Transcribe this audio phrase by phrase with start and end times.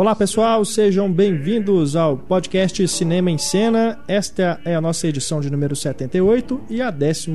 [0.00, 4.02] Olá pessoal, sejam bem-vindos ao podcast Cinema em Cena.
[4.08, 7.30] Esta é a nossa edição de número 78 e a 12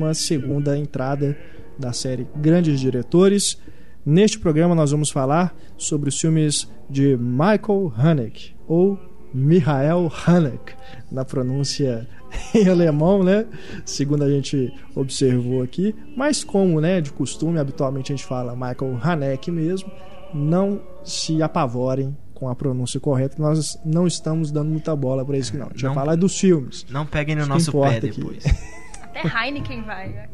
[0.76, 1.38] entrada
[1.78, 3.56] da série Grandes Diretores.
[4.04, 8.98] Neste programa nós vamos falar sobre os filmes de Michael Haneke ou
[9.32, 10.74] Michael Haneke,
[11.08, 12.08] na pronúncia
[12.52, 13.46] em alemão, né?
[13.84, 18.98] Segundo a gente observou aqui, mas como, né, de costume, habitualmente a gente fala Michael
[19.00, 19.88] Haneke mesmo,
[20.34, 25.52] não se apavorem com a pronúncia correta, nós não estamos dando muita bola para isso
[25.52, 25.68] que não.
[25.68, 26.84] A gente não, vai falar dos filmes.
[26.90, 28.44] Não peguem no nosso pé depois.
[29.02, 30.08] Até Heineken vai.
[30.10, 30.28] Né?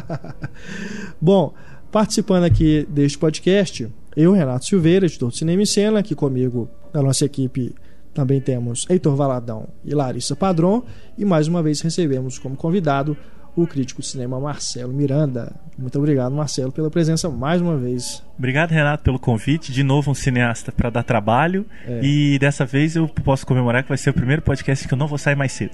[1.20, 1.52] Bom,
[1.90, 7.02] participando aqui deste podcast, eu, Renato Silveira, editor do Cinema e Cena, aqui comigo, da
[7.02, 7.74] nossa equipe,
[8.14, 10.82] também temos Heitor Valadão e Larissa Padron,
[11.18, 13.14] e mais uma vez recebemos como convidado
[13.54, 15.54] o crítico de cinema Marcelo Miranda.
[15.78, 18.22] Muito obrigado, Marcelo, pela presença mais uma vez.
[18.38, 19.72] Obrigado, Renato, pelo convite.
[19.72, 21.66] De novo, um cineasta para dar trabalho.
[21.86, 22.00] É.
[22.02, 25.06] E dessa vez eu posso comemorar que vai ser o primeiro podcast que eu não
[25.06, 25.72] vou sair mais cedo.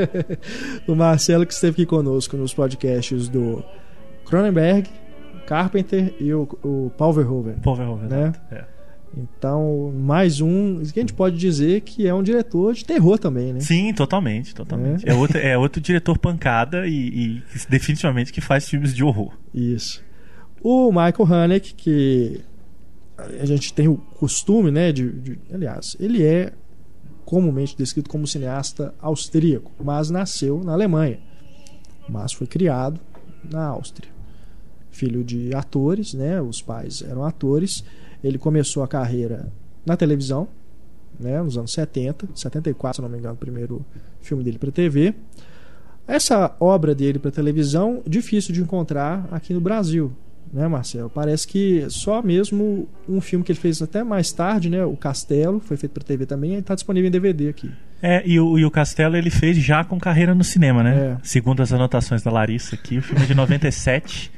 [0.86, 3.64] o Marcelo, que esteve aqui conosco nos podcasts do
[4.26, 4.88] Cronenberg,
[5.46, 7.54] Carpenter e o, o Paul Verhoeven.
[7.62, 8.32] Paul Verhoeven, né?
[8.50, 8.71] É.
[9.16, 10.82] Então, mais um.
[10.82, 13.60] Que a gente pode dizer que é um diretor de terror também, né?
[13.60, 15.06] Sim, totalmente, totalmente.
[15.06, 16.92] É, é outro, é outro diretor pancada e,
[17.36, 19.36] e, definitivamente que faz filmes de horror.
[19.54, 20.02] Isso.
[20.62, 22.40] O Michael Haneke, que
[23.18, 24.92] a gente tem o costume, né?
[24.92, 26.52] De, de, aliás, ele é
[27.24, 31.18] comumente descrito como cineasta austríaco, mas nasceu na Alemanha,
[32.08, 33.00] mas foi criado
[33.50, 34.10] na Áustria.
[34.90, 36.40] Filho de atores, né?
[36.40, 37.84] Os pais eram atores
[38.22, 39.52] ele começou a carreira
[39.84, 40.48] na televisão,
[41.18, 43.84] né, nos anos 70, 74, se não me engano, o primeiro
[44.20, 45.14] filme dele para TV.
[46.06, 50.12] Essa obra dele para televisão, difícil de encontrar aqui no Brasil,
[50.52, 51.08] né, Marcelo?
[51.08, 55.60] Parece que só mesmo um filme que ele fez até mais tarde, né, o Castelo,
[55.60, 57.70] foi feito para TV também, está disponível em DVD aqui.
[58.02, 60.96] É, e o, e o Castelo ele fez já com carreira no cinema, né?
[60.96, 61.16] É.
[61.22, 64.32] Segundo as anotações da Larissa aqui, o filme é de 97.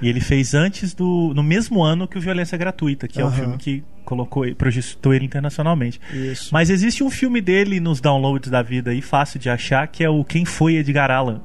[0.00, 1.32] E ele fez antes do.
[1.34, 3.28] no mesmo ano que o Violência Gratuita, que uhum.
[3.28, 6.00] é o filme que colocou projetou ele internacionalmente.
[6.12, 6.48] Isso.
[6.52, 10.08] Mas existe um filme dele nos downloads da vida aí, fácil de achar, que é
[10.08, 11.42] o Quem Foi Edgar Allan.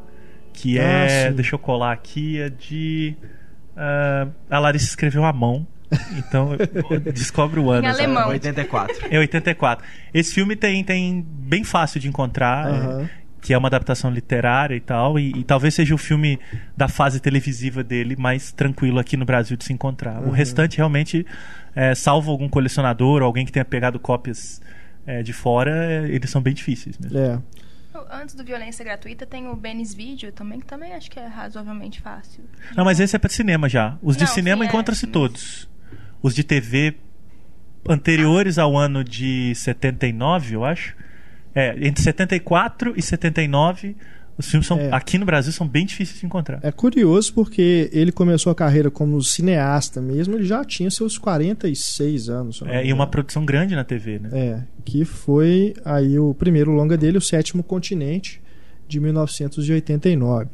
[0.53, 1.31] Que ah, é.
[1.31, 3.15] deixa eu colar aqui, é de.
[3.75, 5.67] Uh, a Larissa escreveu à mão.
[6.17, 6.51] Então,
[7.13, 7.85] descobre o ano.
[7.85, 8.29] Em alemão.
[8.29, 9.07] 84.
[9.11, 9.85] É 84.
[10.13, 12.67] Esse filme tem, tem bem fácil de encontrar.
[12.67, 13.01] Uhum.
[13.01, 13.09] É,
[13.43, 16.39] que é uma adaptação literária e tal, e, e, talvez seja o filme
[16.77, 20.21] da fase televisiva dele mais tranquilo aqui no Brasil de se encontrar.
[20.21, 20.29] Uhum.
[20.29, 21.25] O restante realmente,
[21.75, 24.61] é, salvo algum colecionador ou alguém que tenha pegado cópias
[25.05, 27.19] é, de fora, é, eles são bem difíceis mesmo.
[27.19, 27.37] É.
[28.09, 32.01] Antes do Violência Gratuita tem o Benis Video também, que também acho que é razoavelmente
[32.01, 32.43] fácil.
[32.75, 33.97] Não, mas esse é para cinema já.
[34.01, 35.69] Os de Não, cinema é, encontra-se todos.
[36.21, 36.95] Os de TV
[37.87, 40.95] anteriores ao ano de 79, eu acho,
[41.55, 43.95] é, entre 74 e 79,
[44.37, 44.89] os filmes são, é.
[44.91, 46.59] aqui no Brasil são bem difíceis de encontrar.
[46.63, 52.29] É curioso porque ele começou a carreira como cineasta mesmo, ele já tinha seus 46
[52.29, 52.61] anos.
[52.65, 54.29] É, e uma produção grande na TV, né?
[54.33, 58.41] É, que foi aí o primeiro longa dele, O Sétimo Continente,
[58.87, 60.49] de 1989.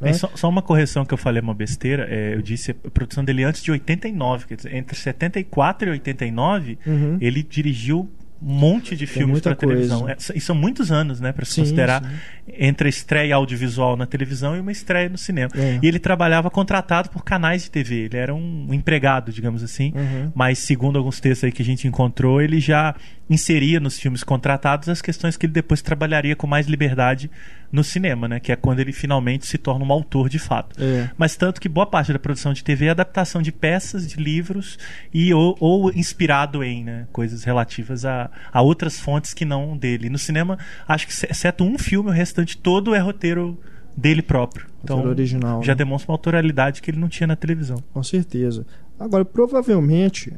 [0.00, 0.10] Né?
[0.10, 3.24] É, só, só, uma correção que eu falei uma besteira, é, eu disse a produção
[3.24, 7.18] dele antes de 89, quer dizer, entre 74 e 89, uhum.
[7.20, 8.10] ele dirigiu
[8.42, 10.08] monte de filmes para televisão.
[10.08, 12.52] É, e são muitos anos, né, para se sim, considerar sim.
[12.58, 15.50] entre a estreia audiovisual na televisão e uma estreia no cinema.
[15.54, 15.78] É.
[15.80, 18.06] E ele trabalhava contratado por canais de TV.
[18.06, 19.92] Ele era um empregado, digamos assim.
[19.94, 20.32] Uhum.
[20.34, 22.94] Mas segundo alguns textos aí que a gente encontrou, ele já
[23.30, 27.30] inseria nos filmes contratados as questões que ele depois trabalharia com mais liberdade
[27.72, 28.38] no cinema, né?
[28.38, 30.76] Que é quando ele finalmente se torna um autor de fato.
[30.78, 31.10] É.
[31.16, 34.78] Mas tanto que boa parte da produção de TV é adaptação de peças, de livros
[35.12, 37.06] e ou, ou inspirado em né?
[37.10, 40.10] coisas relativas a, a outras fontes que não dele.
[40.10, 43.58] No cinema, acho que exceto um filme, o restante todo é roteiro
[43.96, 44.66] dele próprio.
[44.84, 45.76] Então, original, já né?
[45.76, 47.82] demonstra uma autoralidade que ele não tinha na televisão.
[47.92, 48.66] Com certeza.
[48.98, 50.32] Agora, provavelmente,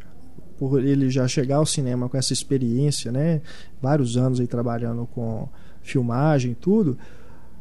[0.58, 3.40] por ele já chegar ao cinema com essa experiência, né,
[3.80, 5.48] vários anos aí trabalhando com
[5.82, 6.98] filmagem e tudo,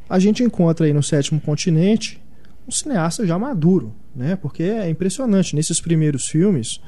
[0.09, 2.21] a gente encontra aí no sétimo continente
[2.67, 4.35] um cineasta já maduro, né?
[4.35, 6.79] Porque é impressionante nesses primeiros filmes.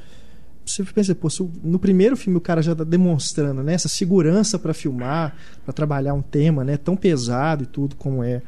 [0.64, 1.28] Você pensa, pô,
[1.62, 6.12] no primeiro filme o cara já está demonstrando né, essa segurança para filmar, para trabalhar
[6.12, 8.42] um tema né, tão pesado e tudo como é.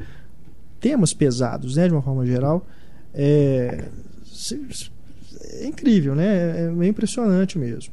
[0.81, 2.67] Temas pesados, né, de uma forma geral.
[3.15, 3.89] É,
[5.61, 6.27] é incrível, né?
[6.27, 7.93] É, é impressionante mesmo.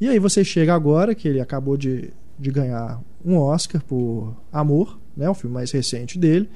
[0.00, 4.98] E aí você chega agora, que ele acabou de, de ganhar um Oscar por Amor,
[5.16, 6.48] né, o filme mais recente dele,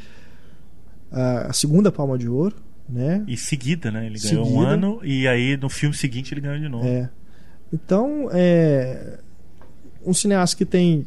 [1.11, 2.57] a segunda Palma de Ouro,
[2.89, 3.25] né?
[3.27, 4.07] E seguida, né?
[4.07, 4.62] Ele ganhou seguida.
[4.62, 6.87] um ano e aí no filme seguinte ele ganhou de novo.
[6.87, 7.09] É.
[7.73, 9.21] Então, é
[10.05, 11.07] um cineasta que tem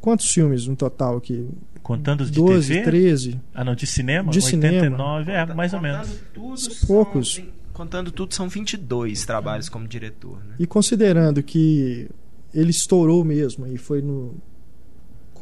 [0.00, 1.48] quantos filmes no total aqui?
[1.82, 2.82] Contando os de 12, TV?
[2.84, 3.40] 13.
[3.54, 4.30] Ah, não, de cinema?
[4.30, 5.52] De 89, cinema.
[5.52, 6.08] é, mais ou menos.
[6.32, 7.42] Tudo são poucos.
[7.72, 10.38] Contando tudo, são 22 trabalhos como diretor.
[10.44, 10.54] Né?
[10.58, 12.08] E considerando que
[12.54, 14.34] ele estourou mesmo e foi no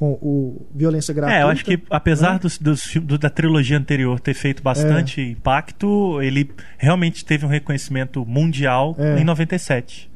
[0.00, 1.38] com o Violência Gratuita.
[1.38, 2.38] É, eu acho que apesar né?
[2.38, 5.24] dos, dos, do, da trilogia anterior ter feito bastante é.
[5.24, 9.20] impacto, ele realmente teve um reconhecimento mundial é.
[9.20, 10.10] em 97.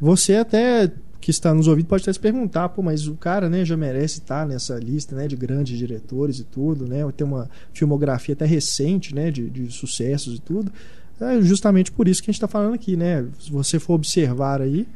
[0.00, 0.90] Você até
[1.20, 4.18] que está nos ouvindo pode até se perguntar, pô, mas o cara, né, já merece
[4.18, 9.14] estar nessa lista, né, de grandes diretores e tudo, né, tem uma filmografia até recente,
[9.14, 10.72] né, de, de sucessos e tudo.
[11.20, 13.26] É justamente por isso que a gente está falando aqui, né?
[13.38, 14.86] Se você for observar aí,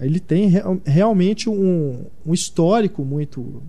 [0.00, 3.62] ele tem real, realmente um, um histórico muito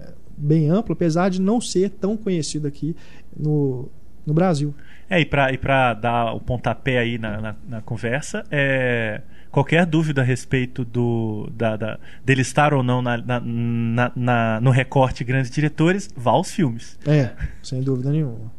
[0.00, 2.96] é, bem amplo, apesar de não ser tão conhecido aqui
[3.36, 3.88] no,
[4.26, 4.74] no Brasil.
[5.08, 10.24] É, e para dar o pontapé aí na, na, na conversa, é, qualquer dúvida a
[10.24, 16.10] respeito do, da, da, dele estar ou não na, na, na, no recorte grandes diretores,
[16.16, 16.98] vá aos filmes.
[17.06, 17.30] É,
[17.62, 18.52] sem dúvida nenhuma.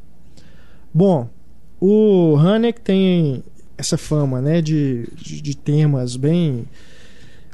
[0.94, 1.30] Bom,
[1.80, 3.44] o Hanek tem
[3.78, 6.66] essa fama, né, de, de, de temas bem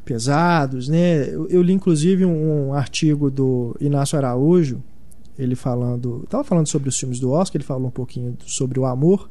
[0.04, 1.28] pesados, né?
[1.28, 4.82] Eu, eu, li inclusive um, um, artigo do Inácio Araújo,
[5.38, 8.86] ele falando, estava falando sobre os filmes do Oscar, ele falou um pouquinho sobre o
[8.86, 9.30] amor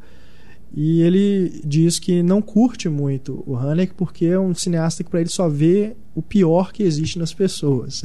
[0.77, 5.21] e ele diz que não curte muito o Hanek porque é um cineasta que para
[5.21, 8.03] ele só vê o pior que existe nas pessoas.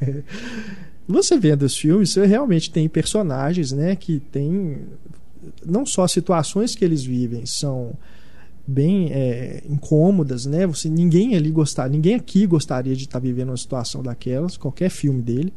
[1.06, 4.78] você vendo os filmes, você realmente tem personagens, né, que tem
[5.66, 7.94] não só as situações que eles vivem são
[8.66, 10.66] bem é, incômodas, né?
[10.66, 14.90] Você ninguém ali gostar, ninguém aqui gostaria de estar tá vivendo uma situação daquelas, qualquer
[14.90, 15.52] filme dele.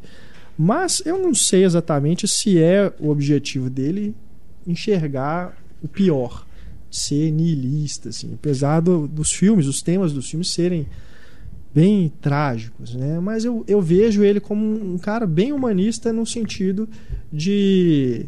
[0.56, 4.14] Mas eu não sei exatamente se é o objetivo dele
[4.66, 6.46] enxergar o pior,
[6.90, 10.86] ser niilista, assim, apesar do, dos filmes, os temas dos filmes serem
[11.74, 13.18] bem trágicos, né?
[13.20, 16.88] Mas eu, eu vejo ele como um cara bem humanista no sentido
[17.32, 18.26] de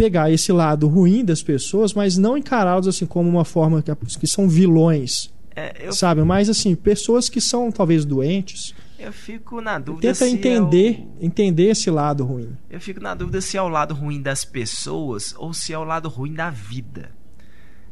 [0.00, 4.26] pegar esse lado ruim das pessoas, mas não encará-los assim como uma forma que, que
[4.26, 5.30] são vilões.
[5.54, 5.92] É, eu...
[5.92, 6.22] Sabe?
[6.24, 8.74] Mas assim, pessoas que são talvez doentes.
[8.98, 11.26] Eu fico na dúvida Tenta entender, é o...
[11.26, 12.56] entender esse lado ruim.
[12.70, 15.84] Eu fico na dúvida se é o lado ruim das pessoas ou se é o
[15.84, 17.10] lado ruim da vida.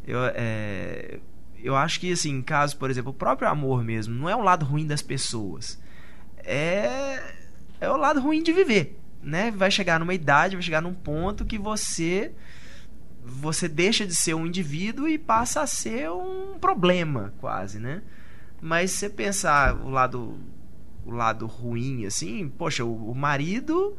[0.07, 1.19] Eu, é...
[1.63, 4.41] eu acho que, assim, em caso, por exemplo, o próprio amor mesmo, não é o
[4.41, 5.79] lado ruim das pessoas.
[6.39, 7.21] É,
[7.79, 11.45] é o lado ruim de viver né, vai chegar numa idade, vai chegar num ponto
[11.45, 12.33] que você
[13.31, 18.03] você deixa de ser um indivíduo e passa a ser um problema, quase, né?
[18.61, 20.39] Mas se você pensar o lado
[21.05, 23.97] o lado ruim, assim, poxa, o, o marido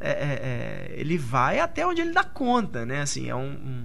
[0.00, 3.02] é, é, é, ele vai até onde ele dá conta, né?
[3.02, 3.84] Assim, é um, um,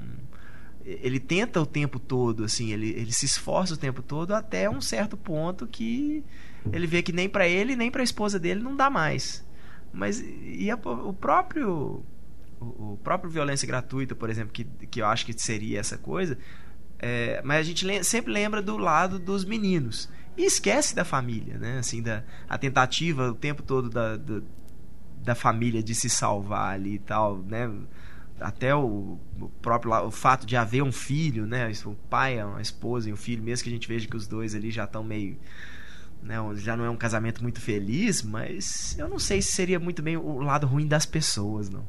[0.86, 4.82] ele tenta o tempo todo, assim, ele, ele se esforça o tempo todo até um
[4.82, 6.24] certo ponto que
[6.72, 9.44] ele vê que nem para ele nem para a esposa dele não dá mais.
[9.94, 12.04] Mas e a, o próprio
[12.60, 16.38] o, próprio violência gratuita, por exemplo, que, que eu acho que seria essa coisa,
[17.00, 21.58] é, mas a gente le sempre lembra do lado dos meninos e esquece da família,
[21.58, 21.78] né?
[21.78, 24.42] Assim, da a tentativa o tempo todo da, da,
[25.24, 27.70] da família de se salvar ali e tal, né?
[28.40, 31.72] Até o, o próprio o fato de haver um filho, né?
[31.86, 34.56] O pai, a esposa e um filho, mesmo que a gente veja que os dois
[34.56, 35.38] ali já estão meio
[36.24, 40.02] né, já não é um casamento muito feliz, mas eu não sei se seria muito
[40.02, 41.86] bem o lado ruim das pessoas, não.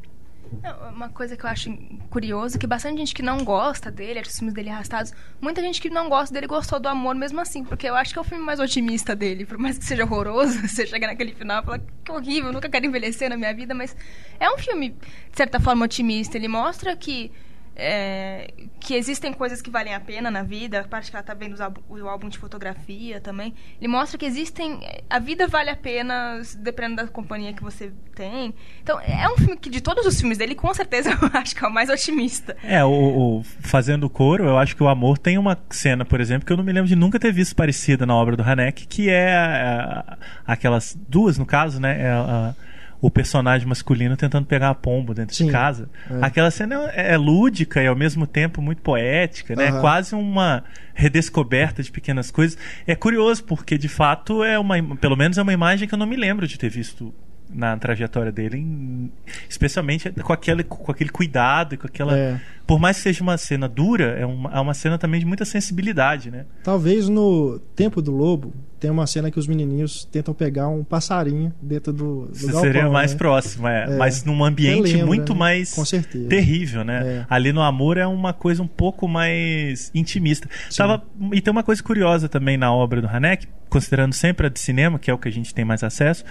[0.95, 1.76] Uma coisa que eu acho
[2.11, 5.91] curioso, que bastante gente que não gosta dele, os filmes dele arrastados, muita gente que
[5.91, 8.45] não gosta dele gostou do amor mesmo assim, porque eu acho que é o filme
[8.45, 12.12] mais otimista dele, por mais que seja horroroso, você chega naquele final e fala que
[12.12, 13.97] horrível, nunca quero envelhecer na minha vida, mas
[14.38, 16.37] é um filme, de certa forma, otimista.
[16.37, 17.33] Ele mostra que
[17.76, 18.53] é,
[18.85, 21.57] que existem coisas que valem a pena na vida, a parte que ela está vendo
[21.88, 23.55] o álbum de fotografia também.
[23.81, 24.81] Ele mostra que existem.
[25.09, 28.55] A vida vale a pena, dependendo da companhia que você tem.
[28.83, 31.64] Então, é um filme que, de todos os filmes dele, com certeza eu acho que
[31.64, 32.55] é o mais otimista.
[32.62, 32.91] É, o,
[33.38, 36.57] o Fazendo Coro, eu acho que o Amor tem uma cena, por exemplo, que eu
[36.57, 40.19] não me lembro de nunca ter visto parecida na obra do Hanek, que é a,
[40.47, 42.03] aquelas duas, no caso, né?
[42.03, 42.55] É a,
[43.04, 45.90] o personagem masculino tentando pegar a pombo dentro Sim, de casa.
[46.11, 46.25] É.
[46.25, 49.70] Aquela cena é, é, lúdica e ao mesmo tempo muito poética, né?
[49.70, 49.76] Uhum.
[49.76, 52.56] É quase uma redescoberta de pequenas coisas.
[52.87, 56.06] É curioso porque de fato é uma, pelo menos é uma imagem que eu não
[56.06, 57.12] me lembro de ter visto
[57.54, 59.11] na trajetória dele,
[59.49, 62.18] especialmente com aquele, com aquele cuidado e com aquela.
[62.18, 62.40] É.
[62.66, 65.44] Por mais que seja uma cena dura, é uma, é uma cena também de muita
[65.44, 66.46] sensibilidade, né?
[66.62, 71.52] Talvez no Tempo do Lobo tem uma cena que os menininhos tentam pegar um passarinho
[71.62, 73.18] dentro do, do galpão, Seria mais né?
[73.18, 73.84] próximo, é.
[73.84, 73.96] é.
[73.96, 75.38] Mas num ambiente lembra, muito né?
[75.38, 75.75] mais
[76.28, 77.02] terrível, né?
[77.02, 77.26] É.
[77.30, 80.49] Ali no Amor é uma coisa um pouco mais intimista.
[80.76, 84.61] Tava, e tem uma coisa curiosa também na obra do Haneck, considerando sempre a de
[84.61, 86.25] cinema, que é o que a gente tem mais acesso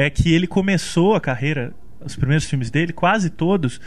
[0.00, 1.72] é que ele começou a carreira,
[2.04, 3.80] os primeiros filmes dele, quase todos,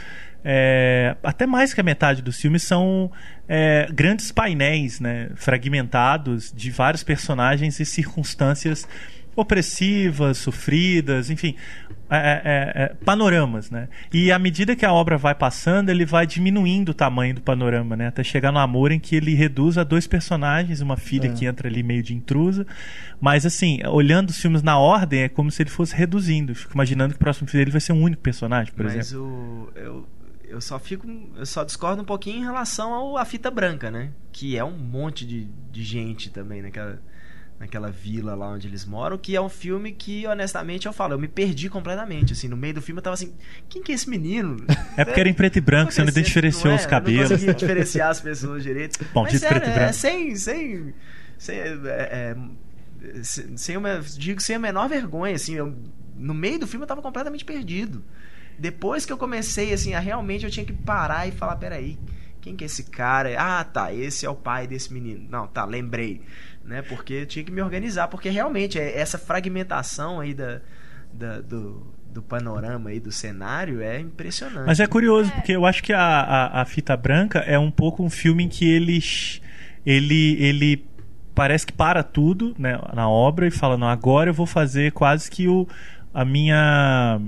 [0.44, 3.10] é, até mais que a metade dos filmes são
[3.48, 8.86] é, grandes painéis, né, fragmentados de vários personagens e circunstâncias
[9.34, 11.56] opressivas, sofridas, enfim,
[12.16, 13.88] é, é, é, panoramas, né?
[14.12, 17.96] E à medida que a obra vai passando, ele vai diminuindo o tamanho do panorama,
[17.96, 18.08] né?
[18.08, 21.32] Até chegar no amor em que ele reduz a dois personagens, uma filha é.
[21.32, 22.66] que entra ali meio de intrusa.
[23.20, 26.54] Mas assim, olhando os filmes na ordem, é como se ele fosse reduzindo.
[26.54, 29.24] Fico imaginando que o próximo filme dele vai ser um único personagem, por Mas exemplo.
[29.24, 30.08] O, eu,
[30.44, 31.06] eu só fico.
[31.36, 34.10] Eu só discordo um pouquinho em relação ao, à fita branca, né?
[34.32, 36.62] Que é um monte de, de gente também.
[36.62, 36.70] Né?
[37.58, 41.18] Naquela vila lá onde eles moram, que é um filme que, honestamente, eu falo, eu
[41.18, 43.32] me perdi completamente, assim, no meio do filme eu tava assim,
[43.68, 44.56] quem que é esse menino?
[44.96, 47.30] É porque era em preto e branco, você não diferenciou não é, os cabelos.
[47.30, 49.04] Não conseguia diferenciar as pessoas direito.
[49.12, 49.90] Bom, Mas sério, preto e branco.
[49.90, 50.94] É, sem, sem,
[51.36, 52.36] sem, é, é,
[53.22, 55.74] sem uma, digo sem a menor vergonha, assim, eu,
[56.16, 58.04] no meio do filme eu tava completamente perdido.
[58.56, 61.98] Depois que eu comecei, assim, a realmente eu tinha que parar e falar, peraí,
[62.40, 63.34] quem que é esse cara?
[63.36, 65.26] Ah, tá, esse é o pai desse menino.
[65.28, 66.20] Não, tá, lembrei
[66.64, 66.82] né?
[66.82, 70.60] Porque tinha que me organizar, porque realmente é essa fragmentação aí da,
[71.12, 74.66] da do, do panorama aí do cenário é impressionante.
[74.66, 78.02] Mas é curioso, porque eu acho que a, a, a, Fita Branca é um pouco
[78.02, 79.02] um filme em que ele,
[79.84, 80.86] ele, ele
[81.34, 85.28] parece que para tudo né, na obra e fala, não, agora eu vou fazer quase
[85.28, 85.66] que o,
[86.14, 87.20] a minha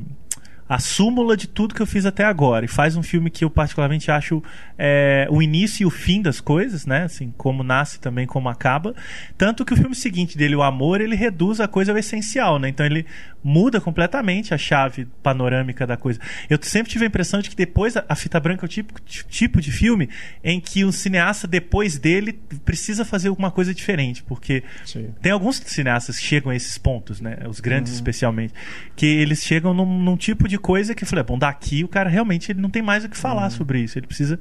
[0.68, 2.64] a súmula de tudo que eu fiz até agora.
[2.64, 4.42] E faz um filme que eu particularmente acho
[4.76, 7.04] é, o início e o fim das coisas, né?
[7.04, 8.94] Assim, como nasce também, como acaba.
[9.38, 12.68] Tanto que o filme seguinte dele, O Amor, ele reduz a coisa ao essencial, né?
[12.68, 13.06] Então ele
[13.46, 16.18] muda completamente a chave panorâmica da coisa.
[16.50, 19.60] Eu sempre tive a impressão de que depois a, Fita Branca é o tipo, tipo
[19.60, 20.08] de filme
[20.42, 22.32] em que o cineasta, depois dele,
[22.64, 24.24] precisa fazer alguma coisa diferente.
[24.24, 25.14] Porque Sim.
[25.22, 27.38] tem alguns cineastas que chegam a esses pontos, né?
[27.48, 27.98] Os grandes uhum.
[27.98, 28.52] especialmente.
[28.96, 31.88] Que eles chegam num, num tipo de de coisa que eu falei, bom, daqui o
[31.88, 33.50] cara realmente ele não tem mais o que falar uhum.
[33.50, 33.98] sobre isso.
[33.98, 34.38] Ele precisa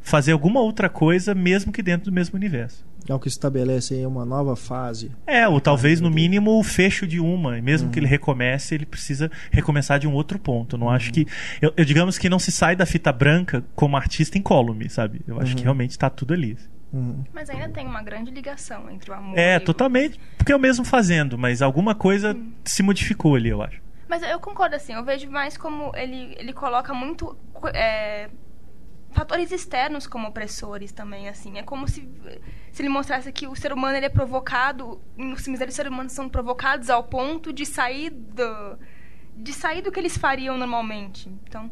[0.00, 2.86] fazer alguma outra coisa, mesmo que dentro do mesmo universo.
[3.06, 5.10] É o que estabelece aí uma nova fase.
[5.26, 7.60] É, ou talvez no mínimo o fecho de uma.
[7.60, 7.92] Mesmo uhum.
[7.92, 10.76] que ele recomece, ele precisa recomeçar de um outro ponto.
[10.76, 10.92] não uhum.
[10.92, 11.26] acho que.
[11.60, 15.20] Eu, eu, digamos que não se sai da fita branca como artista incólume, sabe?
[15.26, 15.64] Eu acho que uhum.
[15.64, 16.56] realmente está tudo ali.
[16.92, 17.24] Uhum.
[17.32, 20.20] Mas ainda tem uma grande ligação entre o amor é, e totalmente.
[20.36, 23.87] Porque é o mesmo fazendo, mas alguma coisa se modificou ali, eu acho.
[24.08, 27.36] Mas eu concordo, assim, eu vejo mais como ele, ele coloca muito
[27.74, 28.30] é,
[29.12, 31.58] fatores externos como opressores também, assim.
[31.58, 32.08] É como se,
[32.72, 35.92] se ele mostrasse que o ser humano ele é provocado, os filmes dele, os seres
[35.92, 38.78] humanos são provocados ao ponto de sair do,
[39.36, 41.28] de sair do que eles fariam normalmente.
[41.44, 41.70] Então,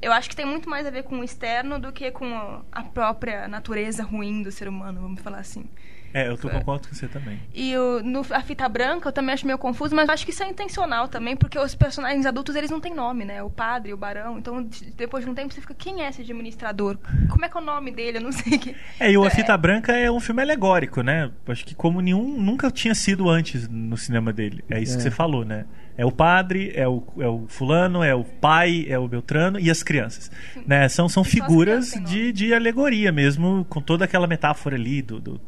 [0.00, 2.82] eu acho que tem muito mais a ver com o externo do que com a
[2.84, 5.68] própria natureza ruim do ser humano, vamos falar assim.
[6.14, 7.40] É, eu tô concordo com você também.
[7.52, 10.44] E o, no, a fita branca eu também acho meio confuso, mas acho que isso
[10.44, 13.42] é intencional também, porque os personagens adultos eles não têm nome, né?
[13.42, 14.38] O padre, o barão.
[14.38, 14.64] Então,
[14.96, 16.96] depois de um tempo, você fica, quem é esse administrador?
[17.28, 18.18] Como é que é o nome dele?
[18.18, 18.58] Eu não sei.
[18.58, 18.76] Que...
[19.00, 19.56] É, e o A Fita é...
[19.56, 21.32] Branca é um filme alegórico, né?
[21.48, 24.64] Acho que como nenhum nunca tinha sido antes no cinema dele.
[24.70, 24.96] É isso é.
[24.98, 25.66] que você falou, né?
[25.96, 29.68] É o padre, é o, é o fulano, é o pai, é o Beltrano e
[29.68, 30.30] as crianças.
[30.64, 30.88] Né?
[30.88, 35.40] São, são figuras de, de alegoria mesmo, com toda aquela metáfora ali do, do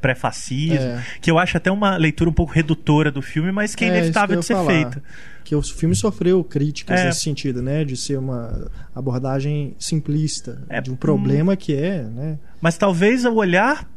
[0.00, 1.04] pré-fascismo, é.
[1.20, 3.90] que eu acho até uma leitura um pouco redutora do filme, mas que é, é
[3.90, 5.02] inevitável de ser feita.
[5.44, 7.06] Que o filme sofreu críticas é.
[7.06, 7.84] nesse sentido, né?
[7.84, 11.56] De ser uma abordagem simplista é, de um problema hum.
[11.56, 12.38] que é, né?
[12.60, 13.88] Mas talvez o olhar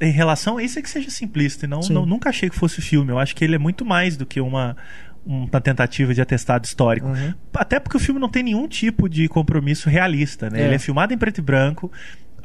[0.00, 1.66] em relação a isso é que seja simplista.
[1.66, 3.10] Não, não, nunca achei que fosse o filme.
[3.10, 4.76] Eu acho que ele é muito mais do que uma,
[5.24, 7.08] uma tentativa de atestado histórico.
[7.08, 7.34] Uhum.
[7.54, 10.62] Até porque o filme não tem nenhum tipo de compromisso realista, né?
[10.62, 10.66] É.
[10.66, 11.90] Ele é filmado em preto e branco,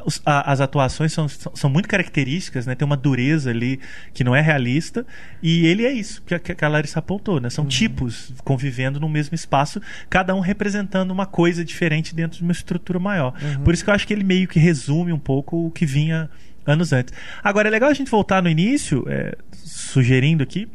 [0.08, 2.76] os, a, as atuações são, são muito características, né?
[2.76, 3.78] Tem uma dureza ali
[4.14, 5.06] que não é realista.
[5.44, 7.50] E ele é isso que a, que a Larissa apontou, né?
[7.50, 7.70] São uhum.
[7.70, 12.98] tipos convivendo no mesmo espaço, cada um representando uma coisa diferente dentro de uma estrutura
[12.98, 13.34] maior.
[13.42, 13.66] Uhum.
[13.66, 16.30] Por isso que eu acho que ele meio que resume um pouco o que vinha
[16.66, 17.14] anos antes.
[17.44, 20.70] Agora, é legal a gente voltar no início, é, sugerindo aqui,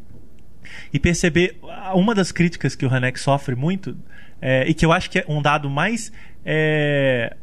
[0.93, 1.57] e perceber
[1.95, 3.97] uma das críticas que o Hanek sofre muito,
[4.39, 6.11] é, e que eu acho que é um dado mais
[6.45, 7.35] é,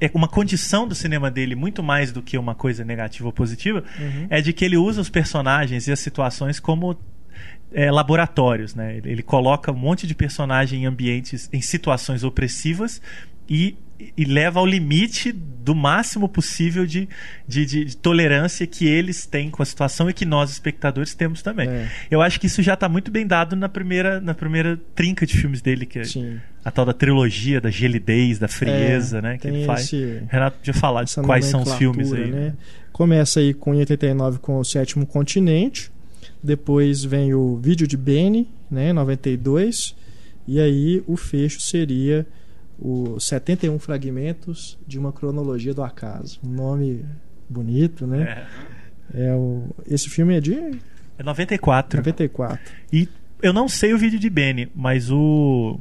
[0.00, 3.84] é uma condição do cinema dele muito mais do que uma coisa negativa ou positiva
[3.98, 4.26] uhum.
[4.30, 6.96] é de que ele usa os personagens e as situações como
[7.72, 8.96] é, laboratórios, né?
[8.96, 13.00] Ele, ele, coloca um monte de personagem em ambientes, em situações opressivas
[13.48, 13.76] e,
[14.16, 17.08] e leva ao limite do máximo possível de,
[17.46, 21.42] de, de, de, tolerância que eles têm com a situação e que nós, espectadores, temos
[21.42, 21.68] também.
[21.68, 21.88] É.
[22.10, 25.36] Eu acho que isso já está muito bem dado na primeira, na primeira trinca de
[25.36, 26.40] filmes dele, que é Sim.
[26.64, 29.38] a tal da trilogia, da gelidez, da frieza, é, né?
[29.38, 29.84] Que ele faz.
[29.84, 32.30] Esse, Renato podia falar de quais são os filmes aí.
[32.30, 32.54] Né?
[32.92, 35.90] Começa aí com 89 com o Sétimo Continente
[36.42, 39.94] depois vem o vídeo de Benny, né, 92.
[40.46, 42.26] E aí o fecho seria
[42.78, 46.38] os 71 fragmentos de uma cronologia do acaso.
[46.44, 47.04] Um nome
[47.48, 48.46] bonito, né?
[49.12, 49.28] É.
[49.28, 50.54] é o, esse filme é de
[51.18, 51.98] é 94.
[51.98, 52.60] 94.
[52.92, 53.08] E
[53.42, 55.80] eu não sei o vídeo de Benny, mas o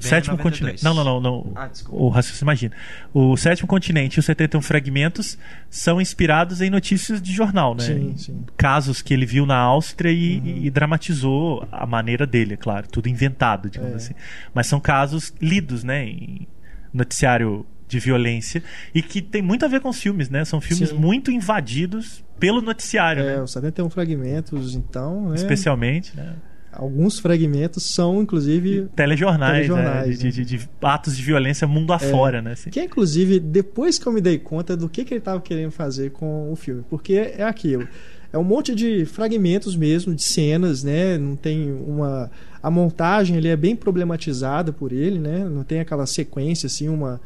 [0.00, 0.82] Sétimo continente.
[0.82, 1.20] Não, não, não.
[1.20, 1.52] não.
[1.54, 2.74] Ah, o raciocínio, imagina.
[3.12, 5.38] O sétimo continente e os 71 fragmentos
[5.70, 7.84] são inspirados em notícias de jornal, né?
[7.84, 8.44] Sim, sim.
[8.56, 10.46] Casos que ele viu na Áustria e, uhum.
[10.64, 12.88] e dramatizou a maneira dele, é claro.
[12.88, 13.96] Tudo inventado, digamos é.
[13.96, 14.14] assim.
[14.54, 16.04] Mas são casos lidos, né?
[16.04, 16.46] Em
[16.92, 18.62] noticiário de violência
[18.94, 20.44] e que tem muito a ver com os filmes, né?
[20.44, 20.96] São filmes Sim.
[20.96, 23.42] muito invadidos pelo noticiário, é, né?
[23.42, 25.36] os 71 fragmentos, então, né?
[25.36, 26.36] Especialmente, né?
[26.72, 28.88] Alguns fragmentos são, inclusive.
[28.94, 30.30] Telejornais, telejornais né?
[30.30, 32.52] de, de, de, atos de violência mundo afora, é, né?
[32.52, 32.70] Assim.
[32.70, 35.70] Que é, inclusive, depois que eu me dei conta do que, que ele estava querendo
[35.70, 36.84] fazer com o filme.
[36.88, 37.88] Porque é aquilo.
[38.32, 41.16] É um monte de fragmentos mesmo, de cenas, né?
[41.16, 42.30] Não tem uma.
[42.62, 45.44] A montagem ele é bem problematizada por ele, né?
[45.48, 47.20] Não tem aquela sequência, assim, uma.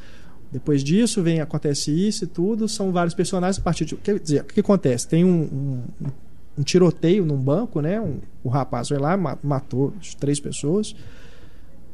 [0.53, 2.69] Depois disso vem acontece isso e tudo.
[2.69, 3.97] São vários personagens a partir de.
[3.97, 5.09] Quer dizer, o que acontece?
[5.09, 5.49] Tem um,
[6.01, 6.09] um
[6.57, 8.01] um tiroteio num banco, né?
[8.01, 10.95] Um, o rapaz vai lá, matou três pessoas.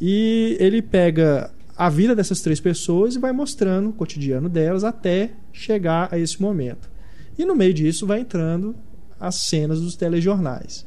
[0.00, 5.30] E ele pega a vida dessas três pessoas e vai mostrando o cotidiano delas até
[5.52, 6.90] chegar a esse momento.
[7.38, 8.74] E no meio disso vai entrando
[9.18, 10.84] as cenas dos telejornais.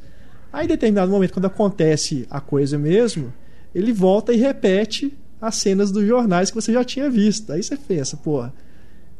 [0.52, 3.32] Aí, em determinado momento, quando acontece a coisa mesmo,
[3.74, 7.52] ele volta e repete as cenas dos jornais que você já tinha visto.
[7.52, 8.52] Aí você pensa, porra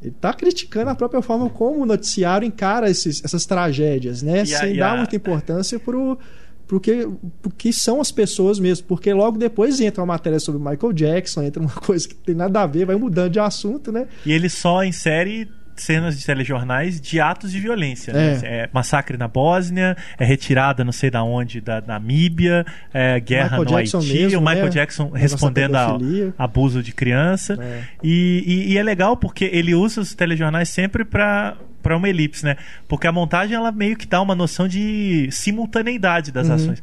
[0.03, 4.45] ele está criticando a própria forma como o noticiário encara esses, essas tragédias, né?
[4.45, 6.19] Sem dar muita importância pro
[6.67, 7.07] porque,
[7.43, 8.87] porque são as pessoas mesmo.
[8.87, 12.63] Porque logo depois entra uma matéria sobre Michael Jackson, entra uma coisa que tem nada
[12.63, 14.07] a ver, vai mudando de assunto, né?
[14.25, 15.49] E ele só insere
[15.83, 18.13] cenas de telejornais de atos de violência.
[18.13, 18.41] Né?
[18.43, 18.47] É.
[18.47, 18.69] é.
[18.73, 23.71] massacre na Bósnia, é retirada não sei da onde da Namíbia, é guerra Michael no
[23.71, 24.71] Jackson Haiti, mesmo, o Michael né?
[24.71, 25.99] Jackson respondendo ao
[26.39, 27.59] abuso de criança.
[27.61, 27.83] É.
[28.03, 32.45] E, e, e, é legal porque ele usa os telejornais sempre para para uma elipse,
[32.45, 32.57] né?
[32.87, 36.55] Porque a montagem ela meio que dá uma noção de simultaneidade das uhum.
[36.55, 36.83] ações.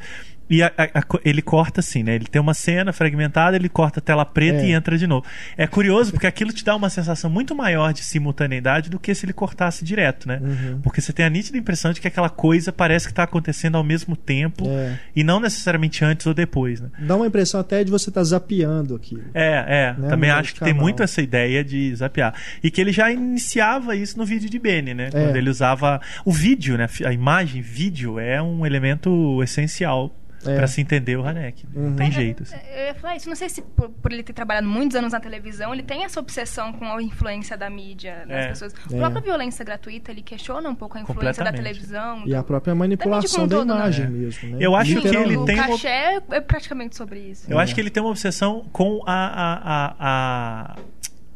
[0.49, 2.15] E a, a, ele corta assim, né?
[2.15, 4.69] Ele tem uma cena fragmentada, ele corta a tela preta é.
[4.69, 5.25] e entra de novo.
[5.55, 9.25] É curioso porque aquilo te dá uma sensação muito maior de simultaneidade do que se
[9.25, 10.39] ele cortasse direto, né?
[10.41, 10.81] Uhum.
[10.81, 13.83] Porque você tem a nítida impressão de que aquela coisa parece que está acontecendo ao
[13.83, 14.97] mesmo tempo é.
[15.15, 16.89] e não necessariamente antes ou depois, né?
[16.99, 19.21] Dá uma impressão até de você estar tá zapeando aqui.
[19.33, 19.95] É, é.
[20.01, 20.09] Né?
[20.09, 20.83] Também acho que tem mal.
[20.83, 22.33] muito essa ideia de zapear.
[22.63, 25.07] E que ele já iniciava isso no vídeo de Benny, né?
[25.07, 25.11] É.
[25.11, 26.87] Quando ele usava o vídeo, né?
[27.05, 30.55] A imagem, vídeo é um elemento essencial é.
[30.55, 31.65] para se entender o Hanek.
[31.73, 31.89] Uhum.
[31.89, 32.43] Não tem jeito.
[32.43, 32.55] Assim.
[32.71, 33.27] Eu ia falar isso.
[33.27, 36.19] Não sei se por, por, ele ter trabalhado muitos anos na televisão, ele tem essa
[36.19, 38.47] obsessão com a influência da mídia das é.
[38.49, 38.73] pessoas.
[38.73, 39.23] A própria é.
[39.23, 42.23] violência gratuita, ele questiona um pouco a influência da televisão.
[42.25, 44.11] E do, a própria manipulação da, da imagem né?
[44.11, 44.49] mesmo.
[44.49, 44.57] Né?
[44.59, 45.59] Eu acho que ele o tem.
[45.59, 46.37] O cachê uma...
[46.37, 47.51] é praticamente sobre isso.
[47.51, 50.75] Eu acho que ele tem uma obsessão com a, a, a, a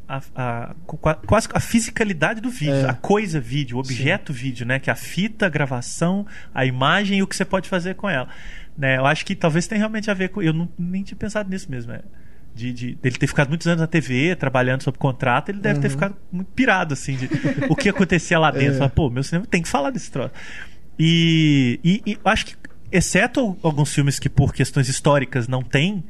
[0.08, 0.76] a, a,
[1.26, 2.90] quase a fisicalidade do vídeo, é.
[2.90, 4.40] a coisa vídeo, o objeto Sim.
[4.40, 4.80] vídeo, né?
[4.80, 8.10] Que é a fita, a gravação, a imagem e o que você pode fazer com
[8.10, 8.28] ela.
[8.78, 8.98] Né?
[8.98, 10.42] Eu acho que talvez tenha realmente a ver com.
[10.42, 11.94] Eu não, nem tinha pensado nisso mesmo.
[11.94, 12.02] É.
[12.56, 15.82] De, de, dele ter ficado muitos anos na TV, trabalhando sob contrato, ele deve uhum.
[15.82, 17.28] ter ficado muito pirado, assim, de
[17.68, 18.76] o que acontecia lá dentro.
[18.76, 18.78] É.
[18.78, 20.32] Fala, Pô, meu cinema tem que falar desse troço.
[21.00, 22.56] E, e, e acho que,
[22.92, 26.04] exceto alguns filmes que por questões históricas não tem,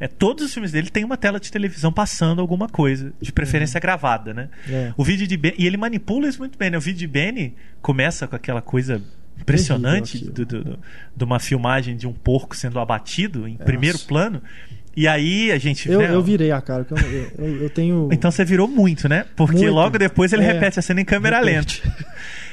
[0.00, 3.78] é, todos os filmes dele tem uma tela de televisão passando alguma coisa, de preferência
[3.78, 3.82] uhum.
[3.82, 4.48] gravada, né?
[4.68, 4.92] É.
[4.96, 6.78] O vídeo de ben, e ele manipula isso muito bem, né?
[6.78, 9.02] O vídeo de Benny começa com aquela coisa
[9.40, 10.64] impressionante de, de,
[11.16, 13.64] de, uma filmagem de um porco sendo abatido em Nossa.
[13.64, 14.42] primeiro plano.
[14.96, 15.88] E aí a gente.
[15.88, 18.08] Eu, né, eu virei a cara, eu, eu, eu, tenho.
[18.12, 19.26] Então você virou muito, né?
[19.36, 19.72] Porque muito.
[19.72, 20.52] logo depois ele é.
[20.52, 21.74] repete a cena em câmera lenta.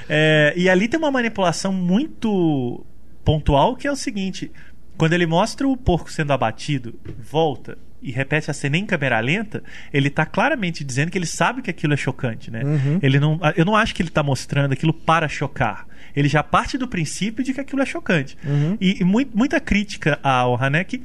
[0.07, 2.85] É, e ali tem uma manipulação muito
[3.23, 4.51] pontual que é o seguinte:
[4.97, 9.63] quando ele mostra o porco sendo abatido, volta e repete a cena em câmera lenta,
[9.91, 12.63] ele está claramente dizendo que ele sabe que aquilo é chocante, né?
[12.63, 12.99] Uhum.
[13.01, 15.87] Ele não, eu não acho que ele está mostrando aquilo para chocar.
[16.15, 18.37] Ele já parte do princípio de que aquilo é chocante.
[18.45, 18.77] Uhum.
[18.79, 21.01] E, e muita crítica ao Hanek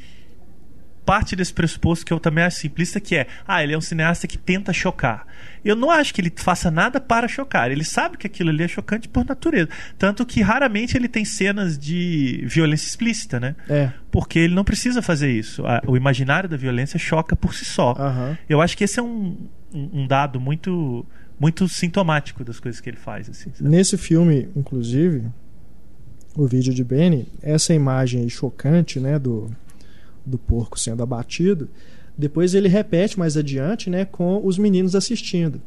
[1.11, 4.29] parte desse pressuposto que eu também acho simplista, que é, ah, ele é um cineasta
[4.29, 5.27] que tenta chocar.
[5.65, 7.69] Eu não acho que ele faça nada para chocar.
[7.69, 9.69] Ele sabe que aquilo ali é chocante por natureza.
[9.99, 13.57] Tanto que raramente ele tem cenas de violência explícita, né?
[13.69, 13.91] É.
[14.09, 15.65] Porque ele não precisa fazer isso.
[15.85, 17.93] O imaginário da violência choca por si só.
[17.95, 18.37] Uhum.
[18.49, 19.37] Eu acho que esse é um,
[19.75, 21.05] um dado muito
[21.41, 23.29] muito sintomático das coisas que ele faz.
[23.29, 25.25] Assim, Nesse filme, inclusive,
[26.37, 29.51] o vídeo de Benny, essa imagem chocante, né, do,
[30.31, 31.69] do porco sendo abatido,
[32.17, 35.61] depois ele repete mais adiante, né, com os meninos assistindo.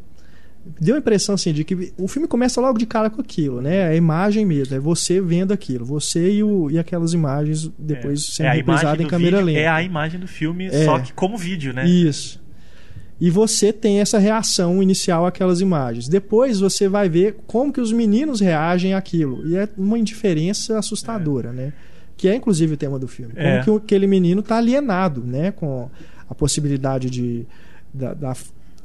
[0.79, 3.75] Deu a impressão assim de que o filme começa logo de cara com aquilo, né?
[3.75, 8.23] É a imagem mesmo, é você vendo aquilo, você e, o, e aquelas imagens depois
[8.23, 9.59] é, sendo é reprisadas em câmera lenta.
[9.59, 11.85] É a imagem do filme, é, só que como vídeo, né?
[11.85, 12.41] Isso.
[13.19, 16.07] E você tem essa reação inicial àquelas imagens.
[16.07, 19.47] Depois você vai ver como que os meninos reagem àquilo.
[19.47, 21.53] E é uma indiferença assustadora, é.
[21.53, 21.73] né?
[22.23, 23.33] Que é inclusive o tema do filme.
[23.33, 23.61] Como é.
[23.61, 25.51] que aquele menino está alienado, né?
[25.51, 25.89] Com
[26.29, 27.45] a possibilidade de,
[27.93, 28.33] da, da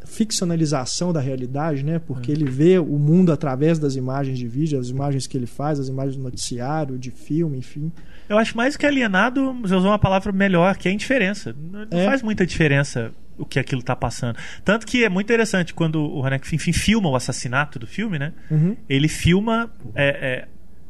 [0.04, 2.00] ficcionalização da realidade, né?
[2.00, 2.34] Porque é.
[2.34, 5.86] ele vê o mundo através das imagens de vídeo, as imagens que ele faz, as
[5.86, 7.92] imagens do noticiário, de filme, enfim.
[8.28, 11.54] Eu acho mais que alienado, você usou uma palavra melhor, que é indiferença.
[11.56, 12.06] Não é.
[12.06, 14.36] faz muita diferença o que aquilo está passando.
[14.64, 18.32] Tanto que é muito interessante quando o Haneke enfim filma o assassinato do filme, né?
[18.50, 18.76] Uhum.
[18.88, 20.48] Ele filma é, é,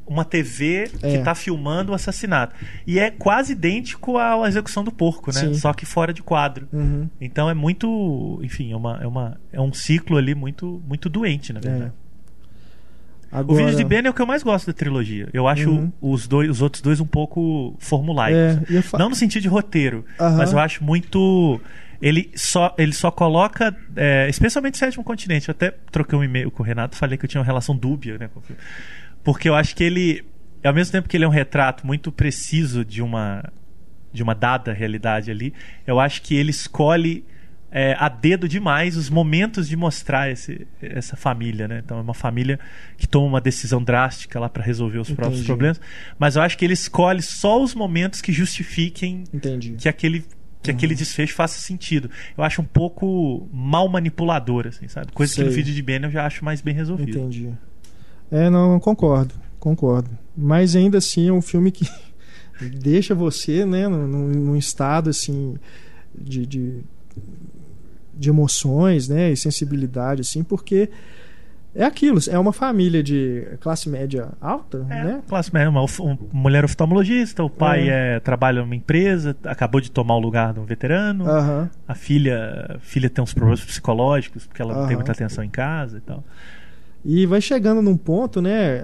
[0.09, 1.35] uma TV que está é.
[1.35, 2.55] filmando o assassinato.
[2.87, 5.40] E é quase idêntico à execução do porco, né?
[5.40, 5.55] Sim.
[5.55, 6.66] Só que fora de quadro.
[6.73, 7.09] Uhum.
[7.21, 8.40] Então é muito.
[8.42, 11.92] Enfim, é, uma, é, uma, é um ciclo ali muito, muito doente, na verdade.
[13.31, 13.53] Agora...
[13.53, 15.29] O vídeo de Ben é o que eu mais gosto da trilogia.
[15.33, 15.92] Eu acho uhum.
[16.01, 18.75] os, dois, os outros dois um pouco formulaicos.
[18.75, 18.97] É, fa...
[18.97, 20.37] Não no sentido de roteiro, uhum.
[20.37, 21.61] mas eu acho muito.
[22.01, 25.49] Ele só, ele só coloca, é, especialmente o Sétimo Continente.
[25.49, 28.16] Eu até troquei um e-mail com o Renato falei que eu tinha uma relação dúbia
[28.16, 28.62] né, com o filme.
[29.28, 30.24] Porque eu acho que ele,
[30.64, 33.44] ao mesmo tempo que ele é um retrato muito preciso de uma,
[34.10, 35.52] de uma dada realidade ali,
[35.86, 37.26] eu acho que ele escolhe
[37.70, 41.82] é, a dedo demais os momentos de mostrar esse, essa família, né?
[41.84, 42.58] Então é uma família
[42.96, 45.20] que toma uma decisão drástica lá para resolver os Entendi.
[45.20, 45.78] próprios problemas,
[46.18, 49.74] mas eu acho que ele escolhe só os momentos que justifiquem Entendi.
[49.76, 50.24] que aquele
[50.62, 50.76] que uhum.
[50.76, 52.10] aquele desfecho faça sentido.
[52.34, 55.12] Eu acho um pouco mal manipulador, assim, sabe?
[55.12, 55.44] Coisa Sei.
[55.44, 57.18] que no vídeo de Ben eu já acho mais bem resolvido.
[57.18, 57.52] Entendi.
[58.30, 60.10] É, não, concordo, concordo.
[60.36, 61.88] Mas ainda assim é um filme que
[62.80, 65.56] deixa você, né, num, num estado assim
[66.14, 66.80] de, de,
[68.14, 70.90] de, emoções, né, e sensibilidade, assim, porque
[71.74, 75.22] é aquilo, é uma família de classe média alta, é, né?
[75.28, 78.16] Classe média, uma, uma mulher oftalmologista, o pai é.
[78.16, 81.68] É, trabalha numa empresa, acabou de tomar o lugar de um veterano, uhum.
[81.86, 84.80] a filha, a filha tem uns problemas psicológicos porque ela uhum.
[84.80, 86.24] não tem muita atenção em casa e tal.
[87.04, 88.82] E vai chegando num ponto, né?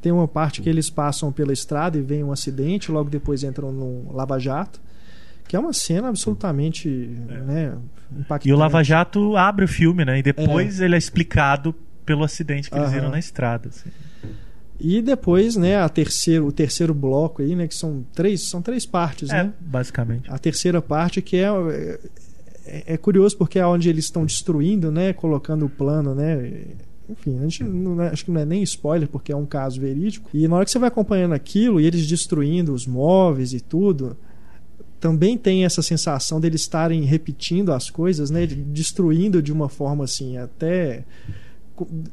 [0.00, 3.72] Tem uma parte que eles passam pela estrada e vem um acidente, logo depois entram
[3.72, 4.80] num lava-jato,
[5.46, 7.34] que é uma cena absolutamente é.
[7.40, 7.78] né,
[8.12, 8.48] impactante.
[8.48, 10.18] E o lava-jato abre o filme, né?
[10.18, 10.84] E depois é.
[10.84, 13.68] ele é explicado pelo acidente que eles viram na estrada.
[13.68, 13.90] Assim.
[14.78, 18.84] E depois, né, a terceiro, o terceiro bloco aí, né, que são três, são três
[18.84, 19.52] partes, é, né?
[19.60, 20.30] Basicamente.
[20.30, 21.48] A terceira parte que é,
[22.66, 26.64] é, é curioso porque é onde eles estão destruindo, né, colocando o plano, né,
[27.08, 30.28] enfim, a gente não, acho que não é nem spoiler porque é um caso verídico.
[30.34, 34.16] E na hora que você vai acompanhando aquilo e eles destruindo os móveis e tudo,
[34.98, 40.36] também tem essa sensação deles estarem repetindo as coisas, né, destruindo de uma forma assim
[40.36, 41.04] até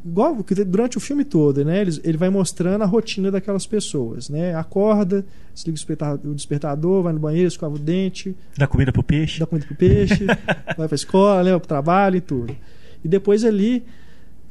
[0.05, 1.79] igual durante o filme todo, né?
[1.79, 4.53] Ele, ele vai mostrando a rotina daquelas pessoas, né?
[4.55, 9.45] Acorda, desliga o despertador, vai no banheiro, escova o dente, dá comida pro peixe, dá
[9.45, 10.25] comida pro peixe,
[10.77, 12.55] vai pra escola, leva pro trabalho e tudo.
[13.03, 13.85] E depois ali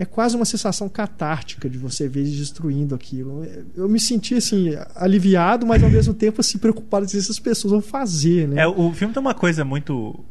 [0.02, 3.44] é quase uma sensação catártica de você ver eles destruindo aquilo.
[3.76, 7.80] Eu me senti assim aliviado, mas ao mesmo tempo assim preocupado se essas pessoas vão
[7.82, 8.62] fazer, né?
[8.62, 10.24] É, o filme tem uma coisa muito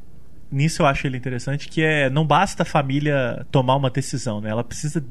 [0.51, 4.49] nisso eu acho ele interessante, que é não basta a família tomar uma decisão, né?
[4.49, 5.01] Ela precisa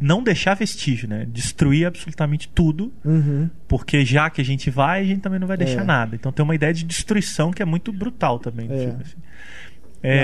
[0.00, 1.24] não deixar vestígio, né?
[1.32, 3.48] Destruir absolutamente tudo, uhum.
[3.68, 5.84] porque já que a gente vai, a gente também não vai deixar É.
[5.84, 6.16] nada.
[6.16, 8.78] Então tem uma ideia de destruição que é muito brutal também no É.
[8.78, 9.02] filme.
[9.02, 9.16] assim.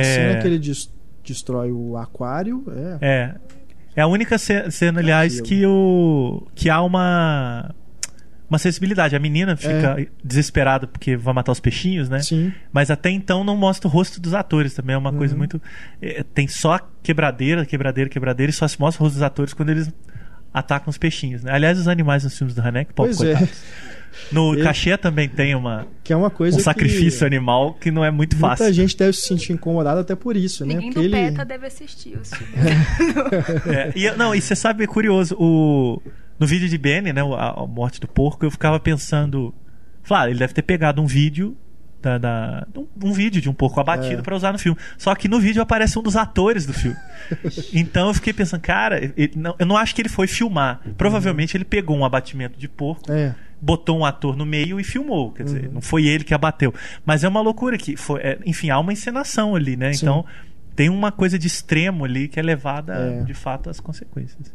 [0.00, 0.92] A cena que ele des-
[1.24, 3.34] destrói o aquário é, É.
[3.96, 5.46] É a única ce- cena, aliás, Aquilo.
[5.48, 7.72] que, o, que há uma,
[8.50, 9.14] uma sensibilidade.
[9.14, 12.20] A menina fica desesperada porque vai matar os peixinhos, né?
[12.20, 14.94] sim, Mas até então não mostra o rosto dos atores também.
[14.94, 15.38] É uma coisa Uhum.
[15.38, 15.62] muito.
[16.02, 19.70] é, tem só quebradeira, quebradeira, quebradeira, e só se mostra o rosto dos atores quando
[19.70, 19.90] eles
[20.52, 21.42] atacam os peixinhos.
[21.44, 21.52] Né?
[21.52, 23.62] Aliás, os animais nos filmes do Hanek, pô, pois é, coitados.
[24.32, 27.90] No Ele- Cachê também tem uma, que é uma coisa um sacrifício que animal que
[27.90, 28.72] não é muito muita fácil.
[28.72, 30.74] gente deve se sentir incomodada até por isso, né?
[30.74, 33.66] Ninguém Porque do ele PETA deve assistir os filmes.
[33.66, 36.00] É, e, eu- não, e você sabe, é curioso, o,
[36.38, 39.54] no vídeo de Benny, né, a, a morte do porco, eu ficava pensando,
[40.04, 41.56] claro, ele deve ter pegado um vídeo
[42.04, 44.22] da, da um, um, vídeo de um porco abatido é.
[44.22, 44.78] para usar no filme.
[44.98, 46.96] Só que no vídeo aparece um dos atores do filme.
[47.72, 50.80] então eu fiquei pensando, cara, ele, não, eu não acho que ele foi filmar.
[50.98, 51.58] Provavelmente uhum.
[51.58, 53.10] ele pegou um abatimento de porco.
[53.10, 55.32] É botou um ator no meio e filmou.
[55.32, 55.74] Quer dizer, uhum.
[55.74, 56.74] não foi ele que abateu.
[57.02, 58.20] Mas é uma loucura que foi.
[58.20, 59.90] É, enfim, há uma encenação ali, né?
[59.94, 60.04] Sim.
[60.04, 60.26] Então
[60.76, 63.22] tem uma coisa de extremo ali que é levada, é.
[63.22, 64.52] de fato, às consequências.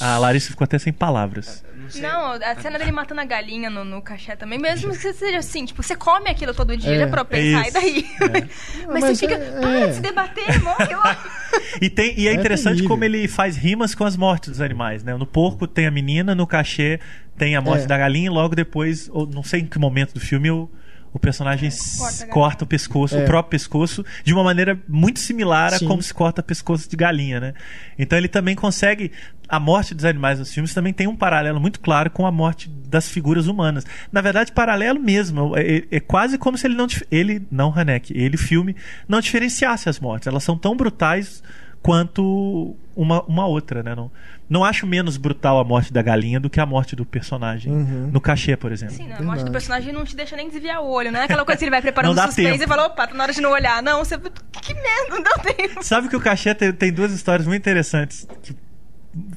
[0.00, 1.64] A Larissa ficou até sem palavras.
[1.94, 5.64] Não, a cena dele matando a galinha no, no cachê também, mesmo que seja assim,
[5.64, 8.06] tipo, você come aquilo todo dia, é, é pra pensar, é e daí?
[8.20, 8.28] É.
[8.28, 9.86] mas, mas, você fica, é, para é.
[9.88, 10.86] de se debater, morre
[11.80, 15.02] e, tem, e é, é interessante como ele faz rimas com as mortes dos animais,
[15.02, 15.14] né?
[15.16, 17.00] No porco tem a menina, no cachê
[17.36, 20.20] tem a morte da galinha, e logo depois, ou não sei em que momento do
[20.20, 20.70] filme, eu
[21.16, 23.22] o personagem corta, corta o pescoço, é.
[23.22, 25.86] o próprio pescoço, de uma maneira muito similar a Sim.
[25.86, 27.54] como se corta pescoço de galinha, né?
[27.98, 29.10] Então ele também consegue.
[29.48, 32.68] A morte dos animais nos filmes também tem um paralelo muito claro com a morte
[32.68, 33.84] das figuras humanas.
[34.10, 35.56] Na verdade, paralelo mesmo.
[35.56, 36.86] É, é, é quase como se ele não.
[37.10, 38.76] Ele, não Hanek, ele, filme,
[39.08, 40.26] não diferenciasse as mortes.
[40.26, 41.42] Elas são tão brutais
[41.86, 43.94] quanto uma, uma outra, né?
[43.94, 44.10] Não,
[44.50, 48.10] não acho menos brutal a morte da galinha do que a morte do personagem uhum.
[48.12, 48.96] no cachê, por exemplo.
[48.96, 51.24] Sim, não, a morte do personagem não te deixa nem desviar o olho, não é
[51.24, 52.64] aquela coisa que ele vai preparando o suspense tempo.
[52.64, 53.80] e fala, opa, tá na hora de não olhar.
[53.82, 54.18] Não, você.
[54.18, 55.82] Que merda, não deu tempo.
[55.82, 58.52] Sabe que o cachê tem, tem duas histórias muito interessantes que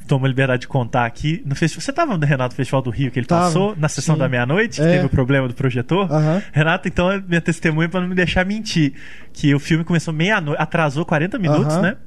[0.07, 1.41] tomo a liberdade de contar aqui.
[1.45, 4.15] No festival, você estava no Renato Festival do Rio que ele tava, passou na sessão
[4.15, 4.19] sim.
[4.19, 4.93] da meia-noite, é.
[4.93, 6.11] teve o problema do projetor.
[6.11, 6.41] Uhum.
[6.51, 8.93] Renato, então, é minha testemunha para não me deixar mentir.
[9.31, 11.81] Que o filme começou meia-noite, atrasou 40 minutos, uhum.
[11.81, 11.97] né?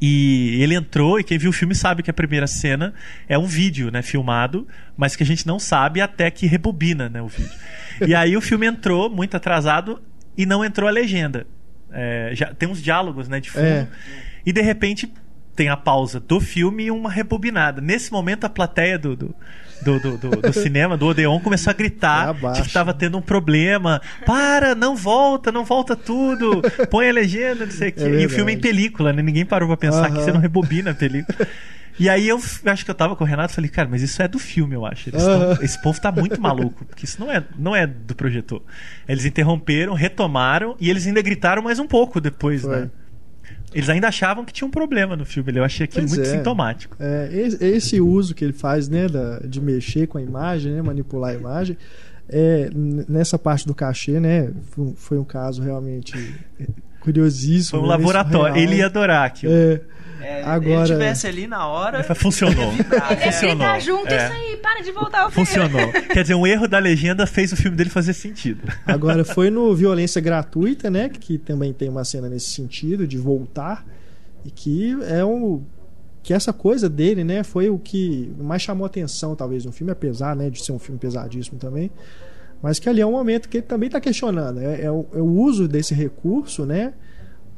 [0.00, 2.94] E ele entrou, e quem viu o filme sabe que a primeira cena
[3.28, 7.20] é um vídeo, né, filmado, mas que a gente não sabe até que rebobina, né,
[7.20, 7.52] o vídeo.
[8.08, 10.00] e aí o filme entrou muito atrasado
[10.38, 11.46] e não entrou a legenda.
[11.92, 13.66] É, já tem uns diálogos, né, de fundo.
[13.66, 13.88] É.
[14.46, 15.12] E de repente
[15.60, 17.82] tem a pausa do filme e uma rebobinada.
[17.82, 19.34] Nesse momento a plateia do, do
[19.82, 23.22] do, do, do, do cinema, do Odeon, começou a gritar é que estava tendo um
[23.22, 24.00] problema.
[24.24, 26.62] Para, não volta, não volta tudo.
[26.90, 28.04] Põe a legenda, não sei o quê.
[28.04, 29.20] É e o filme é em película, né?
[29.20, 31.46] Ninguém parou pra pensar que você não rebobina a película.
[31.98, 34.22] E aí eu acho que eu tava com o Renato e falei, cara, mas isso
[34.22, 35.10] é do filme, eu acho.
[35.10, 38.62] Tão, esse povo tá muito maluco, porque isso não é, não é do projetor.
[39.06, 42.80] Eles interromperam, retomaram e eles ainda gritaram mais um pouco depois, Foi.
[42.80, 42.90] né?
[43.72, 45.52] Eles ainda achavam que tinha um problema no filme.
[45.54, 46.36] Eu achei aquilo pois muito é.
[46.36, 46.96] sintomático.
[46.98, 47.28] É,
[47.60, 49.06] esse uso que ele faz, né,
[49.44, 51.76] de mexer com a imagem, né, manipular a imagem,
[52.28, 54.50] é, nessa parte do cachê, né,
[54.96, 56.12] foi um caso realmente
[57.00, 57.78] curiosíssimo.
[57.78, 58.54] Foi um laboratório.
[58.54, 58.64] Real.
[58.66, 59.52] Ele ia adorar aquilo.
[59.52, 59.80] É.
[60.20, 60.80] É, Agora...
[60.80, 62.02] ele tivesse ali na hora.
[62.14, 62.72] Funcionou.
[62.72, 63.68] Ele Funcionou.
[63.68, 64.24] Ele junto, é.
[64.24, 65.46] isso aí, para de voltar ao filme.
[65.46, 65.92] Funcionou.
[65.92, 68.62] Quer dizer, um erro da legenda fez o filme dele fazer sentido.
[68.86, 71.08] Agora, foi no Violência Gratuita, né?
[71.08, 73.84] Que também tem uma cena nesse sentido, de voltar.
[74.44, 75.62] E que é um.
[76.22, 80.36] Que essa coisa dele, né, foi o que mais chamou atenção, talvez, no filme, apesar
[80.36, 81.90] né, de ser um filme pesadíssimo também.
[82.62, 84.60] Mas que ali é um momento que ele também está questionando.
[84.60, 86.92] É, é, o, é o uso desse recurso, né?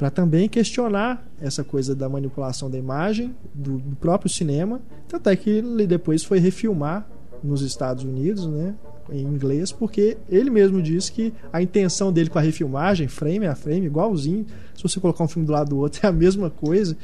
[0.02, 5.36] Para também questionar essa coisa da manipulação da imagem do, do, próprio cinema, tanto é
[5.36, 7.06] que ele depois foi refilmar
[7.40, 8.74] nos Estados Unidos, né,
[9.12, 13.54] em inglês, porque ele mesmo disse que a intenção dele com a refilmagem, frame a
[13.54, 16.96] frame, igualzinho, se você colocar um filme do lado do outro é a mesma coisa,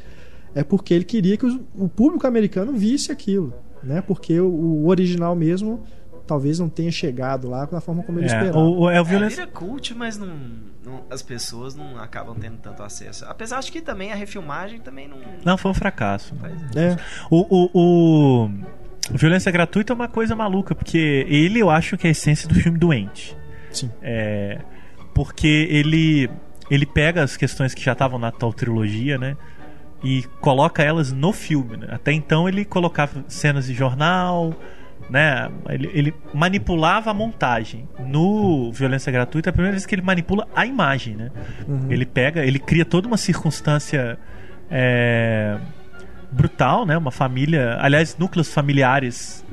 [0.52, 5.36] é porque ele queria que o público americano visse aquilo, né, porque o, o original
[5.36, 5.84] mesmo
[6.28, 8.58] talvez não tenha chegado lá da forma como ele é, esperava.
[8.58, 9.42] O, é, o violência...
[9.42, 10.36] é, vira cult, mas não,
[10.84, 13.24] não, as pessoas não acabam tendo tanto acesso.
[13.26, 15.18] Apesar de que também a refilmagem também não.
[15.44, 16.34] Não, foi um fracasso.
[16.76, 16.96] É.
[17.30, 18.50] O, o, o,
[19.10, 22.54] Violência Gratuita é uma coisa maluca, porque ele eu acho que é a essência do
[22.54, 23.34] filme doente.
[23.72, 23.90] Sim.
[24.02, 24.60] É,
[25.14, 26.30] porque ele,
[26.70, 29.34] ele pega as questões que já estavam na tal trilogia, né?
[30.04, 31.78] E coloca elas no filme.
[31.78, 31.88] Né?
[31.90, 34.54] Até então ele colocava cenas de jornal
[35.08, 35.50] né?
[35.68, 37.88] Ele, ele, manipulava a montagem.
[37.98, 41.30] No Violência Gratuita, é a primeira vez que ele manipula a imagem, né?
[41.66, 41.90] Uhum.
[41.90, 44.18] Ele pega, ele cria toda uma circunstância
[44.70, 45.56] é,
[46.30, 46.96] brutal, né?
[46.96, 49.44] Uma família, aliás, núcleos familiares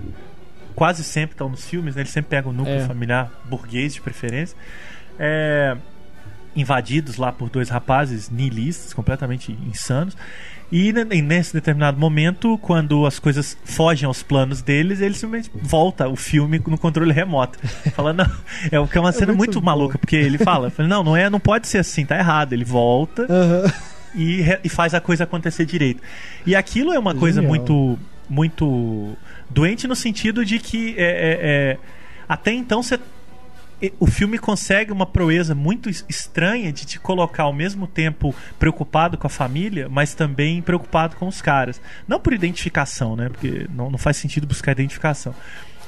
[0.75, 2.01] quase sempre estão nos filmes, né?
[2.01, 2.85] Ele sempre pega um núcleo é.
[2.85, 4.57] familiar burguês de preferência.
[5.17, 5.77] É,
[6.55, 10.15] invadidos lá por dois rapazes nihilistas, completamente insanos.
[10.71, 16.15] E nesse determinado momento, quando as coisas fogem aos planos deles, ele simplesmente volta o
[16.15, 17.59] filme no controle remoto.
[17.93, 18.29] Falando,
[18.71, 21.15] é o que é uma é cena muito, muito maluca, porque ele fala, não, não
[21.15, 22.53] é, não pode ser assim, tá errado.
[22.53, 23.71] Ele volta uhum.
[24.15, 26.01] e, e, faz a coisa acontecer direito.
[26.45, 27.19] E aquilo é uma Genial.
[27.19, 29.15] coisa muito, muito
[29.49, 31.77] doente no sentido de que é, é, é
[32.27, 32.99] até então você
[33.99, 39.27] o filme consegue uma proeza muito estranha de te colocar ao mesmo tempo preocupado com
[39.27, 41.81] a família, mas também preocupado com os caras.
[42.07, 43.29] Não por identificação, né?
[43.29, 45.35] Porque não, não faz sentido buscar identificação.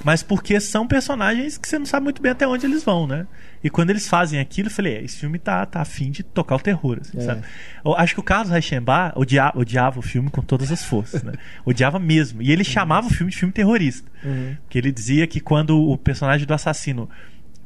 [0.03, 3.25] mas porque são personagens que você não sabe muito bem até onde eles vão, né?
[3.63, 6.55] E quando eles fazem aquilo, eu falei, é, esse filme tá, tá afim de tocar
[6.55, 7.21] o terror, assim, é.
[7.21, 7.41] sabe?
[7.83, 11.33] Eu acho que o Carlos Reichenbach odiava, odiava o filme com todas as forças, né?
[11.65, 12.41] odiava mesmo.
[12.41, 12.69] E ele uhum.
[12.69, 14.09] chamava o filme de filme terrorista.
[14.23, 14.55] Uhum.
[14.69, 17.09] Que ele dizia que quando o personagem do assassino,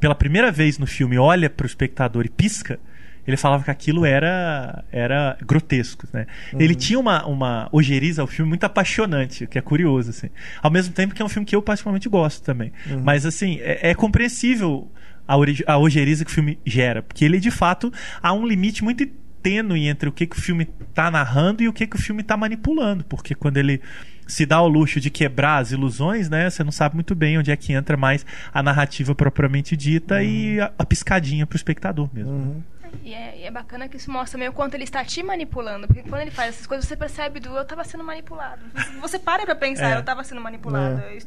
[0.01, 2.79] pela primeira vez no filme, olha pro espectador e pisca,
[3.25, 6.25] ele falava que aquilo era era grotesco, né?
[6.51, 6.59] Uhum.
[6.59, 10.29] Ele tinha uma, uma ojeriza ao filme muito apaixonante, o que é curioso, assim.
[10.61, 12.73] Ao mesmo tempo que é um filme que eu particularmente gosto também.
[12.89, 13.03] Uhum.
[13.03, 14.91] Mas, assim, é, é compreensível
[15.27, 15.35] a,
[15.67, 19.03] a ojeriza que o filme gera, porque ele, de fato, há um limite muito
[19.41, 22.21] tênue entre o que, que o filme está narrando e o que, que o filme
[22.21, 23.81] está manipulando, porque quando ele
[24.27, 26.49] se dá o luxo de quebrar as ilusões, né?
[26.49, 30.21] Você não sabe muito bem onde é que entra mais a narrativa propriamente dita uhum.
[30.21, 32.31] e a, a piscadinha para o espectador mesmo.
[32.31, 32.63] Uhum.
[33.03, 35.87] E é, e é, bacana que isso mostra meio quanto ele está te manipulando.
[35.87, 38.61] Porque quando ele faz essas coisas, você percebe do eu estava sendo manipulado.
[39.01, 39.95] Você para pra pensar, é.
[39.95, 40.99] eu estava sendo manipulado.
[40.99, 41.17] É.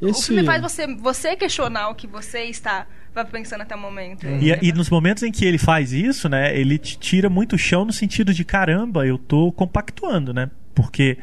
[0.00, 0.20] Esse...
[0.20, 2.86] O filme faz você, você questionar o que você está
[3.30, 4.26] pensando até o momento.
[4.26, 7.84] E, e, nos momentos em que ele faz isso, né, ele te tira muito chão
[7.84, 10.50] no sentido de caramba, eu tô compactuando, né?
[10.74, 11.16] Porque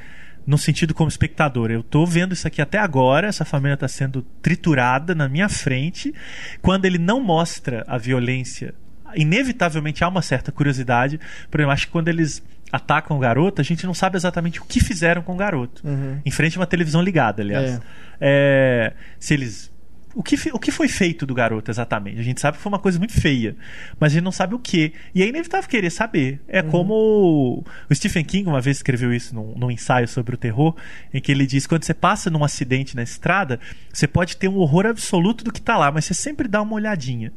[0.45, 1.71] no sentido como espectador.
[1.71, 6.13] Eu estou vendo isso aqui até agora, essa família está sendo triturada na minha frente.
[6.61, 8.73] Quando ele não mostra a violência
[9.15, 11.19] inevitavelmente há uma certa curiosidade.
[11.49, 12.41] Por exemplo, acho que quando eles
[12.73, 15.87] atacam o garoto, a gente não sabe exatamente o que fizeram com o garoto.
[15.87, 16.19] Uhum.
[16.25, 17.75] Em frente a uma televisão ligada, aliás.
[17.75, 17.81] É.
[18.19, 19.71] É, se eles.
[20.15, 22.19] O que, o que foi feito do garoto exatamente?
[22.19, 23.55] A gente sabe que foi uma coisa muito feia,
[23.99, 24.93] mas a gente não sabe o que.
[25.13, 26.39] E é inevitável querer saber.
[26.47, 26.69] É uhum.
[26.69, 30.75] como o Stephen King uma vez escreveu isso num, num ensaio sobre o terror,
[31.13, 33.59] em que ele diz: quando você passa num acidente na estrada,
[33.91, 36.73] você pode ter um horror absoluto do que está lá, mas você sempre dá uma
[36.73, 37.31] olhadinha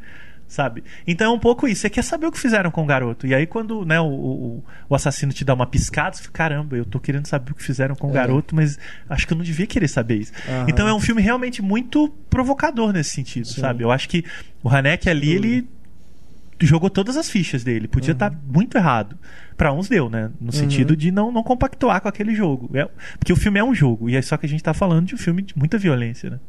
[0.48, 0.84] sabe?
[1.06, 1.82] Então é um pouco isso.
[1.82, 3.26] Você quer saber o que fizeram com o garoto.
[3.26, 6.76] E aí, quando né, o, o, o assassino te dá uma piscada, você fica, caramba,
[6.76, 8.14] eu tô querendo saber o que fizeram com o é.
[8.14, 8.78] garoto, mas
[9.08, 10.32] acho que eu não devia querer saber isso.
[10.48, 10.66] Aham.
[10.68, 13.60] Então é um filme realmente muito provocador nesse sentido, Sim.
[13.60, 13.82] sabe?
[13.82, 14.24] Eu acho que
[14.62, 15.68] o Hanek ali, ele
[16.60, 17.86] jogou todas as fichas dele.
[17.88, 18.38] Podia estar uhum.
[18.38, 19.18] tá muito errado.
[19.56, 20.30] Para uns deu, né?
[20.40, 20.52] No uhum.
[20.52, 22.70] sentido de não, não compactuar com aquele jogo.
[22.74, 24.08] É, porque o filme é um jogo.
[24.08, 26.40] E é só que a gente tá falando de um filme de muita violência, né?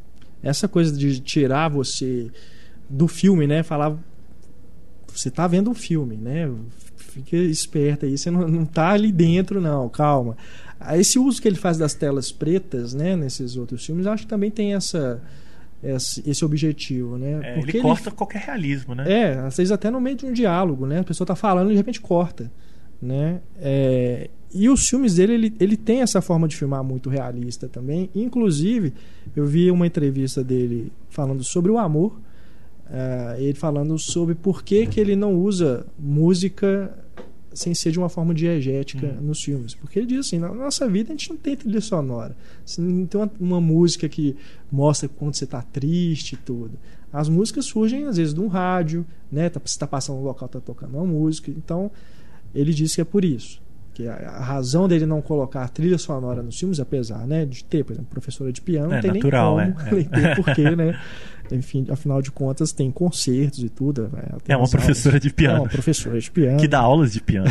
[0.42, 2.32] Essa coisa de tirar você
[2.90, 3.64] do filme, né?
[3.64, 4.00] Falava.
[5.08, 6.50] Você tá vendo um filme, né?
[6.96, 10.38] Fica esperto aí, você não, não tá ali dentro, não, calma.
[10.94, 14.52] Esse uso que ele faz das telas pretas, né, nesses outros filmes, acho que também
[14.52, 15.20] tem essa
[15.82, 17.40] esse, esse objetivo, né?
[17.44, 19.12] É, Porque ele corta ele, qualquer realismo, né?
[19.12, 21.00] É, às vezes até no meio de um diálogo, né?
[21.00, 22.52] A pessoa tá falando e de repente corta,
[23.02, 23.42] né?
[23.58, 28.10] É, e os filmes dele, ele, ele tem essa forma de filmar muito realista também.
[28.16, 28.94] Inclusive,
[29.36, 32.20] eu vi uma entrevista dele falando sobre o amor
[32.90, 36.94] Uh, ele falando sobre por que, que ele não usa música
[37.58, 39.28] sem ser de uma forma diegética uhum.
[39.28, 39.74] nos filmes.
[39.74, 42.38] Porque ele diz assim, na nossa vida a gente não tem trilha sonora.
[42.64, 44.36] Você não tem uma, uma música que
[44.72, 46.78] mostra quando você está triste e tudo.
[47.12, 49.50] As músicas surgem às vezes de um rádio, né?
[49.50, 51.50] Tá, você está passando no local, está tocando uma música.
[51.50, 51.90] Então,
[52.54, 53.62] ele disse que é por isso.
[53.98, 57.84] Que a, a, razão dele não colocar trilha sonora nos filmes, apesar né, de ter,
[57.84, 60.36] por exemplo, professora de piano, é, não tem natural, nem como, é, é.
[60.36, 61.00] porquê, né?
[61.52, 64.04] enfim, afinal de contas, tem concertos e tudo.
[64.14, 64.38] Né?
[64.48, 65.58] É uma professora aulas, de piano.
[65.58, 66.60] É uma professora de piano.
[66.60, 67.48] Que dá aulas de piano.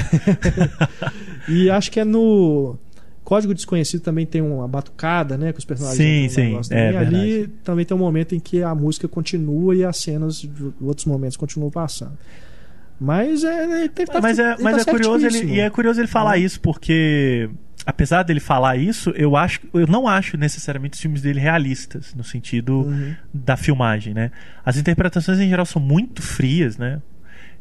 [1.50, 2.78] e acho que é no
[3.24, 5.52] Código Desconhecido também tem uma batucada, né?
[5.52, 6.60] Que os personagens sim, sim.
[6.70, 10.40] É, e ali também tem um momento em que a música continua e as cenas
[10.40, 10.48] de
[10.80, 12.16] outros momentos continuam passando.
[12.98, 16.08] Mas é, ele tá, mas é, mas tá é curioso ele, e é curioso ele
[16.08, 16.40] falar é.
[16.40, 17.50] isso porque
[17.86, 22.24] apesar dele falar isso, eu acho, eu não acho necessariamente os filmes dele realistas no
[22.24, 23.14] sentido uhum.
[23.32, 24.32] da filmagem, né?
[24.64, 27.00] As interpretações em geral são muito frias, né?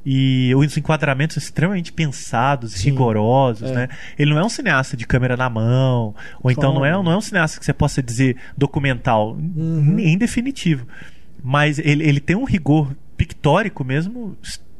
[0.03, 3.73] E os enquadramentos extremamente pensados, Sim, rigorosos, é.
[3.73, 3.89] né?
[4.17, 7.17] Ele não é um cineasta de câmera na mão, ou então não é, não é
[7.17, 9.99] um cineasta que você possa dizer documental, uhum.
[9.99, 10.87] em definitivo.
[11.43, 14.35] Mas ele, ele tem um rigor pictórico mesmo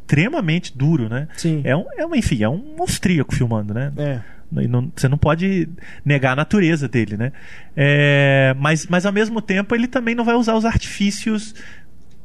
[0.06, 1.28] extremamente duro, né?
[1.36, 1.62] Sim.
[1.64, 3.92] É um, é um, enfim, é um austríaco filmando, né?
[3.98, 4.22] É.
[4.52, 5.68] Não, você não pode
[6.06, 7.32] negar a natureza dele, né?
[7.76, 11.56] É, mas, mas ao mesmo tempo ele também não vai usar os artifícios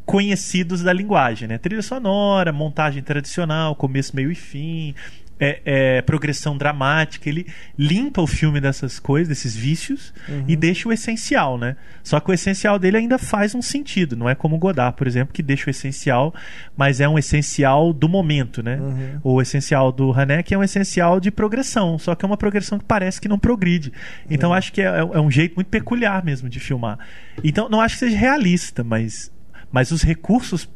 [0.04, 1.56] conhecidos da linguagem, né?
[1.56, 4.94] Trilha sonora, montagem tradicional, começo, meio e fim,
[5.40, 7.46] é, é, progressão dramática, ele
[7.78, 10.44] limpa o filme dessas coisas, desses vícios, uhum.
[10.46, 11.76] e deixa o essencial, né?
[12.04, 15.32] Só que o essencial dele ainda faz um sentido, não é como Godard, por exemplo,
[15.32, 16.34] que deixa o essencial,
[16.76, 18.76] mas é um essencial do momento, né?
[18.76, 19.20] Uhum.
[19.24, 22.84] O essencial do Haneck é um essencial de progressão, só que é uma progressão que
[22.84, 23.92] parece que não progride.
[24.28, 24.56] Então uhum.
[24.56, 26.98] acho que é, é, é um jeito muito peculiar mesmo de filmar.
[27.42, 29.32] Então não acho que seja realista, mas,
[29.72, 30.68] mas os recursos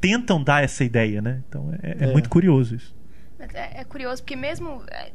[0.00, 1.40] tentam dar essa ideia, né?
[1.48, 2.12] Então é, é, é.
[2.12, 3.01] muito curioso isso.
[3.54, 5.10] É, é curioso porque mesmo é,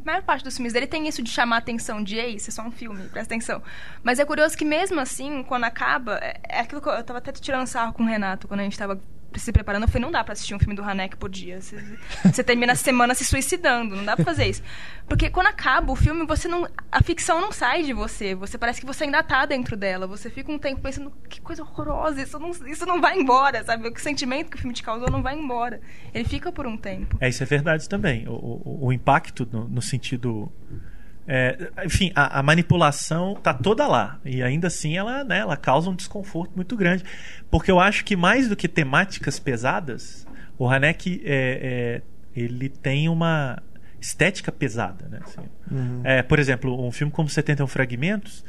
[0.00, 2.50] a maior parte dos filmes dele tem isso de chamar a atenção de ei, isso
[2.50, 3.62] é só um filme, presta atenção.
[4.02, 7.18] Mas é curioso que mesmo assim, quando acaba, é, é aquilo que eu, eu tava
[7.18, 9.00] até tirando sarro com o Renato quando a gente tava
[9.40, 11.60] se preparando, eu falei, não dá pra assistir um filme do Hanek por dia.
[11.60, 11.82] Você,
[12.24, 14.62] você termina a semana se suicidando, não dá pra fazer isso.
[15.08, 16.66] Porque quando acaba o filme, você não.
[16.90, 18.34] A ficção não sai de você.
[18.34, 20.06] Você parece que você ainda tá dentro dela.
[20.06, 23.88] Você fica um tempo pensando, que coisa horrorosa, isso não, isso não vai embora, sabe?
[23.88, 25.80] O sentimento que o filme te causou não vai embora.
[26.12, 27.16] Ele fica por um tempo.
[27.20, 28.26] É, isso é verdade também.
[28.28, 30.50] O, o, o impacto no, no sentido
[31.26, 34.20] é, enfim, a, a, manipulação tá toda lá.
[34.24, 37.04] E ainda assim ela, né, ela causa um desconforto muito grande.
[37.50, 40.26] Porque eu acho que mais do que temáticas pesadas,
[40.58, 42.02] o Hanek é,
[42.34, 43.62] é, ele tem uma
[44.00, 45.08] estética pesada.
[45.08, 45.20] Né?
[45.22, 46.00] Assim, uhum.
[46.04, 48.44] é, por exemplo, um filme como 71 Fragmentos,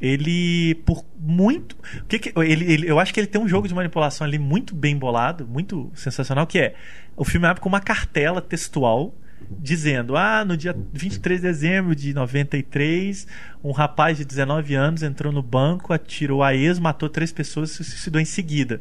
[0.00, 3.74] ele por muito que que, ele, ele, eu acho que ele tem um jogo de
[3.74, 6.76] manipulação ali muito bem bolado muito sensacional que é
[7.16, 9.12] o filme abre com uma cartela textual
[9.50, 13.26] dizendo: Ah, no dia 23 de dezembro de 93,
[13.62, 17.76] um rapaz de 19 anos entrou no banco, atirou a ex, matou três pessoas e
[17.76, 18.80] se suicidou em seguida.